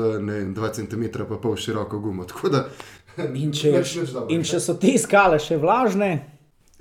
2 0.55 0.71
cm 0.71 1.27
pa 1.29 1.37
pol 1.43 1.57
široko 1.57 1.99
gumo. 1.99 2.27
Da, 2.47 2.69
in, 3.43 3.51
če, 3.51 3.83
in 4.31 4.47
če 4.47 4.63
so 4.63 4.79
te 4.79 4.95
skale 4.99 5.43
še 5.43 5.59
vlažne, 5.59 6.13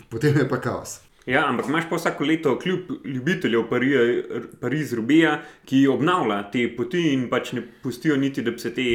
potem 0.09 0.37
je 0.37 0.45
pa 0.45 0.61
kaos. 0.61 0.99
Ja, 1.27 1.41
ampak 1.49 1.67
imaš 1.67 1.89
pa 1.89 1.97
vsako 1.97 2.23
leto 2.23 2.59
kljub 2.59 2.91
ljubiteljev 3.05 3.65
Pariz-Rubija, 4.61 5.33
ki 5.65 5.87
obnavlja 5.91 6.37
te 6.53 6.69
poti 6.77 7.01
in 7.11 7.25
pač 7.29 7.51
ne 7.57 7.65
pustijo 7.83 8.15
niti, 8.15 8.45
da 8.45 8.53
bi 8.55 8.63
se 8.63 8.71
te 8.73 8.85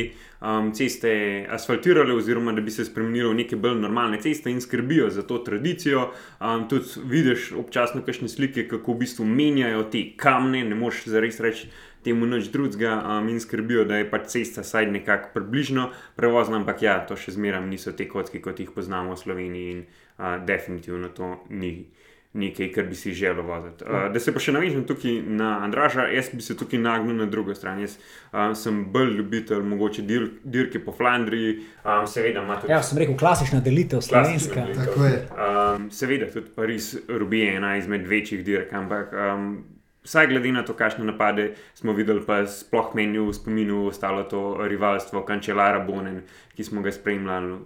um, 0.43 0.73
ceste 0.75 1.47
asfaltirale, 1.51 2.15
oziroma 2.15 2.53
da 2.53 2.61
bi 2.61 2.71
se 2.71 2.85
spremenile 2.85 3.29
v 3.29 3.39
neke 3.43 3.57
bolj 3.57 3.79
normalne 3.81 4.21
ceste 4.21 4.51
in 4.51 4.61
skrbijo 4.61 5.11
za 5.11 5.23
to 5.23 5.39
tradicijo. 5.39 6.11
Um, 6.41 6.69
tudi 6.69 6.85
vidiš 7.05 7.53
občasno 7.53 8.03
kakšne 8.03 8.29
slike, 8.29 8.67
kako 8.69 8.93
v 8.93 9.05
bistvu 9.05 9.25
menjajo 9.25 9.87
te 9.93 10.05
kamne, 10.17 10.65
ne 10.65 10.75
moš 10.75 11.07
zares 11.07 11.41
reči. 11.41 11.71
Temu 12.03 12.27
nič 12.27 12.49
drugega 12.51 12.97
um, 12.99 13.29
in 13.31 13.39
skrbijo, 13.41 13.85
da 13.87 14.01
je 14.01 14.09
pač 14.11 14.27
cesta 14.35 14.65
vsaj 14.67 14.89
nekako 14.91 15.29
približno 15.35 15.91
prevozna, 16.19 16.59
ampak 16.59 16.83
ja, 16.83 16.97
to 17.07 17.15
še 17.15 17.37
zmeraj 17.37 17.63
niso 17.69 17.95
te 17.95 18.09
kocke, 18.11 18.41
kot 18.43 18.59
jih 18.59 18.73
poznamo 18.75 19.15
v 19.15 19.21
Sloveniji, 19.23 19.77
in 19.77 19.85
uh, 19.87 20.41
definitivno 20.43 21.15
to 21.15 21.37
ni 21.55 21.87
nekaj, 22.33 22.69
kar 22.73 22.85
bi 22.89 22.97
si 22.97 23.13
želel 23.13 23.45
voziti. 23.47 23.85
Uh, 23.85 24.07
da 24.13 24.21
se 24.21 24.33
pa 24.33 24.41
še 24.41 24.55
navežem 24.57 24.85
tukaj 24.89 25.19
na 25.27 25.59
Andraža, 25.65 26.07
jaz 26.13 26.31
bi 26.33 26.43
se 26.43 26.57
tukaj 26.57 26.81
nagnil 26.81 27.17
na 27.17 27.27
drugo 27.31 27.55
stran. 27.55 27.81
Jaz 27.85 27.99
uh, 27.99 28.53
sem 28.57 28.85
bolj 28.93 29.17
ljubitelj 29.19 29.63
mogoče 29.69 30.05
dir, 30.09 30.29
dirke 30.45 30.81
po 30.85 30.95
Flandriji, 30.97 31.59
um, 31.85 32.07
seveda 32.09 32.45
ima 32.45 32.57
tudi. 32.61 32.73
Ja, 32.73 32.81
sem 32.83 33.01
rekel 33.03 33.19
klasična 33.21 33.61
delitev, 33.65 34.01
slovenska. 34.05 34.65
Um, 34.97 35.91
seveda 35.93 36.31
tudi 36.33 36.55
Pariz 36.57 36.95
Rubi 37.09 37.45
je 37.45 37.55
ena 37.57 37.77
izmed 37.77 38.09
večjih 38.09 38.45
dirk, 38.45 38.73
ampak. 38.73 39.13
Um, 39.13 39.55
Vsaj 40.03 40.27
glede 40.27 40.51
na 40.51 40.65
to, 40.67 40.75
kakšne 40.75 41.05
napade 41.07 41.53
smo 41.79 41.93
videli, 41.95 42.25
pa 42.27 42.41
sploh 42.51 42.89
meni 42.99 43.21
v 43.23 43.31
spominu 43.31 43.85
ostalo 43.87 44.25
to 44.27 44.41
rivalstvo 44.67 45.23
Kančelara 45.23 45.79
Bonen, 45.87 46.25
ki 46.59 46.65
smo 46.67 46.83
ga 46.83 46.91
spremljali 46.91 47.61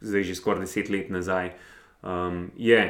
zdaj 0.00 0.22
že 0.22 0.34
skoraj 0.34 0.66
deset 0.66 0.90
let 0.90 1.10
nazaj. 1.10 1.52
Um, 2.02 2.50
je 2.56 2.80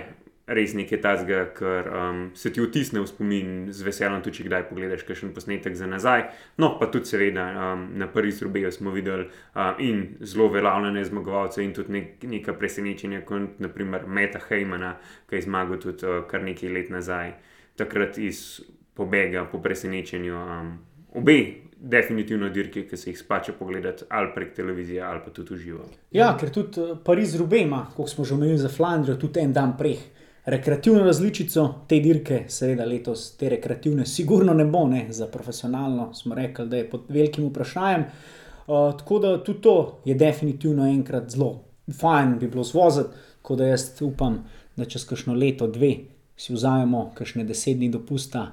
res 0.47 0.77
nekaj 0.79 1.01
tazga, 1.03 1.41
ker 1.57 1.89
um, 1.91 2.19
se 2.39 2.53
ti 2.55 2.63
vtisne 2.63 3.01
v 3.03 3.09
spomin 3.11 3.49
z 3.75 3.83
veseljem, 3.83 4.21
tudi 4.23 4.39
če 4.39 4.47
kdaj 4.47 4.65
pogledaš 4.69 5.03
kakšen 5.09 5.33
posnetek 5.35 5.75
za 5.75 5.89
nazaj. 5.91 6.29
No, 6.63 6.77
pa 6.79 6.87
tudi, 6.93 7.11
seveda, 7.11 7.49
um, 7.73 7.83
na 7.99 8.07
prvi 8.11 8.31
zrobeju 8.35 8.71
smo 8.75 8.95
videli 8.95 9.27
uh, 9.27 9.75
in 9.83 10.05
zelo 10.23 10.47
velavljene 10.55 11.03
zmagovalce, 11.09 11.65
in 11.67 11.75
tudi 11.75 11.97
nek, 11.99 12.25
neka 12.31 12.55
presenečenja, 12.61 13.25
kot 13.27 13.59
naprimer 13.63 14.07
Meta 14.07 14.39
Heimana, 14.47 14.95
ki 15.27 15.41
je 15.41 15.47
zmagal 15.49 15.83
tudi 15.83 16.07
uh, 16.07 16.23
kar 16.31 16.47
nekaj 16.47 16.75
let 16.79 16.95
nazaj, 16.95 17.35
takrat 17.77 18.19
iz 18.23 18.63
pobega 18.95 19.49
po 19.51 19.63
presenečenju. 19.63 20.43
Um, 20.43 20.75
obe. 21.19 21.41
Definitivno 21.77 22.49
dirke, 22.49 22.87
ki 22.89 22.97
se 22.97 23.11
jih 23.11 23.19
splača 23.21 23.53
pogledati 23.53 24.07
ali 24.09 24.31
prek 24.35 24.55
televizije, 24.57 25.03
ali 25.05 25.21
pa 25.25 25.31
tudi 25.31 25.55
v 25.55 25.59
živo. 25.61 25.85
Ja, 26.17 26.31
ker 26.41 26.49
tudi 26.51 26.81
uh, 26.81 26.95
Pariz 27.05 27.35
Rubema, 27.37 27.83
kot 27.97 28.09
smo 28.11 28.25
že 28.25 28.33
omenili 28.35 28.59
za 28.59 28.71
Flandrijo, 28.73 29.19
tudi 29.21 29.43
en 29.45 29.53
dan 29.53 29.75
prej 29.77 29.99
rekreativno 30.47 31.05
različico 31.05 31.75
te 31.89 32.01
dirke, 32.01 32.45
seveda 32.49 32.85
letos 32.85 33.37
te 33.37 33.49
rekreativne, 33.49 34.07
sigurno 34.07 34.55
ne 34.55 34.65
bo, 34.65 34.87
ne, 34.87 35.07
za 35.11 35.27
profesionalno 35.27 36.15
smo 36.15 36.35
rekli, 36.35 36.69
da 36.69 36.77
je 36.77 36.91
pod 36.91 37.09
velikim 37.09 37.49
vprašanjem. 37.49 38.05
Uh, 38.67 38.99
tako 38.99 39.19
da 39.19 39.45
tudi 39.45 39.61
to 39.61 39.99
je 40.05 40.15
definitivno 40.15 40.87
enkrat 40.87 41.31
zelo 41.31 41.65
fajn, 42.01 42.39
bi 42.39 42.49
bilo 42.49 42.65
zvoziti, 42.65 43.09
tako 43.43 43.57
da 43.57 43.67
jaz 43.67 44.03
upam, 44.03 44.45
da 44.77 44.85
čez 44.85 45.07
kakšno 45.07 45.35
leto, 45.35 45.67
dve 45.67 45.95
si 46.37 46.53
vzamemo 46.53 47.11
kakšne 47.15 47.45
deset 47.45 47.77
dni 47.77 47.89
dopusta, 47.89 48.51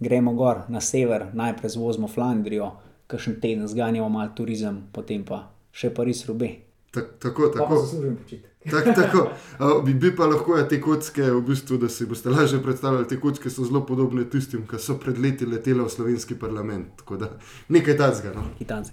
gremo 0.00 0.32
gor 0.32 0.64
na 0.68 0.80
sever, 0.80 1.26
najprej 1.32 1.70
zvozimo 1.70 2.08
Flandrijo, 2.08 2.72
kakšen 3.06 3.40
teden 3.40 3.68
zganjamo 3.68 4.08
malo 4.08 4.30
turizem, 4.36 4.82
potem 4.92 5.24
pa 5.24 5.48
še 5.72 5.90
Pariz 5.94 6.26
Rube. 6.26 6.71
Tak, 6.92 7.04
tako, 7.18 7.48
tako. 7.48 7.68
Pa 7.68 7.80
zaslužim 7.80 8.16
počitek. 8.16 8.52
Tak, 8.70 8.84
tako, 8.94 9.30
bi, 9.84 9.94
bi 9.94 10.16
pa 10.16 10.26
lahko 10.26 10.56
ja, 10.56 10.66
te 10.68 10.80
kocke, 10.80 11.22
v 11.22 11.40
bistvu, 11.46 11.78
da 11.82 11.88
si 11.88 12.06
boste 12.06 12.30
lažje 12.30 12.60
predstavljali, 12.62 13.08
te 13.08 13.16
kocke 13.20 13.50
so 13.50 13.64
zelo 13.64 13.80
podobne 13.86 14.24
tistim, 14.30 14.66
ki 14.68 14.78
so 14.78 14.98
pred 15.00 15.18
leti 15.18 15.46
letele 15.46 15.82
v 15.82 15.90
slovenski 15.90 16.36
parlament. 16.38 17.02
Da, 17.18 17.30
nekaj 17.72 17.96
tazga. 17.98 18.34
No. 18.36 18.44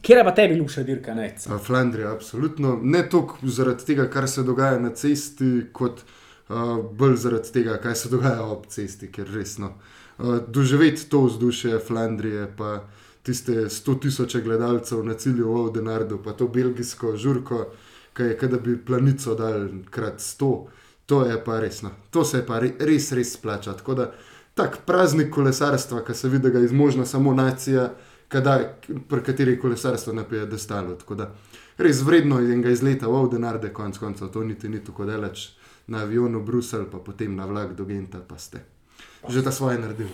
Kje 0.01 0.15
je 0.15 0.23
pa 0.25 0.33
tebi 0.35 0.55
ljubša 0.55 0.83
dirka? 0.87 1.13
Ne? 1.13 1.27
Flandrija, 1.65 2.13
absolutno. 2.13 2.79
Ne 2.81 3.03
toliko 3.09 3.37
zaradi 3.43 3.85
tega, 3.91 4.07
kar 4.09 4.29
se 4.29 4.43
dogaja 4.43 4.79
na 4.79 4.89
cesti, 4.95 5.51
kot 5.73 6.01
uh, 6.01 6.79
bolj 6.95 7.19
zaradi 7.25 7.53
tega, 7.59 7.77
kaj 7.83 7.95
se 7.95 8.09
dogaja 8.09 8.47
ob 8.47 8.65
cesti, 8.71 9.11
ker 9.11 9.27
resno. 9.35 9.75
Uh, 10.17 10.39
doživeti 10.47 11.05
to 11.09 11.27
vzdušje 11.27 11.83
Flandrije, 11.87 12.47
pa 12.57 12.87
tiste 13.23 13.67
100 13.69 13.99
tisoče 14.01 14.41
gledalcev 14.41 15.03
na 15.05 15.13
cilju 15.13 15.51
v 15.51 15.61
Odenardu, 15.67 16.17
pa 16.23 16.33
to 16.33 16.47
belgijsko 16.47 17.13
žurko 17.17 17.67
ki 18.13 18.23
je, 18.23 18.47
da 18.47 18.57
bi 18.57 18.77
planico 18.85 19.35
dal 19.35 19.67
krat 19.89 20.21
sto, 20.21 20.67
to 21.05 21.25
je 21.25 21.43
pa 21.43 21.59
resno. 21.59 21.91
To 22.09 22.23
se 22.25 22.37
je 22.37 22.45
pa 22.45 22.59
res, 22.59 23.11
res 23.11 23.33
splača. 23.33 23.73
Tako 23.73 23.93
da 23.93 24.11
tak 24.53 24.81
praznik 24.85 25.29
kolesarstva, 25.33 26.03
ki 26.05 26.13
se 26.13 26.29
vidi, 26.29 26.43
da 26.43 26.49
ga 26.49 26.59
izmožna 26.65 27.05
samo 27.05 27.33
nacija, 27.33 27.93
kadaj, 28.27 28.65
pri 29.09 29.23
kateri 29.23 29.59
kolesarstvo 29.59 30.13
ne 30.13 30.25
pije, 30.29 30.45
da 30.45 30.57
stalo. 30.57 30.95
Tako 30.95 31.15
da 31.15 31.31
res 31.77 32.01
vredno 32.01 32.39
je 32.39 32.53
enega 32.53 32.69
izleta 32.69 33.07
v 33.07 33.21
Avdenarde, 33.23 33.73
konc 33.73 33.97
koncev, 33.97 34.33
to 34.33 34.43
niti 34.43 34.69
ni 34.69 34.83
tako 34.83 35.05
daleč 35.05 35.49
na 35.87 36.03
avionu 36.05 36.43
Bruselj, 36.45 36.85
pa 36.91 36.99
potem 36.99 37.35
na 37.35 37.45
vlak 37.45 37.73
do 37.73 37.85
Genta, 37.85 38.19
pa 38.19 38.37
ste 38.37 38.61
že 39.29 39.43
ta 39.43 39.51
svoje 39.51 39.79
naredili. 39.79 40.11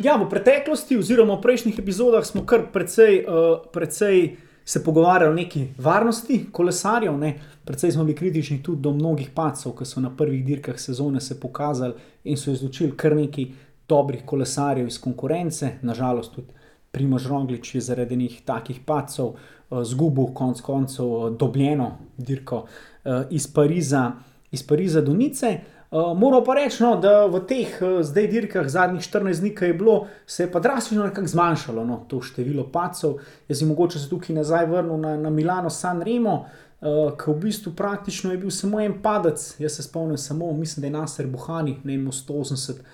Ja, 0.00 0.16
v 0.16 0.30
preteklosti, 0.32 0.96
oziroma 0.96 1.36
v 1.36 1.44
prejšnjih 1.44 1.76
epizodah, 1.76 2.24
smo 2.24 2.40
kar 2.48 2.70
precej, 2.72 3.20
uh, 3.20 3.60
precej 3.68 4.38
se 4.64 4.80
pogovarjali 4.84 5.32
o 5.32 5.36
neki 5.36 5.64
varnosti 5.76 6.46
kolesarjev. 6.52 7.18
Ne? 7.20 7.34
Predvsej 7.64 7.92
smo 7.92 8.06
bili 8.08 8.16
kritični 8.16 8.62
tudi 8.62 8.80
do 8.80 8.94
mnogih 8.96 9.28
pacov, 9.36 9.74
ki 9.76 9.84
so 9.84 10.00
na 10.00 10.08
prvih 10.16 10.40
dirkah 10.44 10.78
sezone 10.80 11.20
se 11.20 11.36
pokazali 11.40 11.92
in 12.24 12.40
so 12.40 12.48
izločili 12.48 12.96
kar 12.96 13.12
nekaj 13.16 13.50
dobrih 13.88 14.24
kolesarjev 14.24 14.88
iz 14.88 14.96
konkurence. 15.00 15.76
Nažalost, 15.82 16.32
tudi 16.32 16.56
Primož 16.90 17.26
Roglič 17.28 17.74
je 17.74 17.80
zaradi 17.80 18.16
njih 18.16 18.40
takih 18.44 18.80
pacov 18.86 19.34
uh, 19.36 19.84
zgubil 19.84 20.32
konec 20.32 20.64
koncev 20.64 21.12
uh, 21.12 21.28
dobljeno 21.36 21.98
dirko 22.16 22.64
uh, 22.64 23.28
iz, 23.30 23.52
Pariza, 23.52 24.12
iz 24.50 24.64
Pariza 24.66 25.04
do 25.04 25.12
Nice. 25.12 25.60
Uh, 25.60 25.79
Moram 25.90 26.44
pa 26.44 26.54
reči, 26.54 26.84
no, 26.84 26.92
da 27.02 27.24
v 27.26 27.40
teh 27.50 27.70
uh, 27.82 27.98
zdaj 28.06 28.28
dirkah, 28.30 28.68
zadnjih 28.70 29.02
14 29.02 29.42
dni, 29.42 29.50
ki 29.58 29.72
je 29.72 29.74
bilo, 29.74 30.06
se 30.26 30.44
je 30.44 30.50
pa 30.52 30.60
drastično 30.62 31.10
zmanjšalo 31.26 31.84
no, 31.84 32.04
to 32.08 32.20
število 32.22 32.68
pacov. 32.70 33.18
Jaz 33.48 33.58
sem 33.58 33.68
mogoče 33.68 33.98
se 33.98 34.06
tukaj 34.08 34.36
nazaj 34.36 34.68
vrnil 34.70 35.00
na, 35.02 35.16
na 35.16 35.30
Milano, 35.30 35.70
San 35.70 36.02
Remo, 36.02 36.44
uh, 36.44 37.10
ki 37.18 37.32
v 37.32 37.34
bistvu 37.42 37.72
praktično 37.74 38.30
je 38.30 38.38
bil 38.38 38.54
samo 38.54 38.78
en 38.80 39.00
padec. 39.02 39.42
Jaz 39.58 39.80
se 39.80 39.82
spomnim 39.82 40.18
samo, 40.18 40.52
mislim, 40.52 40.82
da 40.82 40.86
je 40.86 40.92
Nasser 40.92 41.26
Buhani, 41.26 41.80
ne 41.84 41.96
vem, 41.96 42.06
180. 42.06 42.84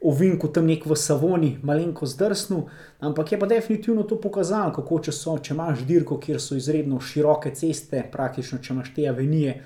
Ovinku 0.00 0.48
tam 0.48 0.70
nek 0.70 0.86
v 0.86 0.96
Savoni, 0.96 1.58
malenko 1.62 2.06
zdrsnil, 2.06 2.62
ampak 3.00 3.32
je 3.32 3.38
pa 3.40 3.46
definitivno 3.50 4.06
to 4.06 4.16
pokazalo, 4.20 4.72
kako 4.72 5.00
če, 5.04 5.12
so, 5.12 5.34
če 5.42 5.52
imaš 5.56 5.82
dirko, 5.84 6.16
kjer 6.22 6.40
so 6.40 6.56
izredno 6.56 7.00
široke 7.02 7.50
ceste, 7.50 8.04
praktično 8.12 8.60
če 8.62 8.72
imaš 8.72 8.92
te 8.94 9.08
avenije, 9.10 9.56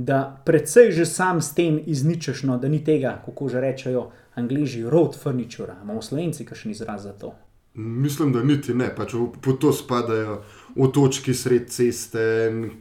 da 0.00 0.42
predvsej 0.44 0.92
že 0.92 1.06
sam 1.06 1.42
s 1.42 1.54
tem 1.54 1.80
izničeš, 1.86 2.42
no, 2.48 2.56
da 2.58 2.68
ni 2.68 2.80
tega, 2.84 3.18
kako 3.24 3.48
že 3.48 3.60
rečejo 3.60 4.08
angliži, 4.34 4.82
road 4.88 5.16
furniture, 5.22 5.74
imamo 5.82 6.02
slovenci, 6.02 6.46
ki 6.46 6.56
še 6.56 6.68
ni 6.68 6.76
izraz 6.78 7.04
za 7.04 7.12
to. 7.12 7.34
Mislim, 7.74 8.32
da 8.32 8.42
niti 8.42 8.74
ne, 8.74 8.88
pač 8.96 9.12
po 9.42 9.52
to 9.52 9.72
spadajo 9.72 10.40
otočki 10.76 11.34
sred 11.34 11.68
ceste, 11.70 12.24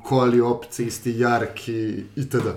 koli 0.03 0.41
ob 0.41 0.65
cesti, 0.71 1.13
jarki 1.19 1.79
itd. 2.15 2.55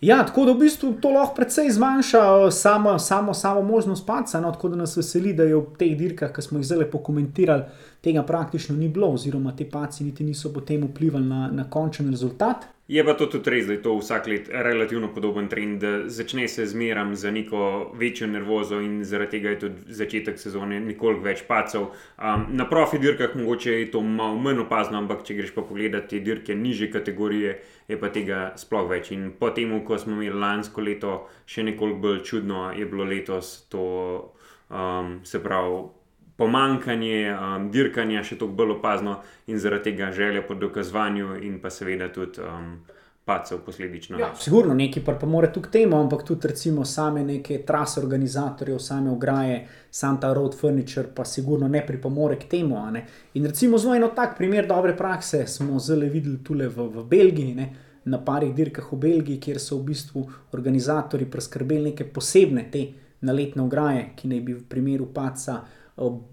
Ja, 0.00 0.22
tako 0.26 0.44
da 0.46 0.52
v 0.54 0.62
bistvu 0.62 0.92
to 1.02 1.10
lahko 1.10 1.34
precej 1.34 1.70
zmanjša 1.74 2.22
eh, 2.22 2.50
samo, 2.54 2.98
samo, 2.98 3.34
samo 3.34 3.62
možnost 3.62 4.06
paca. 4.06 4.40
No, 4.40 4.52
tako 4.54 4.72
da 4.72 4.76
nas 4.76 4.96
veseli, 4.96 5.34
da 5.34 5.42
je 5.42 5.56
v 5.56 5.76
teh 5.78 5.94
dirkah, 5.98 6.32
ki 6.34 6.42
smo 6.42 6.62
jih 6.62 6.66
zdaj 6.70 6.90
pokomentirali, 6.90 7.64
tega 8.00 8.22
praktično 8.22 8.76
ni 8.76 8.88
bilo, 8.88 9.12
oziroma 9.18 9.56
te 9.56 9.66
paci 9.70 10.04
niti 10.04 10.24
niso 10.24 10.52
potem 10.54 10.86
vplivali 10.86 11.26
na, 11.26 11.48
na 11.52 11.70
končen 11.70 12.10
rezultat. 12.10 12.70
Je 12.88 13.04
pa 13.04 13.12
to 13.12 13.26
tudi 13.28 13.50
res, 13.52 13.66
da 13.68 13.74
je 13.74 13.82
to 13.84 13.92
vsak 13.98 14.26
let 14.26 14.46
relativno 14.48 15.10
podoben 15.12 15.48
trend, 15.52 15.82
da 15.82 16.08
začne 16.08 16.46
se 16.48 16.64
zmeram 16.66 17.10
za 17.16 17.30
neko 17.30 17.92
večjo 17.94 18.26
nervozo 18.26 18.78
in 18.80 19.02
zaradi 19.04 19.30
tega 19.30 19.50
je 19.50 19.58
tudi 19.58 19.96
začetek 19.98 20.38
sezone 20.40 20.78
nekoliko 20.80 21.20
več 21.26 21.42
pacov. 21.44 21.90
Um, 22.16 22.46
na 22.56 22.64
profi 22.68 22.98
dirkah 22.98 23.36
mogoče 23.36 23.74
je 23.74 23.90
to 23.92 24.00
malo 24.00 24.40
manj 24.40 24.62
opazno, 24.64 24.96
ampak 25.04 25.20
če 25.28 25.36
greš 25.36 25.52
pa 25.52 25.66
pogledati 25.68 26.22
dirke 26.24 26.56
nižje 26.56 26.88
kategorije, 26.94 27.58
je 27.92 28.00
pa 28.00 28.08
tega 28.08 28.40
sploh 28.56 28.88
več. 28.88 29.12
In 29.12 29.34
po 29.36 29.52
tem, 29.52 29.76
ko 29.84 30.00
smo 30.00 30.16
imeli 30.16 30.40
lansko 30.40 30.80
leto 30.80 31.18
še 31.44 31.68
nekoliko 31.68 32.00
bolj 32.08 32.24
čudno, 32.24 32.70
je 32.72 32.88
bilo 32.88 33.04
letos 33.04 33.52
to, 33.68 33.84
um, 34.72 35.18
se 35.28 35.44
pravi, 35.44 35.84
pomankanje 36.38 37.32
um, 37.34 37.66
dirkanja 37.74 38.22
še 38.22 38.36
toliko 38.38 38.60
bolj 38.60 38.76
opazno 38.76 39.16
in 39.50 39.58
zaradi 39.58 39.90
tega 39.90 40.12
želja 40.14 40.44
po 40.46 40.54
dokazovanju 40.54 41.40
in 41.42 41.58
pa 41.62 41.70
seveda 41.70 42.06
tudi 42.14 42.44
um, 42.46 42.76
pacev 43.28 43.58
posledično. 43.66 44.18
Ja, 44.18 44.30
sigurno 44.38 44.74
neki 44.74 45.02
pa 45.04 45.26
more 45.26 45.50
tudi 45.52 45.66
k 45.66 45.72
temu, 45.72 45.98
ampak 46.00 46.22
tudi 46.24 46.48
recimo 46.48 46.84
same 46.84 47.24
neke 47.24 47.58
trase 47.66 48.00
organizatorjev, 48.00 48.78
same 48.78 49.10
ograje, 49.10 49.58
sam 49.90 50.20
ta 50.20 50.30
road 50.32 50.54
furniture 50.56 51.10
pa 51.14 51.24
sigurno 51.24 51.68
ne 51.68 51.82
pripomore 51.86 52.38
k 52.38 52.48
temu. 52.48 52.78
In 53.34 53.46
recimo 53.46 53.78
zelo 53.78 53.94
eno 53.94 54.08
tak 54.16 54.36
primer 54.38 54.66
dobre 54.66 54.96
prakse 54.96 55.46
smo 55.46 55.78
zelo 55.78 56.06
videli 56.06 56.38
tule 56.44 56.68
v, 56.68 56.86
v 56.94 57.04
Belgiji. 57.04 57.54
Ne. 57.54 57.68
Na 58.04 58.22
parih 58.24 58.54
dirkah 58.54 58.86
v 58.92 58.96
Belgiji, 58.96 59.40
kjer 59.40 59.58
so 59.60 59.76
v 59.76 59.90
bistvu 59.90 60.22
organizatori 60.56 61.26
preskrbeli 61.26 61.90
neke 61.90 62.06
posebne 62.08 62.70
te 62.72 62.86
naletne 63.20 63.62
ograje, 63.62 64.12
ki 64.16 64.30
naj 64.30 64.40
bi 64.46 64.54
v 64.54 64.64
primeru 64.70 65.10
paca 65.12 65.58
eh, 65.58 65.77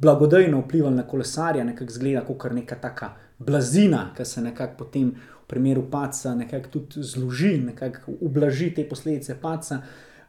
blagodejno 0.01 0.59
vplivali 0.59 0.95
na 0.95 1.03
kolesarja, 1.07 1.63
nekako 1.63 1.91
zgleda 1.91 2.21
kot 2.21 2.51
neka 2.51 2.75
taka 2.75 3.13
blazina, 3.39 4.11
ki 4.17 4.25
se 4.25 4.41
nekako 4.41 4.77
potem 4.77 5.09
v 5.09 5.47
primeru 5.47 5.83
paca 5.91 6.35
nekako 6.35 6.69
tudi 6.69 7.03
zloži, 7.03 7.57
nekako 7.57 8.11
ublaži 8.21 8.73
te 8.73 8.89
posledice 8.89 9.35
paca. 9.41 9.81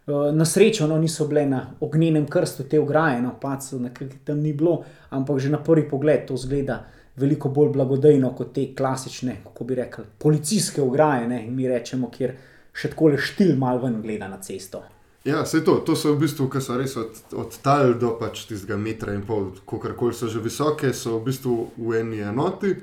Eh, 0.07 0.33
Na 0.33 0.45
srečo 0.45 0.87
no, 0.87 0.99
niso 0.99 1.27
bile 1.27 1.47
na 1.47 1.67
ognjenem 1.81 2.27
krstu 2.27 2.63
te 2.63 2.81
ograje, 2.81 3.23
no, 3.23 3.35
pacu 3.41 3.81
tam 4.25 4.39
ni 4.39 4.53
bilo, 4.53 4.85
ampak 5.11 5.39
že 5.39 5.51
na 5.51 5.59
prvi 5.59 5.89
pogled 5.89 6.27
to 6.27 6.37
zgleda 6.37 6.85
veliko 7.17 7.49
bolj 7.49 7.73
blagodejno 7.73 8.35
kot 8.37 8.53
te 8.55 8.75
klasične, 8.75 9.37
kako 9.45 9.65
bi 9.65 9.75
rekli, 9.75 10.05
policijske 10.19 10.83
ograje, 10.83 11.29
ne, 11.29 11.47
mi 11.51 11.69
rečemo, 11.69 12.11
kjer 12.11 12.37
še 12.73 12.93
tako 12.93 13.09
le 13.09 13.19
štil 13.19 13.57
mal 13.57 13.81
ven 13.83 14.03
gleda 14.03 14.29
na 14.29 14.39
cesto. 14.41 14.83
Ja, 15.27 15.43
vse 15.43 15.65
to, 15.65 15.75
to 15.83 15.97
so 15.99 16.13
v 16.15 16.21
bistvu, 16.23 16.45
ki 16.47 16.61
so 16.63 16.77
res 16.79 16.93
od, 17.01 17.17
od 17.35 17.55
tal 17.59 17.97
do 17.99 18.13
pač 18.15 18.45
tistega 18.47 18.77
metra 18.79 19.11
in 19.11 19.25
pol, 19.27 19.49
kako 19.67 20.13
so 20.15 20.29
že 20.31 20.39
visoke, 20.39 20.93
so 20.95 21.17
v 21.19 21.25
bistvu 21.27 21.55
v 21.75 21.97
eni 21.99 22.21
enoti. 22.23 22.77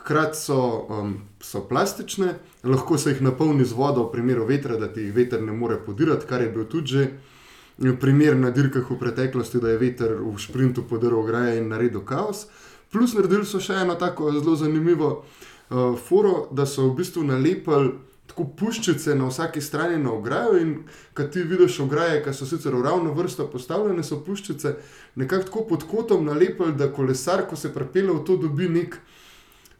Hkrati 0.00 0.34
so, 0.34 0.58
um, 0.90 1.12
so 1.38 1.62
plastične, 1.68 2.32
lahko 2.66 2.98
se 2.98 3.14
jih 3.14 3.22
napolni 3.22 3.62
z 3.62 3.78
vodo, 3.78 4.08
v 4.08 4.10
primeru 4.10 4.42
vetra, 4.42 4.74
da 4.74 4.88
ti 4.90 5.06
veter 5.14 5.38
ne 5.42 5.54
more 5.54 5.78
podirati, 5.86 6.26
kar 6.26 6.42
je 6.42 6.50
bil 6.50 6.66
tudi 6.66 6.96
že 6.96 7.02
eh, 7.06 7.94
primer 7.94 8.34
na 8.34 8.50
dirkah 8.50 8.90
v 8.90 8.98
preteklosti, 8.98 9.62
da 9.62 9.70
je 9.70 9.78
veter 9.78 10.18
v 10.18 10.34
sprintu 10.42 10.82
podaril 10.82 11.22
ograje 11.22 11.62
in 11.62 11.70
naredil 11.70 12.02
kaos. 12.02 12.48
Plus 12.90 13.14
naredili 13.14 13.46
so 13.46 13.62
še 13.62 13.86
eno 13.86 13.94
tako 13.94 14.34
zelo 14.34 14.56
zanimivo 14.58 15.12
uh, 15.22 15.94
foro, 15.94 16.48
da 16.50 16.66
so 16.66 16.90
v 16.90 16.98
bistvu 16.98 17.22
nalepili 17.22 17.94
tako 18.26 18.44
puščice 18.58 19.14
na 19.14 19.28
vsaki 19.28 19.60
strani 19.60 19.98
na 20.02 20.12
ograjo. 20.12 20.58
In 20.60 20.76
kad 21.14 21.32
ti 21.32 21.42
vidiš 21.42 21.80
ograje, 21.80 22.22
ki 22.24 22.32
so 22.34 22.46
sicer 22.46 22.74
v 22.74 22.82
ravno 22.82 23.12
vrsto 23.12 23.46
postavljene, 23.50 24.02
so 24.02 24.20
puščice 24.24 24.76
nekako 25.14 25.44
tako 25.44 25.66
pod 25.68 25.84
kotom 25.90 26.24
nalepili, 26.24 26.72
da 26.72 26.92
kolesar, 26.92 27.46
ko 27.48 27.56
se 27.56 27.72
prepele 27.74 28.12
v 28.12 28.24
to, 28.24 28.36
dobi 28.36 28.68
nek 28.68 28.98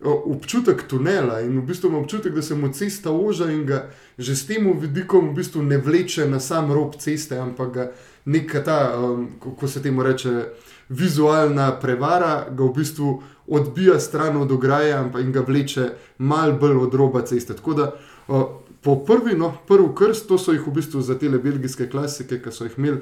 občutek 0.05 0.83
tunela 0.89 1.41
in 1.41 1.61
v 1.61 1.67
bistvu 1.67 1.89
ima 1.89 1.99
občutek, 1.99 2.35
da 2.35 2.43
se 2.43 2.55
mu 2.55 2.69
cesta 2.73 3.13
oža 3.13 3.51
in 3.51 3.65
ga 3.67 3.91
že 4.19 4.37
s 4.37 4.47
tem 4.47 4.67
vidikom 4.81 5.31
v 5.31 5.35
bistvu 5.35 5.63
ne 5.63 5.79
vleče 5.79 6.29
na 6.29 6.41
sam 6.41 6.73
rob 6.73 6.97
ceste, 6.99 7.39
ampak 7.39 7.73
ga 7.73 7.91
neka 8.25 8.63
ta, 8.65 8.99
um, 8.99 9.29
kako 9.43 9.69
se 9.69 9.83
temu 9.83 10.03
reče, 10.03 10.45
vizualna 10.89 11.81
prevara 11.81 12.47
ga 12.51 12.65
v 12.65 12.73
bistvu 12.75 13.23
odbija 13.47 14.01
stran 14.01 14.37
od 14.37 14.53
ograje 14.53 15.11
in 15.21 15.33
ga 15.33 15.41
vleče 15.41 15.89
mal 16.19 16.53
bolj 16.53 16.77
od 16.77 16.95
roba 16.95 17.23
ceste. 17.23 17.55
Tako 17.55 17.75
da 17.75 17.93
po 18.27 18.97
prvi, 19.05 19.39
no, 19.39 19.53
prvi 19.69 19.89
krst, 19.97 20.29
to 20.29 20.39
so 20.39 20.53
jih 20.53 20.67
v 20.67 20.75
bistvu 20.79 21.03
za 21.03 21.19
te 21.19 21.29
belgijske 21.29 21.89
klasike, 21.91 22.41
ki 22.43 22.53
so 22.53 22.69
jih 22.69 22.79
imeli, 22.79 23.01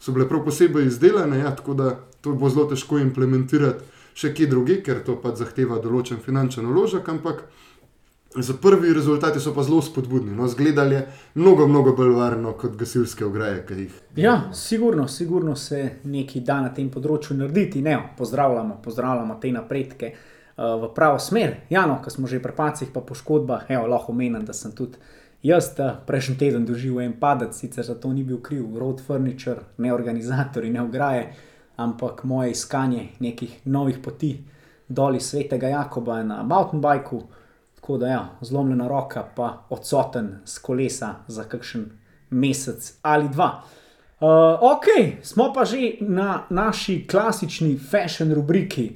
so 0.00 0.12
bile 0.12 0.28
prav 0.28 0.44
posebej 0.44 0.86
izdelane, 0.86 1.38
ja, 1.38 1.54
tako 1.56 1.74
da 1.74 1.90
to 2.20 2.34
bo 2.36 2.50
zelo 2.50 2.68
težko 2.70 2.98
implementirati 2.98 3.84
še 4.14 4.32
kje 4.36 4.46
druge, 4.46 4.80
ker 4.84 5.00
to 5.04 5.16
pač 5.20 5.40
zahteva 5.40 5.80
določen 5.80 6.20
finančen 6.20 6.66
vložek, 6.68 7.08
ampak 7.08 7.46
za 8.32 8.56
prvi 8.60 8.92
rezultati 8.96 9.40
so 9.40 9.52
pa 9.52 9.64
zelo 9.64 9.82
spodbudni. 9.84 10.32
No, 10.36 10.48
zgledali 10.48 10.94
je 10.94 11.02
mnogo, 11.34 11.66
mnogo 11.68 11.92
bolj 11.96 12.14
varno 12.16 12.52
kot 12.56 12.76
gasilske 12.80 13.24
ograje, 13.24 13.62
ki 13.68 13.78
jih. 13.80 13.96
Ja, 14.16 14.36
sigurno, 14.56 15.08
sigurno 15.08 15.56
se 15.56 15.98
nekaj 16.04 16.44
da 16.44 16.60
na 16.64 16.72
tem 16.76 16.88
področju 16.92 17.36
narediti. 17.36 17.84
Ne, 17.84 17.98
pozdravljamo, 18.16 18.80
pozdravljamo 18.84 19.36
te 19.40 19.52
napredke 19.52 20.12
uh, 20.12 20.31
v 20.56 20.90
pravo 20.94 21.18
smer. 21.18 21.56
Ja, 21.70 21.86
no, 21.86 21.98
ko 22.04 22.10
smo 22.10 22.26
že 22.26 22.42
pri 22.42 22.52
pacih, 22.52 22.88
pa 22.92 23.00
poškodbah, 23.00 23.66
evo, 23.68 23.86
lahko 23.86 24.12
omenim, 24.12 24.44
da 24.44 24.52
sem 24.52 24.72
tudi 24.72 25.00
jaz 25.42 25.72
uh, 25.78 25.96
prejšnji 26.06 26.36
teden 26.38 26.66
doživel 26.66 27.06
en 27.06 27.14
padec, 27.20 27.56
sicer 27.56 27.84
za 27.84 27.94
to 27.94 28.12
ni 28.12 28.22
bil 28.24 28.40
kriv 28.42 28.78
road 28.78 29.00
furniture, 29.00 29.64
ne 29.78 29.92
organizatori, 29.94 30.70
ne 30.70 30.82
ograje, 30.82 31.32
ampak 31.76 32.24
moje 32.24 32.50
iskanje 32.50 33.08
nekih 33.20 33.60
novih 33.64 33.98
poti 34.02 34.36
dol 34.88 35.16
iz 35.16 35.30
svetega 35.30 35.68
Jakoba 35.68 36.22
na 36.22 36.42
mountain 36.42 36.82
bikeu. 36.82 37.22
Tako 37.74 37.96
da, 37.98 38.06
ja, 38.06 38.28
zlomljena 38.40 38.88
roka, 38.88 39.24
pa 39.36 39.64
odsoten 39.70 40.38
z 40.44 40.58
kolesa 40.58 41.14
za 41.26 41.44
kakšen 41.44 41.88
mesec 42.30 42.92
ali 43.02 43.28
dva. 43.28 43.62
Uh, 44.22 44.28
ok, 44.62 44.86
smo 45.22 45.50
pa 45.52 45.64
že 45.64 45.96
na 46.00 46.44
naši 46.50 47.06
klasični 47.10 47.78
fashion 47.78 48.30
rubriki. 48.34 48.92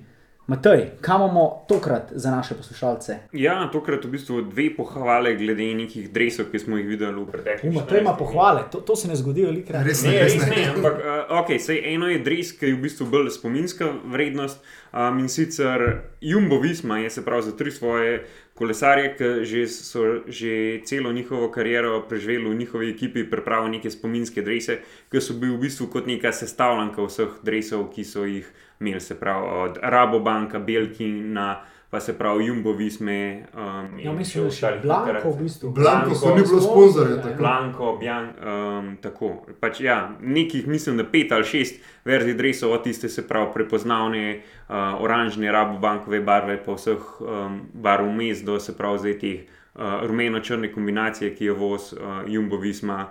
Matej, 0.46 0.90
kaj 1.00 1.16
imamo 1.16 1.64
tokrat 1.68 2.12
za 2.14 2.30
naše 2.30 2.54
poslušalce? 2.54 3.16
Ja, 3.32 3.70
tokrat 3.72 4.04
v 4.04 4.08
bistvu 4.08 4.42
dve 4.42 4.68
pohvale 4.76 5.34
glede 5.34 5.66
nekih 5.74 6.06
drevesov, 6.12 6.52
ki 6.52 6.58
smo 6.62 6.78
jih 6.78 6.86
videli 6.86 7.18
v 7.18 7.26
preteklosti. 7.32 7.74
Matej 7.74 8.00
ima 8.00 8.12
pohvale, 8.14 8.62
to, 8.70 8.78
to 8.80 8.96
se 8.96 9.08
ne 9.08 9.16
zgodi 9.18 9.42
velikrat. 9.42 9.82
Res 9.86 10.04
Ne, 10.06 10.12
res 10.22 10.38
ne, 10.38 10.46
ne. 10.46 10.68
ampak 10.70 11.02
uh, 11.02 11.34
okay, 11.42 11.58
sej 11.58 11.82
eno 11.94 12.06
je 12.06 12.20
dres, 12.22 12.52
ki 12.54 12.70
je 12.70 12.76
v 12.76 12.82
bistvu 12.84 13.08
bolj 13.10 13.32
spominska 13.34 13.90
vrednost. 14.06 14.62
Um, 14.94 15.18
in 15.18 15.28
sicer 15.28 15.82
Jumbo 16.20 16.60
Visma 16.62 16.98
je 17.02 17.10
se 17.10 17.24
pravi 17.24 17.42
za 17.42 17.56
tri 17.56 17.70
svoje 17.70 18.22
kolesarje, 18.54 19.16
ki 19.18 19.44
že 19.44 19.66
so 19.66 20.22
že 20.26 20.80
celo 20.86 21.12
njihovo 21.12 21.50
kariero 21.50 22.06
preživeli 22.08 22.54
v 22.54 22.54
njihovi 22.54 22.90
ekipi, 22.90 23.26
pripravili 23.30 23.70
neke 23.76 23.90
spominske 23.90 24.42
drese, 24.42 24.78
ki 25.10 25.20
so 25.20 25.34
bili 25.34 25.56
v 25.56 25.66
bistvu 25.66 25.90
kot 25.90 26.06
neka 26.06 26.32
sestavljanka 26.32 27.02
vseh 27.02 27.34
dresov, 27.42 27.90
ki 27.90 28.04
so 28.04 28.24
jih 28.24 28.46
imeli, 28.80 29.00
se 29.00 29.20
pravi 29.20 29.46
od 29.48 29.78
Rabobanka, 29.82 30.58
Belkina, 30.58 31.62
pa 31.90 32.00
se 32.00 32.18
pravi 32.18 32.46
Jumbo 32.46 32.72
Visme. 32.72 33.46
Um, 33.54 33.98
Ja, 33.98 34.10
in 34.10 34.16
mislim, 34.16 34.44
da 34.44 34.48
ostalih 34.48 34.82
Blanko 34.82 35.30
v 35.30 35.42
bistvu. 35.42 35.70
Blanko, 35.70 36.14
ko 36.20 36.34
ni 36.34 36.42
bilo 36.42 36.60
Sponzorja, 36.60 37.16
tako. 37.22 37.36
Blanko, 37.38 37.96
Bjan, 38.00 38.24
um, 38.24 38.96
tako. 39.00 39.46
Pač, 39.60 39.80
ja, 39.80 40.10
nekih, 40.20 40.66
mislim, 40.66 40.96
da 40.96 41.04
pet 41.04 41.32
ali 41.32 41.44
šest 41.44 41.80
verzij 42.04 42.34
drevesov, 42.34 42.72
od 42.72 42.84
tiste 42.84 43.08
se 43.08 43.28
pravi 43.28 43.50
prepoznavne, 43.54 44.40
uh, 44.68 44.74
oranžne, 45.00 45.52
rabobankove 45.52 46.20
barve, 46.20 46.58
pa 46.64 46.74
vseh 46.74 47.20
um, 47.20 47.60
barv 47.72 48.08
vmes, 48.10 48.42
do 48.42 48.60
se 48.60 48.76
pravi 48.76 48.98
zdaj 48.98 49.18
teh 49.18 49.40
uh, 49.74 50.02
rumeno-črne 50.02 50.72
kombinacije, 50.72 51.34
ki 51.34 51.44
jo 51.44 51.54
voz 51.54 51.92
uh, 51.92 52.26
Jumbo 52.26 52.56
Visma. 52.56 53.06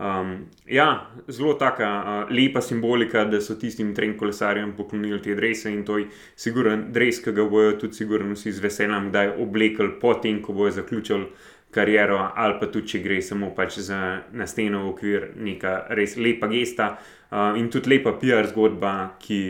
Um, 0.00 0.46
ja, 0.66 1.10
zelo 1.28 1.54
taka 1.54 1.88
uh, 2.00 2.30
lepa 2.32 2.60
simbolika, 2.60 3.24
da 3.28 3.40
so 3.40 3.54
tistim 3.60 3.90
trem 3.94 4.14
kolesarjem 4.16 4.72
poklonili 4.72 5.18
te 5.20 5.34
drese 5.36 5.68
in 5.68 5.82
to 5.84 5.98
je 6.00 6.06
siguren 6.40 6.86
dres, 6.92 7.18
ki 7.20 7.34
ga 7.36 7.44
bojo 7.44 7.74
tudi 7.82 7.98
sigurno 7.98 8.32
vsi 8.32 8.52
z 8.56 8.64
veseljem 8.64 9.10
kdaj 9.10 9.34
oblekli, 9.44 9.90
potem, 10.00 10.38
ko 10.40 10.54
bojo 10.56 10.72
zaključili 10.78 11.26
kariero, 11.70 12.16
ali 12.34 12.56
pa 12.60 12.70
tudi, 12.72 12.88
če 12.94 13.02
gre 13.04 13.18
samo 13.22 13.50
pač 13.56 13.76
za 13.84 13.98
nasteno 14.32 14.86
v 14.86 14.94
okvir 14.94 15.28
neka 15.36 15.74
res 15.92 16.16
lepa 16.16 16.48
gesta 16.48 16.94
uh, 16.96 17.60
in 17.60 17.68
tudi 17.68 17.92
lepa 17.92 18.16
PR 18.16 18.48
zgodba, 18.54 18.94
ki 19.20 19.42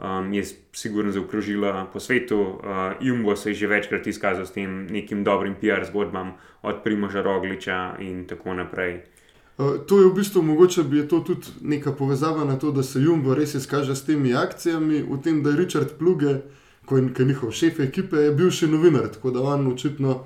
um, 0.00 0.32
je 0.32 0.46
sigurno 0.72 1.12
zaokrožila 1.12 1.84
po 1.92 2.00
svetu. 2.00 2.40
Uh, 2.40 2.96
Jumbo 3.04 3.36
se 3.36 3.50
je 3.50 3.60
že 3.60 3.68
večkrat 3.76 4.06
izkazal 4.06 4.48
s 4.48 4.56
tem 4.56 4.86
nekim 4.88 5.20
dobrim 5.20 5.60
PR 5.60 5.84
zgodbam, 5.84 6.32
od 6.62 6.82
Primoža 6.82 7.20
Rogliča 7.22 8.00
in 8.00 8.24
tako 8.24 8.56
naprej. 8.56 9.02
Uh, 9.58 9.78
to 9.86 10.00
je 10.00 10.06
v 10.06 10.14
bistvu 10.14 10.42
mogoče, 10.42 10.82
bi 10.82 10.98
je 10.98 11.08
to 11.08 11.20
tudi 11.20 11.46
neka 11.60 11.92
povezava 11.92 12.44
na 12.44 12.58
to, 12.58 12.72
da 12.72 12.82
se 12.82 13.00
Jumbo 13.02 13.34
res 13.34 13.54
izkaže 13.54 13.96
s 13.96 14.04
temi 14.06 14.34
akcijami, 14.34 15.02
v 15.02 15.20
tem, 15.22 15.42
da 15.42 15.50
je 15.50 15.56
Richard 15.56 15.98
Pluge, 15.98 16.40
ko 16.86 16.96
je, 16.96 17.24
njihov 17.24 17.50
šef 17.52 17.80
ekipe, 17.80 18.16
je 18.16 18.34
bil 18.34 18.50
še 18.50 18.70
novinar, 18.70 19.10
tako 19.12 19.30
da 19.34 19.42
on 19.42 19.66
očitno 19.66 20.20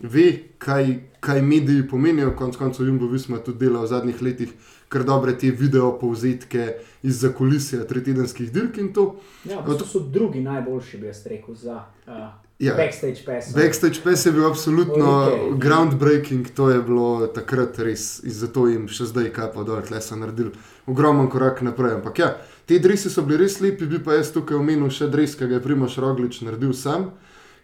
ve, 0.00 0.26
kaj, 0.58 0.98
kaj 1.20 1.42
mediji 1.42 1.86
pomenijo. 1.88 2.34
Konec 2.36 2.56
koncev 2.58 2.86
Jumbo 2.86 3.06
Visma 3.06 3.38
tudi 3.38 3.66
dela 3.66 3.86
v 3.86 3.92
zadnjih 3.94 4.22
letih 4.22 4.52
kar 4.94 5.04
dobre 5.04 5.34
te 5.38 5.50
video 5.50 5.88
povzetke 5.98 6.74
iz 7.02 7.20
zakulisja 7.20 7.82
tretjedenskih 7.88 8.52
dirk 8.52 8.78
in 8.78 8.92
to. 8.94 9.16
Ja, 9.48 9.62
to 9.66 9.86
so 9.86 9.98
drugi 9.98 10.40
najboljši, 10.40 10.98
bi 10.98 11.10
jaz 11.10 11.26
rekel, 11.26 11.54
za. 11.54 11.82
Uh... 12.06 12.43
Ja. 12.58 12.74
Backstage 12.76 13.24
pass. 13.26 13.54
Backstage 13.54 14.00
pass 14.04 14.26
je 14.26 14.32
bil 14.32 14.46
absolutno 14.46 15.04
okay. 15.26 15.58
groundbreaking, 15.58 16.48
to 16.54 16.70
je 16.70 16.82
bilo 16.82 17.26
takrat 17.26 17.78
res 17.78 18.22
in 18.22 18.30
zato 18.30 18.68
jim 18.70 18.86
še 18.88 19.08
zdaj 19.10 19.32
kapo 19.34 19.64
dol, 19.66 19.82
tle 19.82 19.98
so 20.00 20.14
naredili 20.16 20.52
ogromen 20.86 21.26
korak 21.32 21.64
naprej. 21.66 21.96
Ampak 21.98 22.20
ja, 22.22 22.28
te 22.70 22.78
dresi 22.78 23.10
so 23.10 23.24
bili 23.26 23.42
res 23.42 23.58
lepi, 23.60 23.88
bi 23.90 23.98
pa 23.98 24.20
jaz 24.20 24.30
tukaj 24.36 24.60
omenil 24.60 24.92
še 24.94 25.10
dres, 25.10 25.34
ki 25.34 25.50
ga 25.50 25.58
je 25.58 25.64
Primoš 25.66 25.98
Roglič 26.04 26.44
naredil 26.46 26.76
sam, 26.78 27.10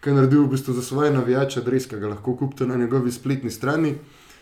ki 0.03 0.11
je 0.11 0.17
naredil 0.17 0.43
v 0.43 0.57
bistvu 0.57 0.75
za 0.75 0.83
svoje 0.83 1.13
navijače 1.15 1.63
dres, 1.63 1.87
ki 1.87 2.01
ga 2.01 2.11
lahko 2.11 2.35
kupite 2.35 2.67
na 2.67 2.75
njegovi 2.75 3.15
spletni 3.15 3.51
strani. 3.51 3.95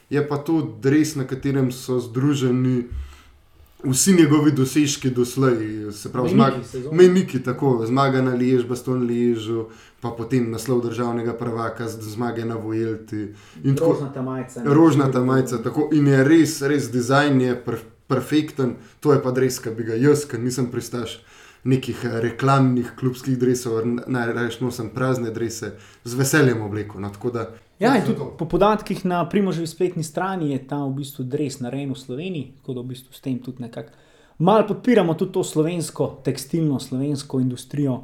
Je 0.10 0.26
pa 0.26 0.42
to 0.42 0.64
dres, 0.82 1.14
na 1.14 1.30
katerem 1.30 1.70
so 1.70 2.00
združeni 2.02 2.88
vsi 3.84 4.14
njegovi 4.14 4.52
dosežki 4.52 5.10
doslej, 5.10 5.92
se 5.92 6.12
pravi, 6.12 6.30
zmagi, 6.30 7.44
tako 7.44 7.86
zmaga 7.86 8.22
na 8.22 8.34
Lež, 8.36 8.66
Baston 8.68 9.08
Ležu, 9.08 9.66
pa 10.02 10.10
potem 10.18 10.52
naslov 10.52 10.82
državnega 10.82 11.34
prvaka, 11.34 11.88
zmage 11.88 12.46
na 12.46 12.56
Vojelti. 12.56 13.34
Rožnata 13.80 14.22
majica. 14.22 14.64
Rožnata 14.66 15.24
majica, 15.24 15.64
tako 15.64 15.90
in 15.92 16.08
je 16.08 16.24
res, 16.24 16.62
res 16.62 16.92
dizajn 16.92 17.42
je 17.42 17.64
perfekten, 18.08 18.76
to 19.00 19.14
je 19.14 19.24
pa 19.24 19.34
res, 19.36 19.60
ki 19.60 19.76
bi 19.76 19.88
ga 19.88 19.96
jaz, 19.96 20.26
ker 20.26 20.40
nisem 20.40 20.72
pristaš. 20.72 21.22
Nekih 21.64 22.06
reklamnih 22.24 22.94
klubskih 22.96 23.36
drevesov, 23.36 23.82
najraje 24.08 24.62
nosim 24.62 24.94
prazne 24.96 25.34
drevese, 25.36 25.74
z 26.04 26.16
veseljem 26.16 26.62
obleko. 26.64 27.02
No, 27.04 27.12
Ja, 27.80 27.96
in 27.96 28.04
tudi 28.04 28.20
po 28.38 28.46
podatkih 28.46 29.06
na 29.06 29.22
primožni 29.30 29.68
spletni 29.68 30.04
strani 30.04 30.52
je 30.52 30.60
ta 30.68 30.82
v 30.84 30.98
bistvu 31.00 31.24
res 31.32 31.62
narejen 31.64 31.94
v 31.94 32.00
Sloveniji, 32.00 32.52
tako 32.60 32.74
da 32.74 32.82
v 32.82 32.92
bistvu 32.92 33.16
s 33.16 33.22
tem 33.24 33.40
tudi 33.40 33.64
nekako 33.64 33.96
malo 34.40 34.68
podpiramo 34.68 35.14
tudi 35.14 35.32
to 35.32 35.44
slovensko 35.44 36.20
tekstilno, 36.24 36.80
slovensko 36.80 37.40
industrijo, 37.40 38.02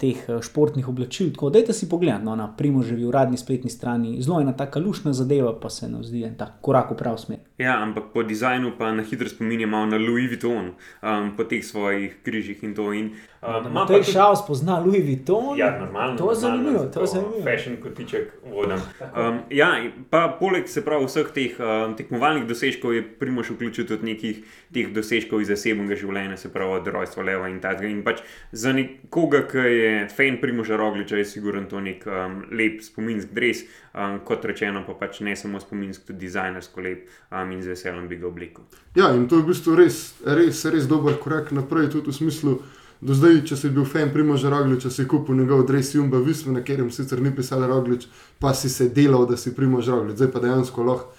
teh 0.00 0.16
športnih 0.42 0.88
oblačil. 0.88 1.32
Tako 1.32 1.50
da, 1.50 1.60
da 1.66 1.72
si 1.72 1.88
pogledaj 1.88 2.22
no, 2.24 2.36
na 2.36 2.48
primoževi 2.56 3.04
uradni 3.04 3.36
spletni 3.36 3.70
strani, 3.70 4.22
zelo 4.22 4.40
ena 4.40 4.56
taka 4.56 4.80
lušna 4.80 5.12
zadeva, 5.12 5.52
pa 5.60 5.70
se 5.70 5.88
nam 5.88 6.04
zdi 6.04 6.24
en 6.24 6.36
tak 6.36 6.60
korak 6.60 6.90
v 6.90 6.96
prav 6.96 7.18
smer. 7.18 7.38
Ja, 7.58 7.82
ampak 7.82 8.12
po 8.14 8.22
dizajnu 8.22 8.72
pa 8.78 8.92
na 8.92 9.02
hitro 9.02 9.28
spominjamo 9.28 9.86
na 9.86 9.98
Louis 9.98 10.28
Vuitton, 10.30 10.72
um, 11.02 11.32
po 11.36 11.44
teh 11.44 11.64
svojih 11.64 12.16
križih 12.24 12.62
in 12.64 12.74
to. 12.74 12.92
In, 12.92 13.10
um, 13.42 13.72
no, 13.74 13.84
to 13.86 13.98
je 13.98 14.04
šal, 14.12 14.36
spozna 14.36 14.78
Louis 14.78 15.04
Vuitton. 15.04 15.58
Ja, 15.58 15.72
normalno. 15.80 16.16
To 16.18 16.30
je 16.30 16.36
zanimivo, 16.36 16.84
to 16.94 17.00
je 17.00 17.06
zanimivo. 17.06 17.42
Fashion 17.44 17.76
kotiček 17.82 18.32
vodam. 18.54 18.80
Um, 19.02 19.40
ja, 19.50 19.74
pa 20.10 20.28
poleg 20.40 20.68
se 20.68 20.84
pravi 20.84 21.10
vseh 21.10 21.32
teh 21.34 21.58
um, 21.58 21.96
tekmovalnih 21.98 22.46
dosežkov 22.48 22.94
je 22.94 23.02
primož 23.02 23.50
vključil 23.50 23.90
tudi 23.90 24.12
nekih 24.14 24.40
teh 24.72 24.94
dosežkov 24.94 25.42
iz 25.42 25.50
zasebnega 25.50 25.98
življenja, 25.98 26.38
se 26.38 26.52
pravi 26.52 26.78
od 26.78 26.92
rojstva 26.94 27.26
leva 27.26 27.50
in 27.50 27.58
tako. 27.60 27.90
In 27.90 28.04
pač 28.06 28.22
za 28.52 28.72
nekoga, 28.72 29.42
ki 29.50 29.57
je 29.62 30.08
fan 30.08 30.38
Primoža 30.40 30.76
Rogliča, 30.76 31.16
je 31.16 31.24
sigurno 31.24 31.64
to 31.70 31.80
nek 31.80 32.04
um, 32.06 32.42
lep 32.52 32.82
spominski 32.82 33.34
dres, 33.34 33.62
um, 33.94 34.18
kot 34.24 34.44
rečeno, 34.44 34.84
pa 34.86 34.94
pač 34.94 35.20
ne 35.20 35.36
samo 35.36 35.60
spominski, 35.60 36.06
tudi 36.06 36.26
dizajnersko 36.26 36.80
lep 36.80 37.06
um, 37.30 37.52
in 37.52 37.62
z 37.62 37.74
veseljem 37.74 38.08
bi 38.08 38.16
ga 38.16 38.26
oblikoval. 38.28 38.68
Ja, 38.94 39.12
in 39.14 39.28
to 39.28 39.40
je 39.40 39.46
v 39.46 39.52
bistvu 39.52 39.78
res, 39.78 40.02
res, 40.24 40.64
res 40.64 40.90
dober 40.90 41.16
korak 41.22 41.52
naprej, 41.56 41.92
tudi 41.96 42.12
v 42.12 42.18
smislu. 42.20 42.58
Do 42.98 43.14
zdaj, 43.14 43.44
če 43.46 43.56
si 43.56 43.68
bil 43.70 43.84
fan 43.86 44.10
Primoža 44.10 44.50
Rogliča, 44.50 44.90
si 44.90 45.06
kupil 45.06 45.38
njegov 45.38 45.68
dres 45.68 45.92
Jumba 45.94 46.18
Visma, 46.18 46.56
na 46.56 46.64
katerem 46.66 46.90
sicer 46.90 47.22
ni 47.22 47.30
pisal 47.30 47.62
Roglič, 47.70 48.08
pa 48.42 48.50
si 48.58 48.66
se 48.66 48.88
delal, 48.90 49.28
da 49.30 49.38
si 49.38 49.54
Primož 49.54 49.86
Roglič. 49.86 50.18
Zdaj 50.18 50.32
pa 50.34 50.42
dejansko 50.42 50.82
lahko 50.82 51.14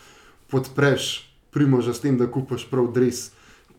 podpreš 0.51 1.29
Primoža 1.55 1.93
s 1.95 2.03
tem, 2.03 2.17
da 2.19 2.27
kupaš 2.27 2.67
prav 2.67 2.91
dres 2.91 3.29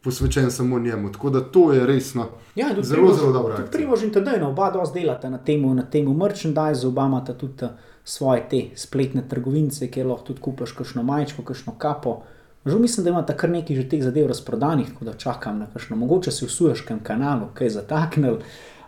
posvečen 0.03 0.51
samo 0.51 0.79
njemu. 0.79 1.13
Tako 1.13 1.31
da 1.31 1.41
to 1.41 1.73
je 1.73 1.87
resno. 1.87 2.27
Ja, 2.55 2.67
zelo, 2.83 3.03
primož, 3.03 3.19
zelo 3.21 3.33
dobro. 3.33 3.57
Primož 3.73 4.03
in 4.03 4.13
tedaj, 4.13 4.43
oba 4.43 4.71
dva 4.71 4.87
delata 4.95 5.31
na 5.31 5.39
tem, 5.39 5.77
na 5.77 5.83
tem 5.83 6.09
merchandise, 6.17 6.87
oba 6.87 7.07
imata 7.07 7.35
tudi 7.35 7.65
eh, 7.65 7.69
svoje 8.05 8.49
te 8.51 8.63
spletne 8.77 9.29
trgovince, 9.29 9.91
kjer 9.91 10.07
lahko 10.07 10.27
tudi 10.27 10.41
kupaš 10.41 10.73
kakšno 10.73 11.03
majčko, 11.03 11.43
kakšno 11.43 11.75
kapo. 11.79 12.23
Že 12.65 12.79
mislim, 12.79 13.05
da 13.05 13.11
imate 13.11 13.37
kar 13.37 13.51
nekaj 13.51 13.77
že 13.77 13.89
teh 13.89 14.03
zadev 14.03 14.27
razprodanih, 14.29 14.89
tako 14.93 15.05
da 15.05 15.13
čakam 15.13 15.59
na 15.59 15.67
kakšno, 15.73 15.97
mogoče 15.97 16.31
si 16.31 16.45
v 16.45 16.51
sujaškem 16.51 17.01
kanalu, 17.05 17.49
kaj 17.55 17.69
zataknil. 17.69 18.41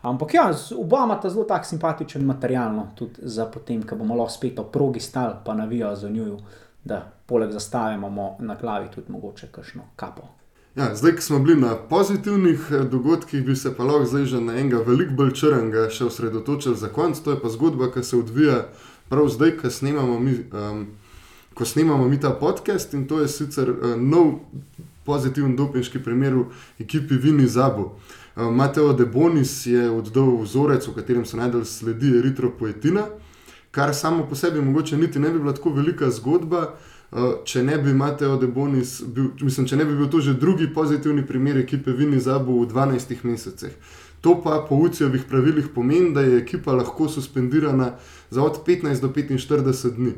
Ampak 0.03 0.35
ja, 0.35 0.51
oba 0.77 1.05
imata 1.05 1.31
zelo 1.31 1.45
tak 1.45 1.65
simpatičen 1.65 2.25
material, 2.27 2.75
no, 2.75 2.89
tudi 2.95 3.23
za 3.23 3.47
potem, 3.47 3.83
ko 3.83 3.97
bomo 3.97 4.19
lahko 4.19 4.35
spet 4.35 4.59
o 4.59 4.65
progi 4.65 5.01
stali, 5.01 5.35
pa 5.45 5.55
navijo 5.55 5.95
za 5.97 6.11
njo, 6.11 6.37
da 6.85 7.05
poleg 7.27 7.53
zastave 7.53 7.95
imamo 7.95 8.37
na 8.41 8.55
glavi 8.61 8.91
tudi 8.95 9.13
mogoče 9.13 9.47
kakšno 9.53 9.83
kapo. 9.97 10.42
Ja, 10.77 10.95
zdaj, 10.95 11.17
ko 11.17 11.23
smo 11.23 11.39
bili 11.39 11.61
na 11.61 11.77
pozitivnih 11.77 12.61
eh, 12.71 12.85
dogodkih, 12.85 13.45
bi 13.45 13.57
se 13.57 13.77
pa 13.77 13.85
lahko 13.85 14.05
zdaj 14.05 14.25
že 14.25 14.41
na 14.41 14.55
enega 14.57 14.79
veliko 14.87 15.13
bolj 15.13 15.33
črnega 15.37 15.91
še 15.93 16.05
osredotočili 16.05 16.77
za 16.77 16.89
konec. 16.89 17.21
To 17.21 17.31
je 17.31 17.41
pa 17.41 17.49
zgodba, 17.53 17.91
ki 17.93 18.03
se 18.03 18.17
odvija 18.17 18.69
prav 19.09 19.29
zdaj, 19.29 19.59
ko 19.61 19.71
snemamo 19.71 20.17
mi, 20.21 20.33
um, 20.33 20.87
ko 21.55 21.65
snemamo 21.65 22.09
mi 22.09 22.21
ta 22.21 22.31
podcast 22.31 22.95
in 22.95 23.05
to 23.09 23.21
je 23.21 23.29
sicer 23.29 23.69
uh, 23.71 23.97
nov 24.01 24.39
pozitiven 25.05 25.57
dopinški 25.57 26.01
primer 26.01 26.35
v 26.35 26.47
ekipi 26.81 27.21
Vini 27.21 27.47
Zabu. 27.47 27.91
Uh, 28.37 28.49
Mateo 28.49 28.95
De 28.97 29.05
Bonis 29.05 29.67
je 29.67 29.91
oddal 29.91 30.39
vzorec, 30.41 30.89
v 30.89 30.95
katerem 30.97 31.29
so 31.29 31.37
najdel 31.37 31.67
sledi 31.69 32.17
eritropoetina, 32.17 33.11
kar 33.71 33.93
samo 33.95 34.25
po 34.25 34.35
sebi 34.35 34.65
mogoče 34.65 34.97
niti 34.97 35.21
ne 35.21 35.31
bi 35.31 35.39
bila 35.39 35.53
tako 35.53 35.77
velika 35.77 36.11
zgodba. 36.11 36.71
Eh, 37.13 37.33
če 37.45 37.61
ne 37.63 37.77
bi 37.79 37.93
Mateo 37.93 38.39
De 38.41 38.47
Bonis, 38.49 39.03
bil, 39.05 39.27
mislim, 39.45 39.67
če 39.69 39.77
ne 39.77 39.85
bi 39.85 39.97
bil 39.99 40.09
to 40.09 40.23
že 40.25 40.33
drugi 40.41 40.71
pozitivni 40.73 41.27
primer 41.29 41.59
ekipe 41.61 41.93
Vini 41.93 42.21
Zabu 42.21 42.63
v 42.63 42.71
12 42.71 43.27
mesecih. 43.29 43.75
To 44.25 44.39
pa 44.41 44.63
po 44.65 44.79
UCI-ovih 44.81 45.27
pravilih 45.29 45.69
pomeni, 45.75 46.15
da 46.15 46.23
je 46.23 46.39
ekipa 46.39 46.73
lahko 46.73 47.09
suspendirana 47.13 47.97
za 48.31 48.43
od 48.43 48.63
15 48.65 49.03
do 49.03 49.11
45 49.13 49.97
dni. 49.97 50.13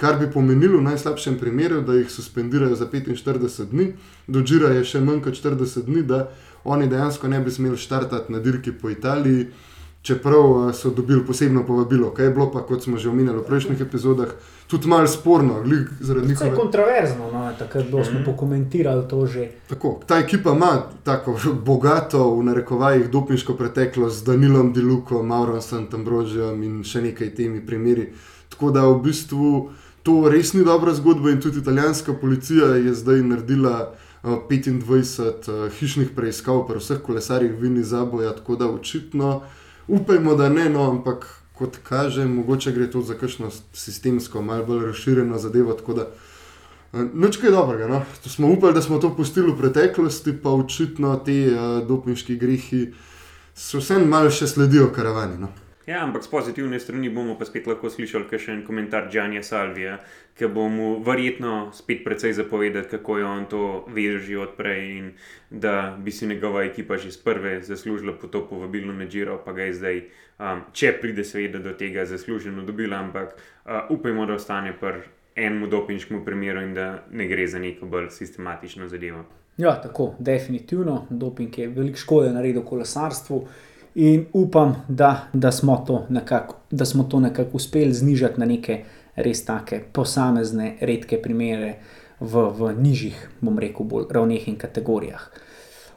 Kar 0.00 0.16
bi 0.18 0.30
pomenilo 0.32 0.78
v 0.80 0.88
najslabšem 0.88 1.36
primeru, 1.38 1.82
da 1.84 1.94
jih 1.94 2.10
suspendirajo 2.10 2.74
za 2.74 2.88
45 2.88 3.70
dni, 3.70 3.92
do 4.26 4.42
Džira 4.42 4.72
je 4.74 4.84
še 4.84 5.04
manj 5.04 5.20
kot 5.28 5.36
40 5.36 5.84
dni, 5.86 6.02
da 6.02 6.30
oni 6.64 6.88
dejansko 6.88 7.28
ne 7.28 7.40
bi 7.44 7.52
smeli 7.52 7.76
štartati 7.76 8.32
na 8.32 8.40
dirki 8.40 8.72
po 8.72 8.90
Italiji, 8.90 9.50
čeprav 10.02 10.68
eh, 10.68 10.72
so 10.72 10.90
dobili 10.90 11.26
posebno 11.26 11.66
povabilo. 11.66 12.10
Kaj 12.10 12.24
je 12.24 12.30
bilo 12.30 12.50
pa, 12.52 12.62
kot 12.62 12.82
smo 12.82 12.98
že 12.98 13.08
omenjali 13.08 13.38
v 13.38 13.44
prejšnjih 13.44 13.80
epizodah, 13.80 14.28
tudi 14.66 14.88
malo 14.88 15.06
sporno. 15.06 15.62
To 16.38 16.44
je 16.44 16.54
kontroverzno, 16.56 17.30
no, 17.32 17.52
tako 17.58 17.82
da 17.82 18.04
smo 18.04 18.20
mm. 18.20 18.24
pokomentirali 18.24 19.08
to 19.08 19.26
že. 19.26 19.48
Tako, 19.68 20.00
ta 20.06 20.18
ekipa 20.18 20.50
ima 20.50 20.82
tako 21.04 21.36
bogato, 21.66 22.34
v 22.34 22.44
narekovajih, 22.44 23.10
dopinško 23.10 23.54
preteklost 23.54 24.18
z 24.18 24.24
Danilom 24.24 24.72
Dilukom, 24.72 25.26
Maurom 25.26 25.60
Santambrožjem 25.60 26.62
in 26.62 26.82
še 26.84 27.02
nekaj 27.02 27.34
temi 27.34 27.66
primeri. 27.66 28.12
Tako 28.48 28.70
da 28.70 28.88
v 28.88 29.00
bistvu 29.04 29.70
to 30.02 30.28
res 30.28 30.54
ni 30.54 30.64
dobra 30.64 30.94
zgodba 30.94 31.30
in 31.30 31.40
tudi 31.40 31.58
italijanska 31.58 32.12
policija 32.12 32.76
je 32.76 32.94
zdaj 32.94 33.22
naredila. 33.22 33.92
25 34.20 35.48
uh, 35.48 35.72
hišnih 35.72 36.10
preiskav, 36.12 36.66
pri 36.68 36.76
vseh 36.76 36.98
kolesarjih, 37.00 37.54
vini 37.56 37.80
za 37.80 38.04
boja, 38.04 38.34
tako 38.36 38.58
da 38.60 38.66
očitno, 38.68 39.40
upajmo, 39.90 40.34
da 40.38 40.48
ne, 40.48 40.68
no, 40.70 40.86
ampak 40.90 41.26
kot 41.58 41.76
kaže, 41.84 42.24
mogoče 42.24 42.72
gre 42.72 42.86
to 42.90 43.02
za 43.02 43.14
kakšno 43.14 43.50
sistemsko, 43.76 44.42
malo 44.42 44.64
bolj 44.64 44.86
razširjeno 44.86 45.38
zadevo. 45.38 45.76
Eh, 46.92 47.04
nič 47.14 47.36
kaj 47.36 47.50
dobrega. 47.50 47.88
No? 47.88 48.02
Smo 48.24 48.48
upali, 48.48 48.74
da 48.74 48.82
smo 48.82 48.98
to 48.98 49.12
pustili 49.16 49.52
v 49.52 49.58
preteklosti, 49.58 50.38
pa 50.42 50.50
očitno 50.50 51.16
ti 51.24 51.46
uh, 51.52 51.86
dopinški 51.86 52.36
grehi 52.36 52.86
so 53.54 53.78
vseeno 53.78 54.08
malo 54.08 54.30
še 54.30 54.48
sledijo 54.48 54.88
karavani. 54.94 55.38
No? 55.44 55.52
Ja, 55.90 56.04
ampak 56.06 56.22
z 56.22 56.30
pozitivne 56.30 56.78
strani 56.78 57.08
bomo 57.10 57.34
pa 57.34 57.42
spet 57.42 57.66
lahko 57.66 57.88
slišali 57.90 58.38
še 58.38 58.52
en 58.52 58.60
komentar 58.62 59.08
Džanja 59.10 59.40
Salvija, 59.42 59.96
ki 60.38 60.46
bo 60.46 60.68
mu 60.70 60.90
verjetno 61.02 61.72
spet 61.74 62.04
precej 62.04 62.36
zapovedati, 62.38 62.86
kako 62.92 63.16
je 63.18 63.24
on 63.26 63.46
to 63.50 63.62
vedel 63.90 64.20
že 64.22 64.38
odprej 64.38 64.82
in 64.98 65.08
da 65.50 65.96
bi 65.98 66.14
si 66.14 66.28
njegova 66.30 66.62
ekipa 66.62 66.94
že 66.94 67.10
z 67.10 67.18
prve 67.18 67.58
zaslužila 67.66 68.14
po 68.20 68.30
to 68.30 68.46
povabilno 68.46 68.92
neđiro, 68.92 69.42
pa 69.44 69.52
ga 69.52 69.66
je 69.66 69.74
zdaj, 69.74 69.98
um, 70.38 70.62
če 70.72 70.92
pride 71.02 71.24
seveda 71.24 71.58
do 71.58 71.74
tega, 71.74 72.06
zasluženo 72.06 72.62
dobila, 72.62 73.02
ampak 73.02 73.34
uh, 73.34 73.90
upajmo, 73.90 74.26
da 74.30 74.38
ostane 74.38 74.70
pri 74.70 75.02
enem 75.34 75.66
dopinškem 75.70 76.22
primeru 76.24 76.62
in 76.62 76.74
da 76.74 77.02
ne 77.10 77.26
gre 77.26 77.48
za 77.50 77.58
neko 77.58 77.90
bolj 77.90 78.12
sistematično 78.14 78.86
zadevo. 78.86 79.26
Ja, 79.58 79.74
tako, 79.82 80.14
definitivno. 80.18 81.06
Doping 81.10 81.58
je 81.58 81.66
veliko 81.68 81.98
škode 81.98 82.30
naredil 82.30 82.62
kolesarstvu. 82.62 83.42
In 83.94 84.26
upam, 84.32 84.76
da, 84.88 85.28
da, 85.32 85.52
smo 85.52 86.06
nekako, 86.08 86.56
da 86.70 86.84
smo 86.84 87.04
to 87.04 87.20
nekako 87.20 87.56
uspeli 87.56 87.92
znižati 87.92 88.40
na 88.40 88.46
neke 88.46 88.84
res 89.16 89.44
take 89.44 89.82
posamezne, 89.92 90.76
redke 90.80 91.22
primere. 91.22 91.74
v, 92.20 92.52
v 92.52 92.60
nižjih, 92.76 93.16
bom 93.40 93.56
rekel, 93.58 93.88
bolj 93.88 94.10
ravneh 94.12 94.44
in 94.48 94.58
kategorijah. 94.60 95.24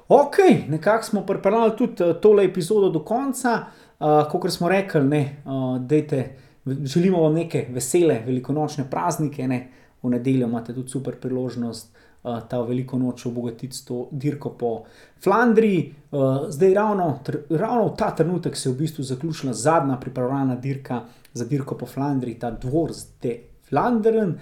Ok, 0.07 0.39
nekako 0.71 1.03
smo 1.03 1.25
pripeljali 1.27 1.75
tudi 1.77 2.03
uh, 2.03 2.15
tole 2.21 2.45
epizodo 2.45 2.89
do 2.89 3.03
konca. 3.03 3.67
Uh, 3.99 4.23
Kot 4.31 4.51
smo 4.51 4.69
rekli, 4.69 5.03
ne, 5.03 5.21
uh, 5.45 5.77
dejte, 5.79 6.23
želimo 6.65 7.21
vam 7.23 7.33
neke 7.33 7.67
vesele, 7.71 8.21
velikonočne 8.25 8.87
praznike. 8.89 9.47
Ne. 9.47 9.61
V 10.03 10.09
nedeljo 10.11 10.47
imate 10.47 10.73
tudi 10.75 10.91
super 10.91 11.15
priložnost, 11.15 11.92
uh, 12.23 12.39
ta 12.49 12.61
veliko 12.61 12.99
noč 12.99 13.25
obogatiti 13.25 13.75
s 13.75 13.85
to 13.85 14.07
dirko 14.11 14.49
po 14.49 14.83
Flandriji. 15.23 15.93
Uh, 16.11 16.49
zdaj, 16.49 16.73
ravno, 16.73 17.19
tr, 17.23 17.37
ravno 17.49 17.87
v 17.87 17.95
ta 17.97 18.11
trenutek 18.15 18.57
se 18.57 18.69
je 18.69 18.73
v 18.73 18.77
bistvu 18.77 19.03
zaključila 19.03 19.53
zadnja 19.53 19.97
pripravljena 19.97 20.55
dirka 20.55 21.01
za 21.33 21.45
dirko 21.45 21.77
po 21.77 21.85
Flandriji, 21.85 22.39
ta 22.39 22.51
dvor 22.51 22.93
zdaj. 22.93 23.39
Flandern, 23.73 24.33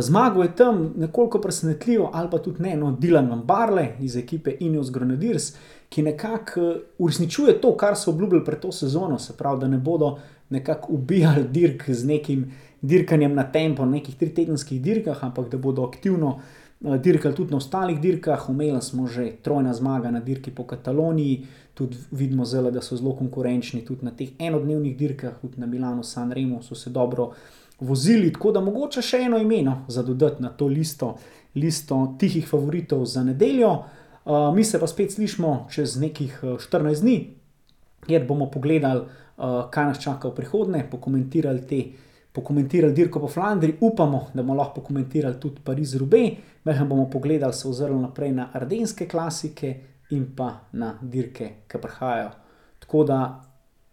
zmago 0.00 0.42
je 0.42 0.56
tam 0.56 0.92
nekoliko 0.96 1.40
presenetljivo, 1.40 2.10
ali 2.14 2.30
pa 2.30 2.38
tudi 2.38 2.62
ne, 2.62 2.76
no, 2.76 2.96
Dylan 3.00 3.28
Van 3.28 3.42
Barle 3.44 3.88
iz 4.00 4.16
ekipe 4.16 4.54
Ineos 4.60 4.90
Grenadiers, 4.90 5.50
ki 5.88 6.02
nekako 6.02 6.74
uresničuje 6.98 7.60
to, 7.60 7.74
kar 7.76 7.96
so 7.96 8.10
obljubili 8.10 8.44
pred 8.44 8.60
to 8.60 8.72
sezono, 8.72 9.18
se 9.18 9.36
pravi, 9.36 9.60
da 9.60 9.68
ne 9.68 9.78
bodo 9.78 10.18
nekako 10.50 10.92
ubijali 10.92 11.44
dirk 11.48 11.90
z 11.90 12.06
nekim 12.06 12.52
dirkanjem 12.82 13.34
na 13.34 13.44
tempo, 13.52 13.84
nekih 13.84 14.16
tritedenskih 14.16 14.82
dirkah, 14.82 15.24
ampak 15.24 15.50
da 15.50 15.58
bodo 15.58 15.84
aktivno 15.84 16.38
dirkali 16.80 17.34
tudi 17.34 17.50
na 17.50 17.56
ostalih 17.56 18.00
dirkah. 18.00 18.48
Umeli 18.50 18.82
smo 18.82 19.06
že 19.06 19.32
trojna 19.42 19.74
zmaga 19.74 20.10
na 20.10 20.20
dirki 20.20 20.50
po 20.50 20.64
Kataloniji, 20.64 21.46
tudi 21.74 21.96
vidimo 22.10 22.44
zelo, 22.44 22.70
da 22.70 22.80
so 22.82 22.96
zelo 22.96 23.12
konkurenčni 23.16 23.84
tudi 23.84 24.04
na 24.04 24.10
teh 24.10 24.28
enodnevnih 24.38 24.96
dirkah, 24.96 25.38
tudi 25.40 25.60
na 25.60 25.66
Milano, 25.66 26.02
San 26.02 26.32
Remo 26.32 26.62
so 26.62 26.74
se 26.74 26.90
dobro 26.90 27.32
vozili, 27.80 28.32
tako 28.32 28.52
da 28.52 28.60
mogoče 28.60 29.02
še 29.02 29.22
eno 29.26 29.38
imeno 29.38 29.84
za 29.88 30.02
dodati 30.02 30.42
na 30.42 30.48
to 30.48 30.66
listo, 30.66 31.16
listo 31.54 32.14
tihih 32.18 32.48
favoritov 32.48 33.04
za 33.06 33.24
nedeljo. 33.24 33.70
Uh, 34.28 34.54
mi 34.54 34.64
se 34.64 34.80
pa 34.80 34.86
spet 34.86 35.12
slišmo 35.12 35.68
čez 35.70 35.96
nekih 35.96 36.40
14 36.42 37.00
dni, 37.00 37.16
kjer 38.06 38.26
bomo 38.26 38.50
pogledali, 38.50 39.00
uh, 39.00 39.70
kaj 39.70 39.86
nas 39.86 40.02
čaka 40.02 40.28
v 40.28 40.34
prihodnje, 40.34 40.84
pokomentirali 40.90 41.66
te. 41.66 41.82
Pokomentirali 42.38 42.94
dirko 42.94 43.20
po 43.20 43.28
Flandriji, 43.28 43.80
upamo, 43.80 44.28
da 44.34 44.42
bomo 44.42 44.54
lahko 44.54 44.80
pokomentirali 44.80 45.40
tudi 45.40 45.60
Pariz 45.64 45.96
Rubej, 45.98 46.36
mehko 46.64 46.84
bomo 46.86 47.08
pogledali, 47.10 47.52
se 47.52 47.68
ozrli 47.68 47.98
naprej 47.98 48.32
na 48.32 48.50
ardenske 48.54 49.08
klasike 49.08 49.74
in 50.14 50.28
pa 50.36 50.52
na 50.72 50.94
dirke, 51.02 51.50
ki 51.66 51.82
prihajajo. 51.82 52.30
Tako 52.78 53.04
da, 53.04 53.18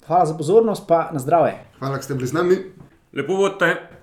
hvala 0.07 0.25
za 0.25 0.37
pozornost, 0.37 0.85
pa 0.87 1.09
na 1.13 1.19
zdravje. 1.19 1.57
Hvala, 1.79 1.95
da 1.95 2.01
ste 2.01 2.13
bili 2.13 2.27
z 2.27 2.33
nami. 2.33 2.55
Lepo 3.13 3.33
vodite. 3.33 3.94